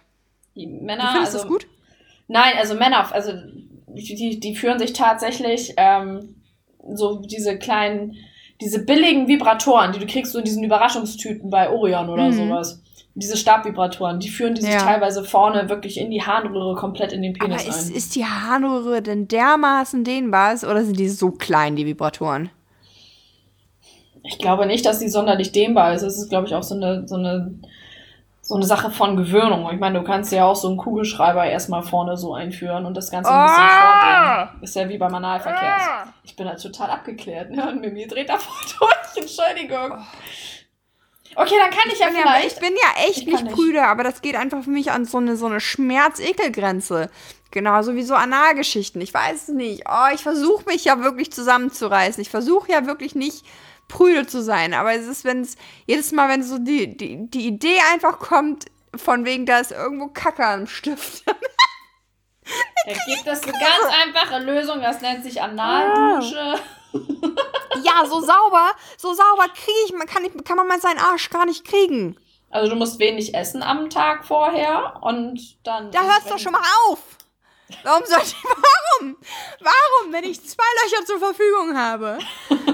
Die 0.56 0.66
Du 0.66 0.84
Männer, 0.84 1.10
findest 1.10 1.34
also, 1.34 1.38
das 1.38 1.46
gut? 1.48 1.66
Nein, 2.28 2.54
also 2.58 2.74
Männer, 2.74 3.12
also 3.12 3.32
die, 3.88 4.40
die, 4.40 4.56
führen 4.56 4.78
sich 4.78 4.92
tatsächlich 4.92 5.74
ähm, 5.76 6.36
so 6.94 7.20
diese 7.20 7.58
kleinen, 7.58 8.16
diese 8.60 8.84
billigen 8.84 9.28
Vibratoren, 9.28 9.92
die 9.92 9.98
du 9.98 10.06
kriegst 10.06 10.32
so 10.32 10.38
in 10.38 10.44
diesen 10.44 10.64
Überraschungstüten 10.64 11.50
bei 11.50 11.70
Orion 11.70 12.08
oder 12.08 12.28
Mhm. 12.28 12.32
sowas. 12.32 12.80
Diese 13.16 13.36
Stabvibratoren, 13.36 14.18
die 14.18 14.28
führen 14.28 14.54
die 14.54 14.62
sich 14.62 14.72
Ja. 14.72 14.84
teilweise 14.84 15.22
vorne 15.24 15.68
wirklich 15.68 15.98
in 15.98 16.10
die 16.10 16.22
Harnröhre 16.22 16.74
komplett 16.74 17.12
in 17.12 17.22
den 17.22 17.34
Aber 17.38 17.48
Penis 17.54 17.68
ist, 17.68 17.90
ein. 17.90 17.96
ist 17.96 18.16
die 18.16 18.24
Harnröhre 18.24 19.02
denn 19.02 19.28
dermaßen 19.28 20.02
dehnbar 20.02 20.54
oder 20.64 20.84
sind 20.84 20.98
die 20.98 21.08
so 21.08 21.30
klein, 21.30 21.76
die 21.76 21.86
Vibratoren? 21.86 22.50
Ich 24.24 24.38
glaube 24.38 24.66
nicht, 24.66 24.84
dass 24.86 24.98
die 24.98 25.08
sonderlich 25.08 25.52
dehnbar 25.52 25.94
ist. 25.94 26.02
Es 26.02 26.18
ist, 26.18 26.30
glaube 26.30 26.46
ich, 26.48 26.54
auch 26.54 26.62
so 26.62 26.74
eine, 26.74 27.06
so 27.06 27.14
eine, 27.16 27.54
so 28.46 28.56
eine 28.56 28.66
Sache 28.66 28.90
von 28.90 29.16
Gewöhnung. 29.16 29.70
Ich 29.72 29.80
meine, 29.80 29.98
du 29.98 30.04
kannst 30.04 30.30
ja 30.30 30.44
auch 30.44 30.54
so 30.54 30.68
einen 30.68 30.76
Kugelschreiber 30.76 31.46
erstmal 31.46 31.82
vorne 31.82 32.16
so 32.18 32.34
einführen 32.34 32.84
und 32.84 32.94
das 32.94 33.10
Ganze 33.10 33.30
ein 33.32 33.42
bisschen 33.46 33.62
Ah! 33.64 34.36
vordrehen. 34.46 34.62
Ist 34.62 34.76
ja 34.76 34.88
wie 34.90 34.98
beim 34.98 35.14
Analverkehr. 35.14 36.12
Ich 36.24 36.36
bin 36.36 36.46
da 36.46 36.54
total 36.54 36.90
abgeklärt, 36.90 37.50
ne? 37.50 37.66
Und 37.70 37.80
Mimi 37.80 38.06
dreht 38.06 38.28
da 38.28 38.36
voll 38.38 38.66
durch. 39.14 39.22
Entschuldigung. 39.24 39.98
Okay, 41.36 41.54
dann 41.58 41.70
kann 41.70 41.90
ich 41.90 41.98
ja 41.98 42.06
Ich 42.08 42.12
bin 42.12 42.20
ja, 42.20 42.28
vielleicht. 42.28 42.52
ich 42.52 42.60
bin 42.60 42.72
ja 42.76 43.08
echt 43.08 43.26
nicht 43.26 43.44
nicht. 43.44 43.54
prüde, 43.56 43.82
aber 43.86 44.04
das 44.04 44.20
geht 44.20 44.36
einfach 44.36 44.62
für 44.62 44.70
mich 44.70 44.92
an 44.92 45.04
so 45.06 45.16
eine, 45.18 45.36
so 45.36 45.46
eine 45.46 45.58
Schmerz-Ekel-Grenze. 45.60 47.10
Genauso 47.50 47.94
wie 47.94 48.02
so 48.02 48.14
Analgeschichten. 48.14 49.00
Ich 49.00 49.14
weiß 49.14 49.44
es 49.44 49.48
nicht. 49.48 49.84
Oh, 49.88 50.12
ich 50.14 50.22
versuche 50.22 50.64
mich 50.66 50.84
ja 50.84 51.00
wirklich 51.02 51.32
zusammenzureißen. 51.32 52.20
Ich 52.20 52.30
versuche 52.30 52.70
ja 52.70 52.86
wirklich 52.86 53.14
nicht 53.14 53.44
prüde 53.88 54.26
zu 54.26 54.42
sein. 54.42 54.74
Aber 54.74 54.92
es 54.92 55.06
ist, 55.06 55.24
wenn 55.24 55.42
es 55.42 55.56
jedes 55.86 56.12
Mal, 56.12 56.28
wenn 56.28 56.42
so 56.42 56.58
die, 56.58 56.96
die, 56.96 57.30
die 57.30 57.46
Idee 57.46 57.78
einfach 57.92 58.18
kommt, 58.18 58.66
von 58.96 59.24
wegen, 59.24 59.46
da 59.46 59.58
ist 59.58 59.72
irgendwo 59.72 60.08
Kacke 60.08 60.46
am 60.46 60.66
Stift. 60.66 61.24
Da 62.86 62.92
gibt 63.06 63.26
es 63.26 63.42
eine 63.42 63.52
ganz 63.52 63.94
einfache 64.04 64.38
Lösung, 64.44 64.82
das 64.82 65.00
nennt 65.00 65.24
sich 65.24 65.40
Analdusche. 65.40 66.60
ja, 67.82 68.04
so 68.04 68.20
sauber, 68.20 68.72
so 68.98 69.14
sauber 69.14 69.48
kriege 69.48 69.78
ich, 69.86 69.94
man 69.94 70.06
kann, 70.06 70.24
ich, 70.24 70.44
kann 70.44 70.58
man 70.58 70.68
mal 70.68 70.78
seinen 70.78 70.98
Arsch 70.98 71.30
gar 71.30 71.46
nicht 71.46 71.64
kriegen. 71.66 72.18
Also 72.50 72.70
du 72.70 72.76
musst 72.76 72.98
wenig 73.00 73.34
essen 73.34 73.62
am 73.62 73.90
Tag 73.90 74.24
vorher 74.24 74.98
und 75.00 75.40
dann. 75.66 75.90
Da 75.90 76.02
hört's 76.02 76.26
doch 76.28 76.38
schon 76.38 76.52
mal 76.52 76.62
auf. 76.88 77.00
Warum 77.82 78.04
sollte 78.04 78.26
ich, 78.26 78.36
warum? 78.44 79.16
Warum, 79.60 80.12
wenn 80.12 80.24
ich 80.24 80.42
zwei 80.44 80.64
Löcher 80.84 81.06
zur 81.06 81.18
Verfügung 81.18 81.76
habe? 81.76 82.18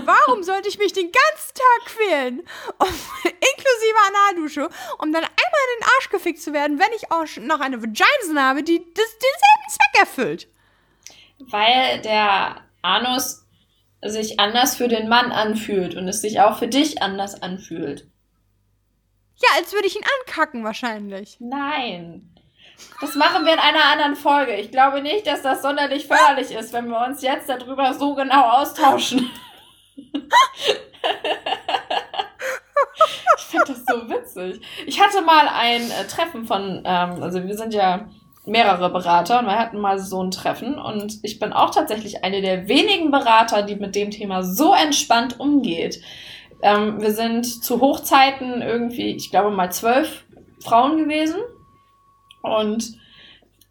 Warum 0.05 0.43
sollte 0.43 0.69
ich 0.69 0.79
mich 0.79 0.93
den 0.93 1.11
ganzen 1.13 1.55
Tag 1.55 1.87
quälen, 1.87 2.41
um, 2.79 2.89
inklusive 3.25 3.99
Analdusche, 4.09 4.69
um 4.99 5.13
dann 5.13 5.23
einmal 5.23 5.31
in 5.31 5.81
den 5.81 5.89
Arsch 5.97 6.11
gefickt 6.11 6.43
zu 6.43 6.53
werden, 6.53 6.79
wenn 6.79 6.93
ich 6.97 7.11
auch 7.13 7.25
noch 7.41 7.61
eine 7.61 7.81
Vagina 7.81 8.43
habe, 8.43 8.63
die 8.63 8.79
das, 8.79 9.07
denselben 9.19 9.69
Zweck 9.71 10.01
erfüllt? 10.01 10.49
Weil 11.39 12.01
der 12.03 12.63
Anus 12.83 13.47
sich 14.03 14.41
anders 14.41 14.77
für 14.77 14.89
den 14.89 15.09
Mann 15.09 15.31
anfühlt 15.31 15.95
und 15.95 16.09
es 16.09 16.21
sich 16.21 16.41
auch 16.41 16.59
für 16.59 16.69
dich 16.69 17.03
anders 17.03 17.41
anfühlt. 17.43 18.07
Ja, 19.37 19.49
als 19.57 19.73
würde 19.73 19.87
ich 19.87 19.97
ihn 19.97 20.05
ankacken 20.21 20.65
wahrscheinlich. 20.65 21.37
Nein. 21.39 22.30
Das 23.01 23.15
machen 23.15 23.47
wir 23.47 23.55
in 23.55 23.59
einer 23.59 23.85
anderen 23.93 24.15
Folge. 24.15 24.55
Ich 24.57 24.71
glaube 24.71 25.01
nicht, 25.01 25.27
dass 25.27 25.43
das 25.43 25.63
sonderlich 25.63 26.07
förderlich 26.07 26.51
ist, 26.51 26.73
wenn 26.73 26.89
wir 26.89 27.05
uns 27.07 27.23
jetzt 27.23 27.49
darüber 27.49 27.95
so 27.95 28.15
genau 28.15 28.43
austauschen. 28.61 29.31
ich 33.37 33.45
finde 33.45 33.65
das 33.67 33.85
so 33.87 34.09
witzig. 34.09 34.61
Ich 34.87 35.01
hatte 35.01 35.23
mal 35.23 35.49
ein 35.49 35.91
äh, 35.91 36.07
Treffen 36.07 36.45
von, 36.45 36.83
ähm, 36.85 37.23
also 37.23 37.43
wir 37.45 37.57
sind 37.57 37.73
ja 37.73 38.07
mehrere 38.45 38.91
Berater 38.91 39.39
und 39.39 39.47
wir 39.47 39.59
hatten 39.59 39.79
mal 39.79 39.99
so 39.99 40.23
ein 40.23 40.31
Treffen 40.31 40.79
und 40.79 41.19
ich 41.23 41.39
bin 41.39 41.53
auch 41.53 41.71
tatsächlich 41.71 42.25
eine 42.25 42.41
der 42.43 42.69
wenigen 42.69 43.11
Berater, 43.11 43.63
die 43.63 43.77
mit 43.77 43.95
dem 43.95 44.11
Thema 44.11 44.43
so 44.43 44.75
entspannt 44.75 45.39
umgeht. 45.41 46.01
Ähm, 46.63 47.01
wir 47.01 47.13
sind 47.13 47.47
zu 47.47 47.81
Hochzeiten 47.81 48.61
irgendwie, 48.61 49.15
ich 49.15 49.31
glaube 49.31 49.51
mal 49.51 49.73
zwölf 49.73 50.25
Frauen 50.63 50.99
gewesen 50.99 51.39
und 52.43 52.99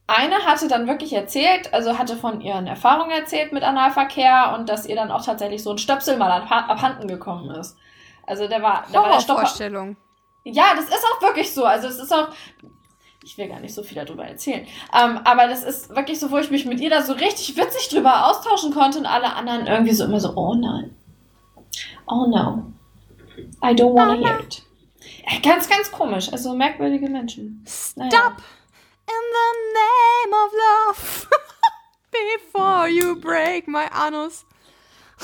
eine 0.08 0.38
hatte 0.46 0.68
dann 0.68 0.88
wirklich 0.88 1.14
erzählt, 1.14 1.72
also 1.74 1.98
hatte 2.00 2.16
von 2.18 2.42
ihren 2.42 2.66
Erfahrungen 2.66 3.12
erzählt 3.12 3.52
mit 3.54 3.64
Analverkehr 3.64 4.56
und 4.58 4.68
dass 4.68 4.88
ihr 4.88 4.96
dann 4.96 5.12
auch 5.12 5.24
tatsächlich 5.24 5.62
so 5.62 5.70
ein 5.72 5.78
Stöpsel 5.78 6.18
mal 6.18 6.32
abha- 6.32 6.66
abhanden 6.68 7.08
gekommen 7.08 7.52
ist. 7.52 7.78
Also 8.26 8.48
der 8.48 8.62
war, 8.64 8.86
der 8.92 9.02
war 9.02 9.12
der 9.12 9.20
Stopper. 9.20 9.42
Horrorvorstellung. 9.42 9.98
Ja, 10.46 10.74
das 10.76 10.86
ist 10.86 11.04
auch 11.14 11.22
wirklich 11.22 11.54
so. 11.54 11.64
Also 11.66 11.88
es 11.88 12.00
ist 12.00 12.12
auch. 12.14 12.30
Ich 13.24 13.38
will 13.38 13.48
gar 13.50 13.60
nicht 13.60 13.76
so 13.76 13.84
viel 13.84 14.04
darüber 14.04 14.26
erzählen. 14.26 14.66
Ähm, 15.00 15.20
aber 15.26 15.48
das 15.48 15.62
ist 15.64 15.90
wirklich 15.96 16.20
so, 16.20 16.32
wo 16.32 16.38
ich 16.38 16.50
mich 16.50 16.66
mit 16.66 16.80
ihr 16.80 16.90
da 16.90 17.04
so 17.04 17.14
richtig 17.14 17.56
witzig 17.58 17.90
drüber 17.90 18.28
austauschen 18.28 18.74
konnte 18.74 18.98
und 18.98 19.06
alle 19.06 19.34
anderen 19.36 19.68
irgendwie 19.68 19.94
so 19.94 20.06
immer 20.06 20.20
so, 20.20 20.34
oh 20.36 20.56
nein. 20.56 20.96
Oh 22.08 22.26
no. 22.28 22.64
I 23.64 23.76
don't 23.76 23.94
wanna 23.94 24.14
hear 24.14 24.40
it. 24.40 24.64
Ja, 25.30 25.40
Ganz, 25.44 25.70
ganz 25.70 25.92
komisch. 25.92 26.32
Also 26.32 26.54
merkwürdige 26.56 27.10
Menschen. 27.10 27.64
Naja. 27.96 28.10
Stop 28.12 28.34
in 29.16 29.24
the 29.38 29.52
name 29.82 30.34
of 30.34 30.50
love 30.68 31.30
before 32.12 32.90
you 32.90 33.16
break 33.16 33.68
my 33.68 33.90
anus. 33.94 34.46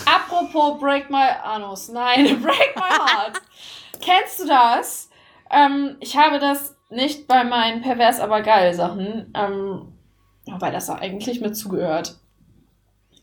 Apropos 0.05 0.79
Break 0.79 1.09
My 1.09 1.37
Anus. 1.43 1.89
Nein, 1.89 2.41
Break 2.41 2.75
My 2.75 2.89
Heart. 2.89 3.41
Kennst 4.01 4.39
du 4.41 4.47
das? 4.47 5.09
Ähm, 5.49 5.97
ich 5.99 6.17
habe 6.17 6.39
das 6.39 6.75
nicht 6.89 7.27
bei 7.27 7.43
meinen 7.43 7.81
pervers 7.81 8.19
aber 8.19 8.41
geil 8.41 8.73
Sachen, 8.73 9.31
ähm, 9.35 9.93
wobei 10.45 10.71
das 10.71 10.87
da 10.87 10.95
eigentlich 10.95 11.41
mit 11.41 11.55
zugehört. 11.55 12.15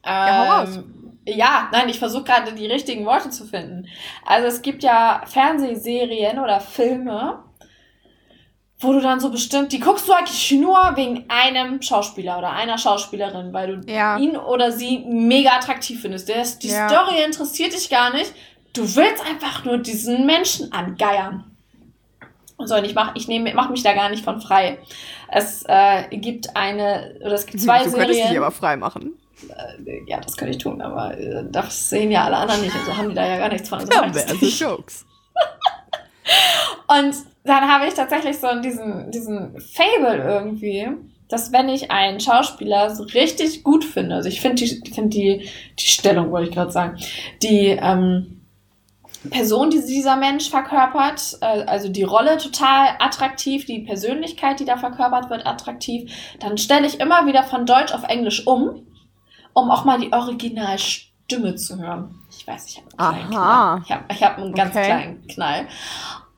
Ja. 0.05 0.65
Ähm, 0.65 1.19
ja, 1.25 1.69
nein, 1.71 1.89
ich 1.89 2.01
versuche 2.01 2.25
gerade 2.25 2.53
die 2.53 2.67
richtigen 2.67 3.07
Worte 3.07 3.31
zu 3.31 3.45
finden. 3.45 3.87
Also 4.27 4.49
es 4.49 4.63
gibt 4.63 4.83
ja 4.83 5.23
Fernsehserien 5.27 6.41
oder 6.41 6.59
Filme, 6.59 7.45
wo 8.83 8.93
du 8.93 9.01
dann 9.01 9.21
so 9.21 9.31
bestimmt, 9.31 9.73
die 9.73 9.81
guckst 9.81 10.09
du 10.09 10.13
eigentlich 10.13 10.51
nur 10.53 10.77
wegen 10.97 11.25
einem 11.29 11.81
Schauspieler 11.81 12.39
oder 12.39 12.51
einer 12.51 12.79
Schauspielerin, 12.79 13.53
weil 13.53 13.77
du 13.77 13.93
Ja. 13.93 14.17
ihn 14.19 14.37
oder 14.37 14.73
sie 14.73 14.99
mega 15.07 15.51
attraktiv 15.51 16.01
findest. 16.03 16.29
Der 16.29 16.43
ist, 16.43 16.63
die 16.63 16.69
Ja. 16.69 16.89
Story 16.89 17.23
interessiert 17.25 17.73
dich 17.73 17.89
gar 17.91 18.13
nicht. 18.13 18.33
Du 18.73 18.83
willst 18.97 19.25
einfach 19.25 19.65
nur 19.65 19.79
diesen 19.79 20.27
Menschen 20.27 20.73
angeiern. 20.73 21.45
So, 22.59 22.77
und 22.77 22.85
ich 22.85 22.95
mach, 22.95 23.15
ich 23.15 23.29
nehme, 23.29 23.53
mach 23.55 23.71
mich 23.71 23.83
da 23.83 23.93
gar 23.93 24.09
nicht 24.09 24.25
von 24.25 24.41
frei. 24.41 24.79
Es 25.29 25.65
äh, 25.67 26.05
gibt 26.17 26.57
eine, 26.57 27.15
oder 27.21 27.33
es 27.33 27.47
gibt 27.47 27.61
zwei 27.63 27.79
du 27.85 27.91
könntest 27.91 28.11
dich 28.11 28.23
Serien. 28.23 28.43
aber 28.43 28.53
frei 28.53 28.77
machen. 28.77 29.15
Äh, 29.49 30.01
ja, 30.07 30.21
das 30.21 30.37
könnte 30.37 30.53
ich 30.57 30.63
tun, 30.63 30.81
aber 30.81 31.17
äh, 31.19 31.45
das 31.51 31.91
sehen 31.91 32.11
ja 32.11 32.25
alle 32.25 32.37
anderen 32.37 32.61
nicht. 32.63 32.75
Also 32.75 32.97
haben 32.97 33.09
die 33.09 33.15
da 33.15 33.27
ja 33.27 33.39
gar 33.39 33.49
nichts 33.49 33.69
von. 33.69 33.81
Also 33.81 33.91
ich 33.93 34.31
also. 34.31 34.47
Jokes. 34.47 35.05
Und 36.87 37.15
dann 37.45 37.69
habe 37.69 37.87
ich 37.87 37.95
tatsächlich 37.95 38.39
so 38.39 38.49
diesen, 38.61 39.11
diesen 39.11 39.61
Fable 39.61 40.17
irgendwie, 40.23 40.89
dass 41.29 41.53
wenn 41.53 41.69
ich 41.69 41.91
einen 41.91 42.21
Schauspieler 42.21 42.95
so 42.95 43.05
richtig 43.05 43.65
gut 43.65 43.85
finde, 43.85 44.17
also 44.17 44.29
ich 44.29 44.41
finde 44.41 44.65
die, 44.65 44.93
find 44.93 45.15
die, 45.15 45.49
die 45.79 45.87
Stellung, 45.87 46.31
wollte 46.31 46.51
ich 46.51 46.55
gerade 46.55 46.71
sagen, 46.71 46.99
die 47.43 47.69
ähm, 47.69 48.43
Person, 49.31 49.71
die 49.71 49.81
dieser 49.81 50.17
Mensch 50.17 50.51
verkörpert, 50.51 51.39
äh, 51.41 51.65
also 51.65 51.89
die 51.89 52.03
Rolle 52.03 52.39
total 52.39 52.89
attraktiv, 52.99 53.65
die 53.67 53.81
Persönlichkeit, 53.81 54.61
die 54.61 54.65
da 54.65 54.77
verkörpert 54.77 55.31
wird, 55.31 55.47
attraktiv, 55.47 56.13
dann 56.41 56.59
stelle 56.59 56.87
ich 56.87 57.01
immer 57.01 57.27
wieder 57.27 57.45
von 57.45 57.65
Deutsch 57.67 57.93
auf 57.93 58.05
Englisch 58.09 58.47
um, 58.47 58.87
um 59.53 59.71
auch 59.71 59.85
mal 59.85 60.01
die 60.01 60.13
Originalstimme 60.13 61.55
zu 61.55 61.79
hören. 61.79 62.15
Ich 62.37 62.47
weiß, 62.47 62.67
ich 62.67 62.79
habe 62.79 62.87
einen 62.99 63.31
kleinen 63.31 63.35
Aha. 63.37 63.77
Knall. 63.77 63.83
Ich 63.85 63.93
habe 63.93 64.05
ich 64.13 64.23
hab 64.23 64.39
einen 64.39 64.55
ganz 64.55 64.75
Okay. 64.75 64.87
kleinen 64.87 65.27
Knall. 65.29 65.67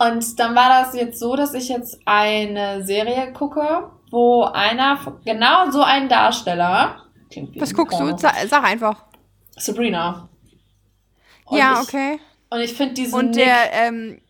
Und 0.06 0.38
dann 0.38 0.54
war 0.54 0.82
das 0.82 0.94
jetzt 0.94 1.18
so, 1.18 1.36
dass 1.36 1.54
ich 1.54 1.68
jetzt 1.68 1.98
eine 2.04 2.84
Serie 2.84 3.32
gucke, 3.32 3.90
wo 4.10 4.44
einer, 4.44 5.18
genau 5.24 5.70
so 5.70 5.82
ein 5.82 6.08
Darsteller, 6.08 7.02
klingt 7.30 7.54
wie 7.54 7.60
Was 7.60 7.74
guckst 7.74 7.98
Porno. 7.98 8.12
du? 8.12 8.18
Sa 8.18 8.32
sag 8.46 8.64
einfach. 8.64 9.04
Sabrina. 9.56 10.28
Und 11.46 11.58
ja, 11.58 11.74
ich, 11.74 11.88
okay. 11.88 12.20
Und 12.50 12.60
ich 12.60 12.74
finde 12.74 12.94
diesen 12.94 13.14
Und 13.14 13.26
Nick, 13.30 13.44
der, 13.44 13.72
ähm, 13.72 14.20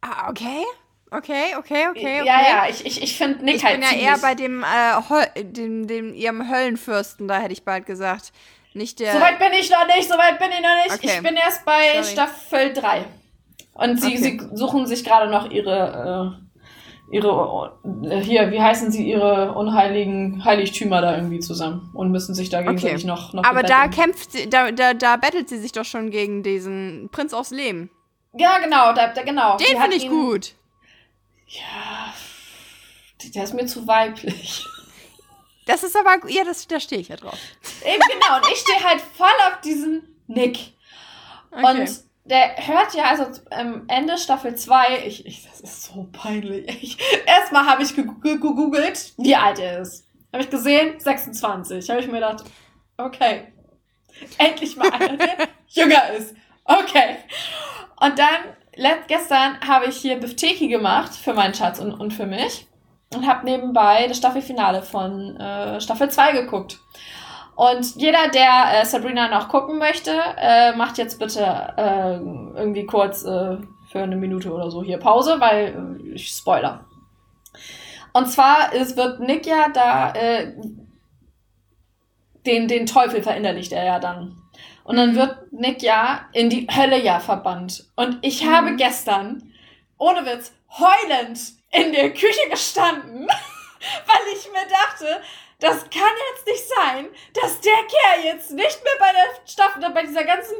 ah, 0.00 0.28
okay. 0.30 0.64
Okay, 1.08 1.54
okay, 1.56 1.86
okay, 1.88 2.20
okay. 2.20 2.26
Ja, 2.26 2.40
ja, 2.42 2.66
ich, 2.68 2.84
ich, 2.84 3.00
ich 3.00 3.16
finde 3.16 3.44
Nick 3.44 3.56
Ich 3.56 3.64
halt 3.64 3.80
bin 3.80 3.88
ja 3.88 3.96
eher 3.96 4.18
bei 4.18 4.34
dem, 4.34 4.64
äh, 4.64 5.44
dem, 5.44 5.86
dem, 5.86 6.12
ihrem 6.14 6.50
Höllenfürsten, 6.50 7.28
da 7.28 7.38
hätte 7.38 7.52
ich 7.52 7.64
bald 7.64 7.86
gesagt. 7.86 8.32
Nicht 8.74 8.98
der. 9.00 9.12
Soweit 9.14 9.38
bin 9.38 9.52
ich 9.52 9.70
noch 9.70 9.86
nicht, 9.86 10.08
soweit 10.08 10.38
bin 10.38 10.50
ich 10.50 10.60
noch 10.60 10.84
nicht. 10.84 10.94
Okay. 10.94 11.16
Ich 11.16 11.22
bin 11.22 11.36
erst 11.36 11.64
bei 11.64 12.02
Sorry. 12.02 12.04
Staffel 12.04 12.72
3. 12.74 13.04
Und 13.78 14.00
sie, 14.00 14.08
Okay. 14.08 14.16
sie 14.16 14.56
suchen 14.56 14.86
sich 14.86 15.04
gerade 15.04 15.30
noch 15.30 15.50
ihre, 15.50 16.38
äh, 17.10 17.14
ihre, 17.14 17.78
äh, 18.10 18.16
hier, 18.20 18.50
wie 18.50 18.60
heißen 18.60 18.90
sie, 18.90 19.08
ihre 19.08 19.52
unheiligen 19.52 20.44
Heiligtümer 20.44 21.00
da 21.02 21.14
irgendwie 21.16 21.40
zusammen 21.40 21.90
und 21.94 22.10
müssen 22.10 22.34
sich 22.34 22.48
da 22.48 22.62
gegenseitig 22.62 23.04
noch, 23.04 23.32
noch 23.32 23.44
Aber 23.44 23.62
da 23.62 23.84
gebetteln. 23.84 24.04
kämpft 24.12 24.32
sie, 24.32 24.48
da, 24.50 24.72
da, 24.72 24.94
da 24.94 25.16
bettelt 25.16 25.48
sie 25.48 25.58
sich 25.58 25.72
doch 25.72 25.84
schon 25.84 26.10
gegen 26.10 26.42
diesen 26.42 27.08
Prinz 27.12 27.32
aus 27.34 27.50
Leben. 27.50 27.90
Ja, 28.38 28.58
genau, 28.58 28.92
da, 28.92 29.08
da, 29.08 29.22
genau. 29.22 29.56
Den 29.56 29.80
finde 29.80 29.96
ich 29.96 30.04
ihn- 30.04 30.10
gut. 30.10 30.54
Ja, 31.48 32.12
der 33.34 33.44
ist 33.44 33.54
mir 33.54 33.66
zu 33.66 33.86
weiblich. 33.86 34.64
Das 35.66 35.82
ist 35.82 35.96
aber, 35.96 36.28
ja, 36.28 36.44
das, 36.44 36.66
da 36.66 36.78
stehe 36.80 37.00
ich 37.00 37.08
ja 37.08 37.16
drauf. 37.16 37.38
Eben 37.84 38.00
genau, 38.10 38.36
und 38.36 38.52
ich 38.52 38.58
stehe 38.58 38.82
halt 38.84 39.00
voll 39.00 39.28
auf 39.48 39.60
diesen 39.62 40.02
Nick. 40.28 40.74
Okay. 41.50 41.80
Und 41.82 42.05
der 42.28 42.56
hört 42.66 42.94
ja, 42.94 43.04
also 43.04 43.24
ähm, 43.50 43.84
Ende 43.88 44.18
Staffel 44.18 44.54
2, 44.54 45.06
ich, 45.06 45.26
ich, 45.26 45.44
das 45.44 45.60
ist 45.60 45.84
so 45.84 46.08
peinlich. 46.12 46.66
Ich, 46.82 46.98
erstmal 47.26 47.66
habe 47.66 47.82
ich 47.82 47.94
gegoogelt, 47.94 49.14
wie 49.16 49.36
alt 49.36 49.58
er 49.58 49.80
ist. 49.80 50.06
Habe 50.32 50.42
ich 50.42 50.50
gesehen, 50.50 50.98
26. 50.98 51.88
Habe 51.88 52.00
ich 52.00 52.06
mir 52.06 52.14
gedacht, 52.14 52.44
okay, 52.96 53.52
endlich 54.38 54.76
mal 54.76 54.90
einer, 54.90 55.16
der 55.16 55.48
jünger 55.68 56.10
ist. 56.10 56.34
Okay. 56.64 57.16
Und 58.00 58.18
dann, 58.18 58.96
gestern 59.06 59.60
habe 59.60 59.86
ich 59.86 59.96
hier 59.96 60.18
Bifteki 60.18 60.68
gemacht 60.68 61.14
für 61.14 61.32
meinen 61.32 61.54
Schatz 61.54 61.78
und, 61.78 61.92
und 61.92 62.12
für 62.12 62.26
mich. 62.26 62.66
Und 63.14 63.26
habe 63.26 63.46
nebenbei 63.46 64.08
das 64.08 64.18
Staffelfinale 64.18 64.82
von 64.82 65.36
äh, 65.36 65.80
Staffel 65.80 66.10
2 66.10 66.32
geguckt. 66.32 66.80
Und 67.56 67.96
jeder, 67.96 68.28
der 68.28 68.82
äh, 68.82 68.84
Sabrina 68.84 69.28
noch 69.28 69.48
gucken 69.48 69.78
möchte, 69.78 70.12
äh, 70.36 70.76
macht 70.76 70.98
jetzt 70.98 71.18
bitte 71.18 71.40
äh, 71.76 72.16
irgendwie 72.58 72.84
kurz 72.84 73.24
äh, 73.24 73.56
für 73.90 74.02
eine 74.02 74.16
Minute 74.16 74.52
oder 74.52 74.70
so 74.70 74.82
hier 74.82 74.98
Pause, 74.98 75.36
weil 75.40 75.98
äh, 76.04 76.12
ich 76.14 76.28
spoiler. 76.28 76.84
Und 78.12 78.26
zwar 78.30 78.74
es 78.74 78.96
wird 78.96 79.20
Nick 79.20 79.46
ja 79.46 79.68
da 79.70 80.12
äh, 80.12 80.52
den, 82.44 82.68
den 82.68 82.86
Teufel 82.86 83.22
verinnerlicht 83.22 83.72
er 83.72 83.84
ja 83.84 83.98
dann. 83.98 84.36
Und 84.84 84.96
dann 84.96 85.16
wird 85.16 85.50
Nick 85.52 85.82
ja 85.82 86.28
in 86.32 86.48
die 86.48 86.66
Hölle 86.70 87.02
ja 87.02 87.20
verbannt. 87.20 87.86
Und 87.96 88.18
ich 88.22 88.44
Mhm. 88.44 88.50
habe 88.50 88.76
gestern, 88.76 89.52
ohne 89.98 90.24
Witz, 90.26 90.52
heulend 90.78 91.38
in 91.70 91.92
der 91.92 92.10
Küche 92.12 92.48
gestanden, 92.50 93.26
weil 94.06 94.34
ich 94.34 94.46
mir 94.52 94.66
dachte, 94.70 95.20
das 95.58 95.80
kann 95.90 96.12
jetzt 96.32 96.46
nicht 96.46 96.68
sein, 96.68 97.08
dass 97.32 97.60
der 97.60 97.72
Kerl 97.72 98.24
jetzt 98.24 98.50
nicht 98.50 98.84
mehr 98.84 98.92
bei 98.98 99.12
der 99.12 99.50
Staffel, 99.50 99.82
bei 99.92 100.02
dieser 100.02 100.24
ganzen 100.24 100.56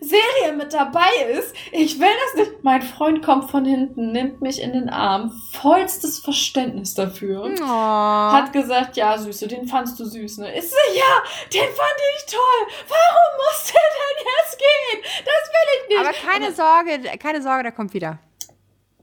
Serie 0.00 0.52
mit 0.52 0.72
dabei 0.72 1.10
ist. 1.32 1.54
Ich 1.72 1.98
will 1.98 2.08
das 2.26 2.46
nicht. 2.46 2.62
Mein 2.62 2.82
Freund 2.82 3.24
kommt 3.24 3.50
von 3.50 3.64
hinten, 3.64 4.12
nimmt 4.12 4.40
mich 4.42 4.60
in 4.60 4.72
den 4.72 4.88
Arm, 4.88 5.32
vollstes 5.52 6.20
Verständnis 6.20 6.94
dafür. 6.94 7.50
Oh. 7.60 7.66
Hat 7.66 8.52
gesagt, 8.52 8.96
ja, 8.96 9.18
Süße, 9.18 9.48
den 9.48 9.66
fandst 9.66 9.98
du 9.98 10.04
süß, 10.04 10.38
ne? 10.38 10.56
Ich 10.56 10.68
so, 10.68 10.76
ja, 10.94 11.22
den 11.52 11.74
fand 11.74 11.96
ich 12.16 12.26
toll. 12.26 12.76
Warum 12.88 13.36
muss 13.36 13.72
der 13.72 13.80
denn 13.80 14.26
jetzt 14.36 14.58
gehen? 14.58 15.24
Das 15.24 15.50
will 15.50 15.68
ich 15.74 15.88
nicht. 15.88 15.98
aber 15.98 16.12
keine 16.12 16.52
Sorge, 16.52 17.18
keine 17.18 17.42
Sorge, 17.42 17.62
der 17.64 17.72
kommt 17.72 17.94
wieder. 17.94 18.18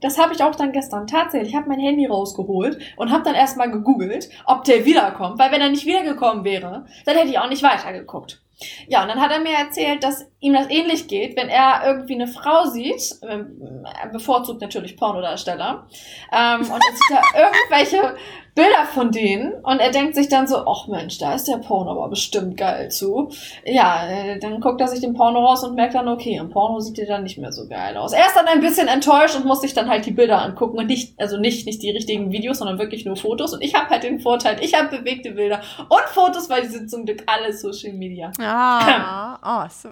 Das 0.04 0.18
habe 0.18 0.34
ich 0.34 0.44
auch 0.44 0.54
dann 0.54 0.72
gestern 0.72 1.06
tatsächlich. 1.06 1.48
Ich 1.48 1.56
habe 1.56 1.66
mein 1.66 1.80
Handy 1.80 2.04
rausgeholt 2.04 2.78
und 2.98 3.10
habe 3.10 3.24
dann 3.24 3.34
erstmal 3.34 3.70
gegoogelt, 3.70 4.28
ob 4.44 4.62
der 4.64 4.84
wiederkommt. 4.84 5.38
Weil 5.38 5.50
wenn 5.50 5.62
er 5.62 5.70
nicht 5.70 5.86
wiedergekommen 5.86 6.44
wäre, 6.44 6.84
dann 7.06 7.16
hätte 7.16 7.30
ich 7.30 7.38
auch 7.38 7.48
nicht 7.48 7.62
weitergeguckt. 7.62 8.42
Ja, 8.86 9.00
und 9.00 9.08
dann 9.08 9.18
hat 9.18 9.32
er 9.32 9.40
mir 9.40 9.54
erzählt, 9.56 10.04
dass 10.04 10.26
ihm 10.40 10.52
das 10.52 10.68
ähnlich 10.68 11.08
geht, 11.08 11.38
wenn 11.38 11.48
er 11.48 11.86
irgendwie 11.86 12.14
eine 12.16 12.28
Frau 12.28 12.66
sieht, 12.66 13.16
ähm, 13.22 13.86
er 14.02 14.10
bevorzugt 14.10 14.60
natürlich 14.60 14.98
Pornodarsteller, 14.98 15.86
ähm, 16.30 16.60
und 16.60 16.70
er 16.70 16.92
sieht 16.92 17.10
da 17.10 17.22
irgendwelche 17.70 18.16
Bilder 18.54 18.84
von 18.92 19.10
denen 19.10 19.52
und 19.64 19.80
er 19.80 19.90
denkt 19.90 20.14
sich 20.14 20.28
dann 20.28 20.46
so, 20.46 20.58
ach 20.58 20.86
Mensch, 20.86 21.18
da 21.18 21.34
ist 21.34 21.48
der 21.48 21.56
Porno 21.56 21.90
aber 21.90 22.08
bestimmt 22.08 22.56
geil 22.56 22.88
zu. 22.88 23.30
Ja, 23.64 24.06
äh, 24.06 24.38
dann 24.38 24.60
guckt 24.60 24.80
er 24.80 24.86
sich 24.86 25.00
den 25.00 25.14
Porno 25.14 25.44
raus 25.44 25.64
und 25.64 25.74
merkt 25.74 25.94
dann, 25.96 26.06
okay, 26.06 26.36
im 26.36 26.50
Porno 26.50 26.78
sieht 26.78 26.96
der 26.98 27.06
dann 27.06 27.24
nicht 27.24 27.36
mehr 27.36 27.50
so 27.50 27.66
geil 27.66 27.96
aus. 27.96 28.12
Er 28.12 28.26
ist 28.26 28.36
dann 28.36 28.46
ein 28.46 28.60
bisschen 28.60 28.86
enttäuscht 28.86 29.34
und 29.34 29.44
muss 29.44 29.60
sich 29.62 29.74
dann 29.74 29.88
halt 29.88 30.06
die 30.06 30.12
Bilder 30.12 30.40
angucken 30.40 30.78
und 30.78 30.86
nicht, 30.86 31.20
also 31.20 31.36
nicht, 31.36 31.66
nicht 31.66 31.82
die 31.82 31.90
richtigen 31.90 32.30
Videos, 32.30 32.58
sondern 32.58 32.78
wirklich 32.78 33.04
nur 33.04 33.16
Fotos. 33.16 33.52
Und 33.54 33.60
ich 33.62 33.74
habe 33.74 33.90
halt 33.90 34.04
den 34.04 34.20
Vorteil, 34.20 34.58
ich 34.62 34.74
habe 34.78 34.98
bewegte 34.98 35.32
Bilder 35.32 35.60
und 35.88 36.04
Fotos, 36.12 36.48
weil 36.48 36.62
die 36.62 36.68
sind 36.68 36.88
zum 36.88 37.04
Glück 37.06 37.24
alle 37.26 37.52
Social 37.52 37.92
Media. 37.92 38.30
Ah, 38.40 39.64
oh, 39.64 39.68
so. 39.68 39.88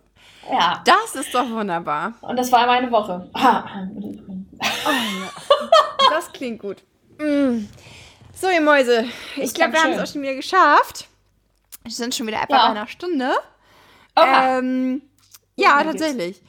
Ja, 0.53 0.83
Das 0.85 1.15
ist 1.17 1.35
doch 1.35 1.49
wunderbar. 1.51 2.15
und 2.21 2.39
das 2.39 2.51
war 2.53 2.67
meine 2.67 2.91
Woche. 2.93 3.29
Das 6.11 6.33
klingt 6.33 6.61
gut. 6.61 6.77
Mm. 7.19 7.67
So, 8.39 8.49
ihr 8.49 8.61
Mäuse, 8.61 9.05
ich 9.37 9.55
glaube, 9.55 9.75
wir 9.75 9.83
haben 9.83 9.93
es 9.93 10.01
auch 10.01 10.13
schon 10.13 10.23
wieder 10.23 10.35
geschafft. 10.35 11.07
Wir 11.85 11.93
sind 11.93 12.15
schon 12.15 12.27
wieder 12.27 12.43
etwa 12.43 12.57
Ja. 12.57 12.65
bei 12.67 12.71
einer 12.71 12.87
Stunde. 12.89 13.33
Oha. 14.17 14.59
Ähm, 14.59 15.03
ja, 15.57 15.83
geht's. 15.83 15.91
tatsächlich. 16.01 16.43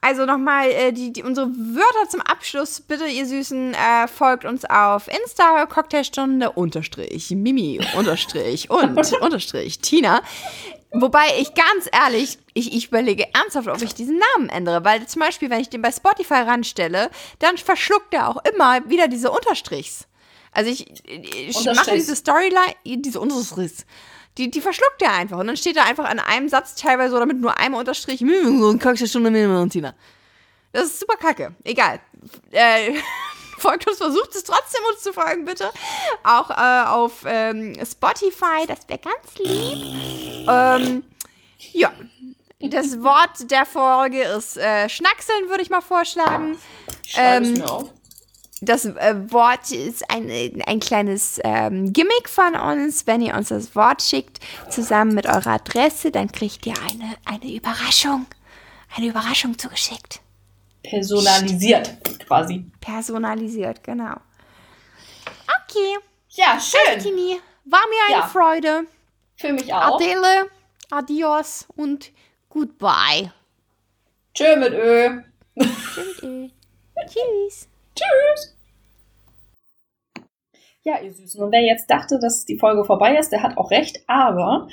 Also 0.00 0.26
nochmal 0.26 0.70
äh, 0.70 0.92
die, 0.92 1.12
die, 1.12 1.22
unsere 1.24 1.48
Wörter 1.48 2.08
zum 2.08 2.20
Abschluss. 2.20 2.80
Bitte, 2.80 3.06
ihr 3.06 3.26
Süßen, 3.26 3.74
äh, 3.74 4.06
folgt 4.08 4.44
uns 4.44 4.64
auf 4.64 5.08
Insta, 5.08 5.66
Cocktailstunde, 5.66 6.52
unterstrich, 6.52 7.30
Mimi, 7.30 7.80
unterstrich 7.96 8.70
und 8.70 8.96
unterstrich, 9.20 9.80
Tina. 9.80 10.22
Wobei 10.92 11.26
ich 11.38 11.52
ganz 11.54 11.88
ehrlich, 11.92 12.38
ich, 12.54 12.72
ich 12.74 12.88
überlege 12.88 13.26
ernsthaft, 13.34 13.68
ob 13.68 13.82
ich 13.82 13.94
diesen 13.94 14.18
Namen 14.34 14.48
ändere. 14.48 14.84
Weil 14.84 15.06
zum 15.06 15.20
Beispiel, 15.20 15.50
wenn 15.50 15.60
ich 15.60 15.68
den 15.68 15.82
bei 15.82 15.92
Spotify 15.92 16.34
ranstelle, 16.42 17.10
dann 17.40 17.58
verschluckt 17.58 18.14
er 18.14 18.28
auch 18.28 18.42
immer 18.52 18.88
wieder 18.88 19.06
diese 19.08 19.30
Unterstrichs. 19.30 20.07
Also 20.58 20.72
ich, 20.72 20.88
ich 21.06 21.64
mache 21.66 21.92
diese 21.92 22.16
Storyline, 22.16 22.74
diese 22.84 23.20
Unterstrichs. 23.20 23.86
Die, 24.38 24.50
die 24.50 24.60
verschluckt 24.60 25.00
er 25.00 25.12
einfach. 25.12 25.38
Und 25.38 25.46
dann 25.46 25.56
steht 25.56 25.76
da 25.76 25.84
einfach 25.84 26.04
an 26.06 26.18
einem 26.18 26.48
Satz 26.48 26.74
teilweise 26.74 27.14
oder 27.14 27.26
mit 27.26 27.38
nur 27.40 27.56
einem 27.58 27.74
Unterstrich, 27.74 28.18
"Hm, 28.18 28.60
so 28.60 28.70
ein 28.70 28.80
Cocktailstunde 28.80 29.30
mit 29.30 29.46
und 29.48 29.70
Tina. 29.70 29.94
Das 30.72 30.86
ist 30.86 30.98
super 30.98 31.16
kacke. 31.16 31.54
Egal. 31.62 32.00
Äh, 32.50 32.94
folgt 33.58 33.86
uns, 33.88 33.98
versucht 33.98 34.34
es 34.34 34.42
trotzdem 34.42 34.80
uns 34.92 35.00
zu 35.04 35.12
folgen, 35.12 35.44
bitte. 35.44 35.70
Auch 36.24 36.50
äh, 36.50 36.88
auf 36.88 37.24
ähm, 37.24 37.74
Spotify, 37.88 38.66
das 38.66 38.80
wäre 38.88 38.98
ganz 38.98 39.38
lieb. 39.38 40.48
Ähm, 40.48 41.04
ja. 41.70 41.92
Das 42.58 43.00
Wort 43.00 43.48
der 43.52 43.64
Folge 43.64 44.24
ist 44.24 44.56
äh, 44.56 44.88
Schnackseln, 44.88 45.48
würde 45.48 45.62
ich 45.62 45.70
mal 45.70 45.82
vorschlagen. 45.82 46.58
Ähm, 47.16 47.52
mir 47.52 47.70
auf. 47.70 47.92
Das 48.60 48.84
äh, 48.84 49.14
Wort 49.30 49.70
ist 49.70 50.10
ein, 50.10 50.30
ein 50.66 50.80
kleines 50.80 51.40
ähm, 51.44 51.92
Gimmick 51.92 52.28
von 52.28 52.54
uns. 52.56 53.06
Wenn 53.06 53.20
ihr 53.20 53.34
uns 53.34 53.48
das 53.48 53.74
Wort 53.76 54.02
schickt, 54.02 54.40
zusammen 54.68 55.14
mit 55.14 55.26
eurer 55.26 55.52
Adresse, 55.52 56.10
dann 56.10 56.32
kriegt 56.32 56.66
ihr 56.66 56.74
eine, 56.90 57.14
eine 57.24 57.54
Überraschung. 57.54 58.26
Eine 58.96 59.06
Überraschung 59.08 59.58
zugeschickt. 59.58 60.20
Personalisiert, 60.82 61.98
quasi. 62.26 62.64
Personalisiert, 62.80 63.84
genau. 63.84 64.14
Okay. 65.64 65.98
Ja, 66.30 66.58
schön. 66.60 66.98
Tini, 67.00 67.40
war 67.64 67.80
mir 67.88 68.14
eine 68.14 68.22
Ja. 68.22 68.26
Freude. 68.26 68.86
Für 69.36 69.52
mich 69.52 69.72
auch. 69.72 69.94
Adele, 69.96 70.50
adios 70.90 71.66
und 71.76 72.10
goodbye. 72.48 73.32
Tschö 74.34 74.56
mit 74.56 74.72
Ö. 74.72 75.22
Tschüss. 75.60 76.20
Tschüss. 77.08 77.67
Tschüss. 77.98 78.54
Ja, 80.84 81.00
ihr 81.04 81.12
Süßen. 81.12 81.42
Und 81.42 81.52
wer 81.52 81.60
jetzt 81.60 81.90
dachte, 81.90 82.18
dass 82.18 82.46
die 82.46 82.56
Folge 82.56 82.82
vorbei 82.84 83.16
ist, 83.18 83.30
der 83.30 83.42
hat 83.42 83.58
auch 83.58 83.70
recht. 83.70 83.98
Aber 84.06 84.68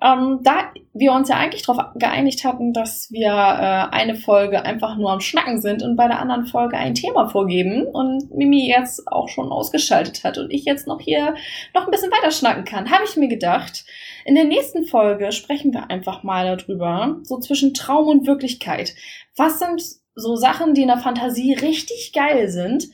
ähm, 0.00 0.40
da 0.42 0.72
wir 0.94 1.12
uns 1.12 1.28
ja 1.28 1.36
eigentlich 1.36 1.62
darauf 1.62 1.92
geeinigt 1.96 2.44
hatten, 2.44 2.72
dass 2.72 3.10
wir 3.10 3.28
äh, 3.28 3.94
eine 3.94 4.14
Folge 4.14 4.64
einfach 4.64 4.96
nur 4.96 5.10
am 5.12 5.20
Schnacken 5.20 5.60
sind 5.60 5.82
und 5.82 5.96
bei 5.96 6.06
der 6.06 6.20
anderen 6.20 6.46
Folge 6.46 6.78
ein 6.78 6.94
Thema 6.94 7.28
vorgeben 7.28 7.82
und 7.82 8.34
Mimi 8.34 8.66
jetzt 8.66 9.08
auch 9.08 9.28
schon 9.28 9.50
ausgeschaltet 9.50 10.24
hat 10.24 10.38
und 10.38 10.50
ich 10.50 10.64
jetzt 10.64 10.86
noch 10.86 11.00
hier 11.00 11.34
noch 11.74 11.84
ein 11.84 11.90
bisschen 11.90 12.12
weiter 12.12 12.30
schnacken 12.30 12.64
kann, 12.64 12.90
habe 12.90 13.04
ich 13.04 13.16
mir 13.16 13.28
gedacht, 13.28 13.84
in 14.24 14.36
der 14.36 14.44
nächsten 14.44 14.86
Folge 14.86 15.32
sprechen 15.32 15.74
wir 15.74 15.90
einfach 15.90 16.22
mal 16.22 16.56
darüber, 16.56 17.18
so 17.24 17.40
zwischen 17.40 17.74
Traum 17.74 18.06
und 18.06 18.26
Wirklichkeit. 18.26 18.94
Was 19.36 19.58
sind 19.58 19.82
so 20.18 20.36
Sachen, 20.36 20.74
die 20.74 20.82
in 20.82 20.88
der 20.88 20.98
Fantasie 20.98 21.54
richtig 21.54 22.12
geil 22.12 22.48
sind, 22.48 22.88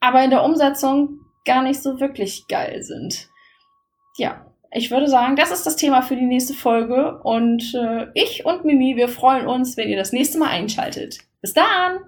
aber 0.00 0.22
in 0.24 0.30
der 0.30 0.44
Umsetzung 0.44 1.20
gar 1.44 1.62
nicht 1.62 1.82
so 1.82 2.00
wirklich 2.00 2.46
geil 2.48 2.82
sind. 2.82 3.28
Ja, 4.16 4.46
ich 4.72 4.90
würde 4.90 5.08
sagen, 5.08 5.36
das 5.36 5.50
ist 5.50 5.66
das 5.66 5.76
Thema 5.76 6.02
für 6.02 6.16
die 6.16 6.26
nächste 6.26 6.54
Folge. 6.54 7.20
Und 7.22 7.74
äh, 7.74 8.06
ich 8.14 8.44
und 8.44 8.64
Mimi, 8.64 8.96
wir 8.96 9.08
freuen 9.08 9.46
uns, 9.46 9.76
wenn 9.76 9.88
ihr 9.88 9.96
das 9.96 10.12
nächste 10.12 10.38
Mal 10.38 10.48
einschaltet. 10.48 11.18
Bis 11.40 11.54
dann! 11.54 11.98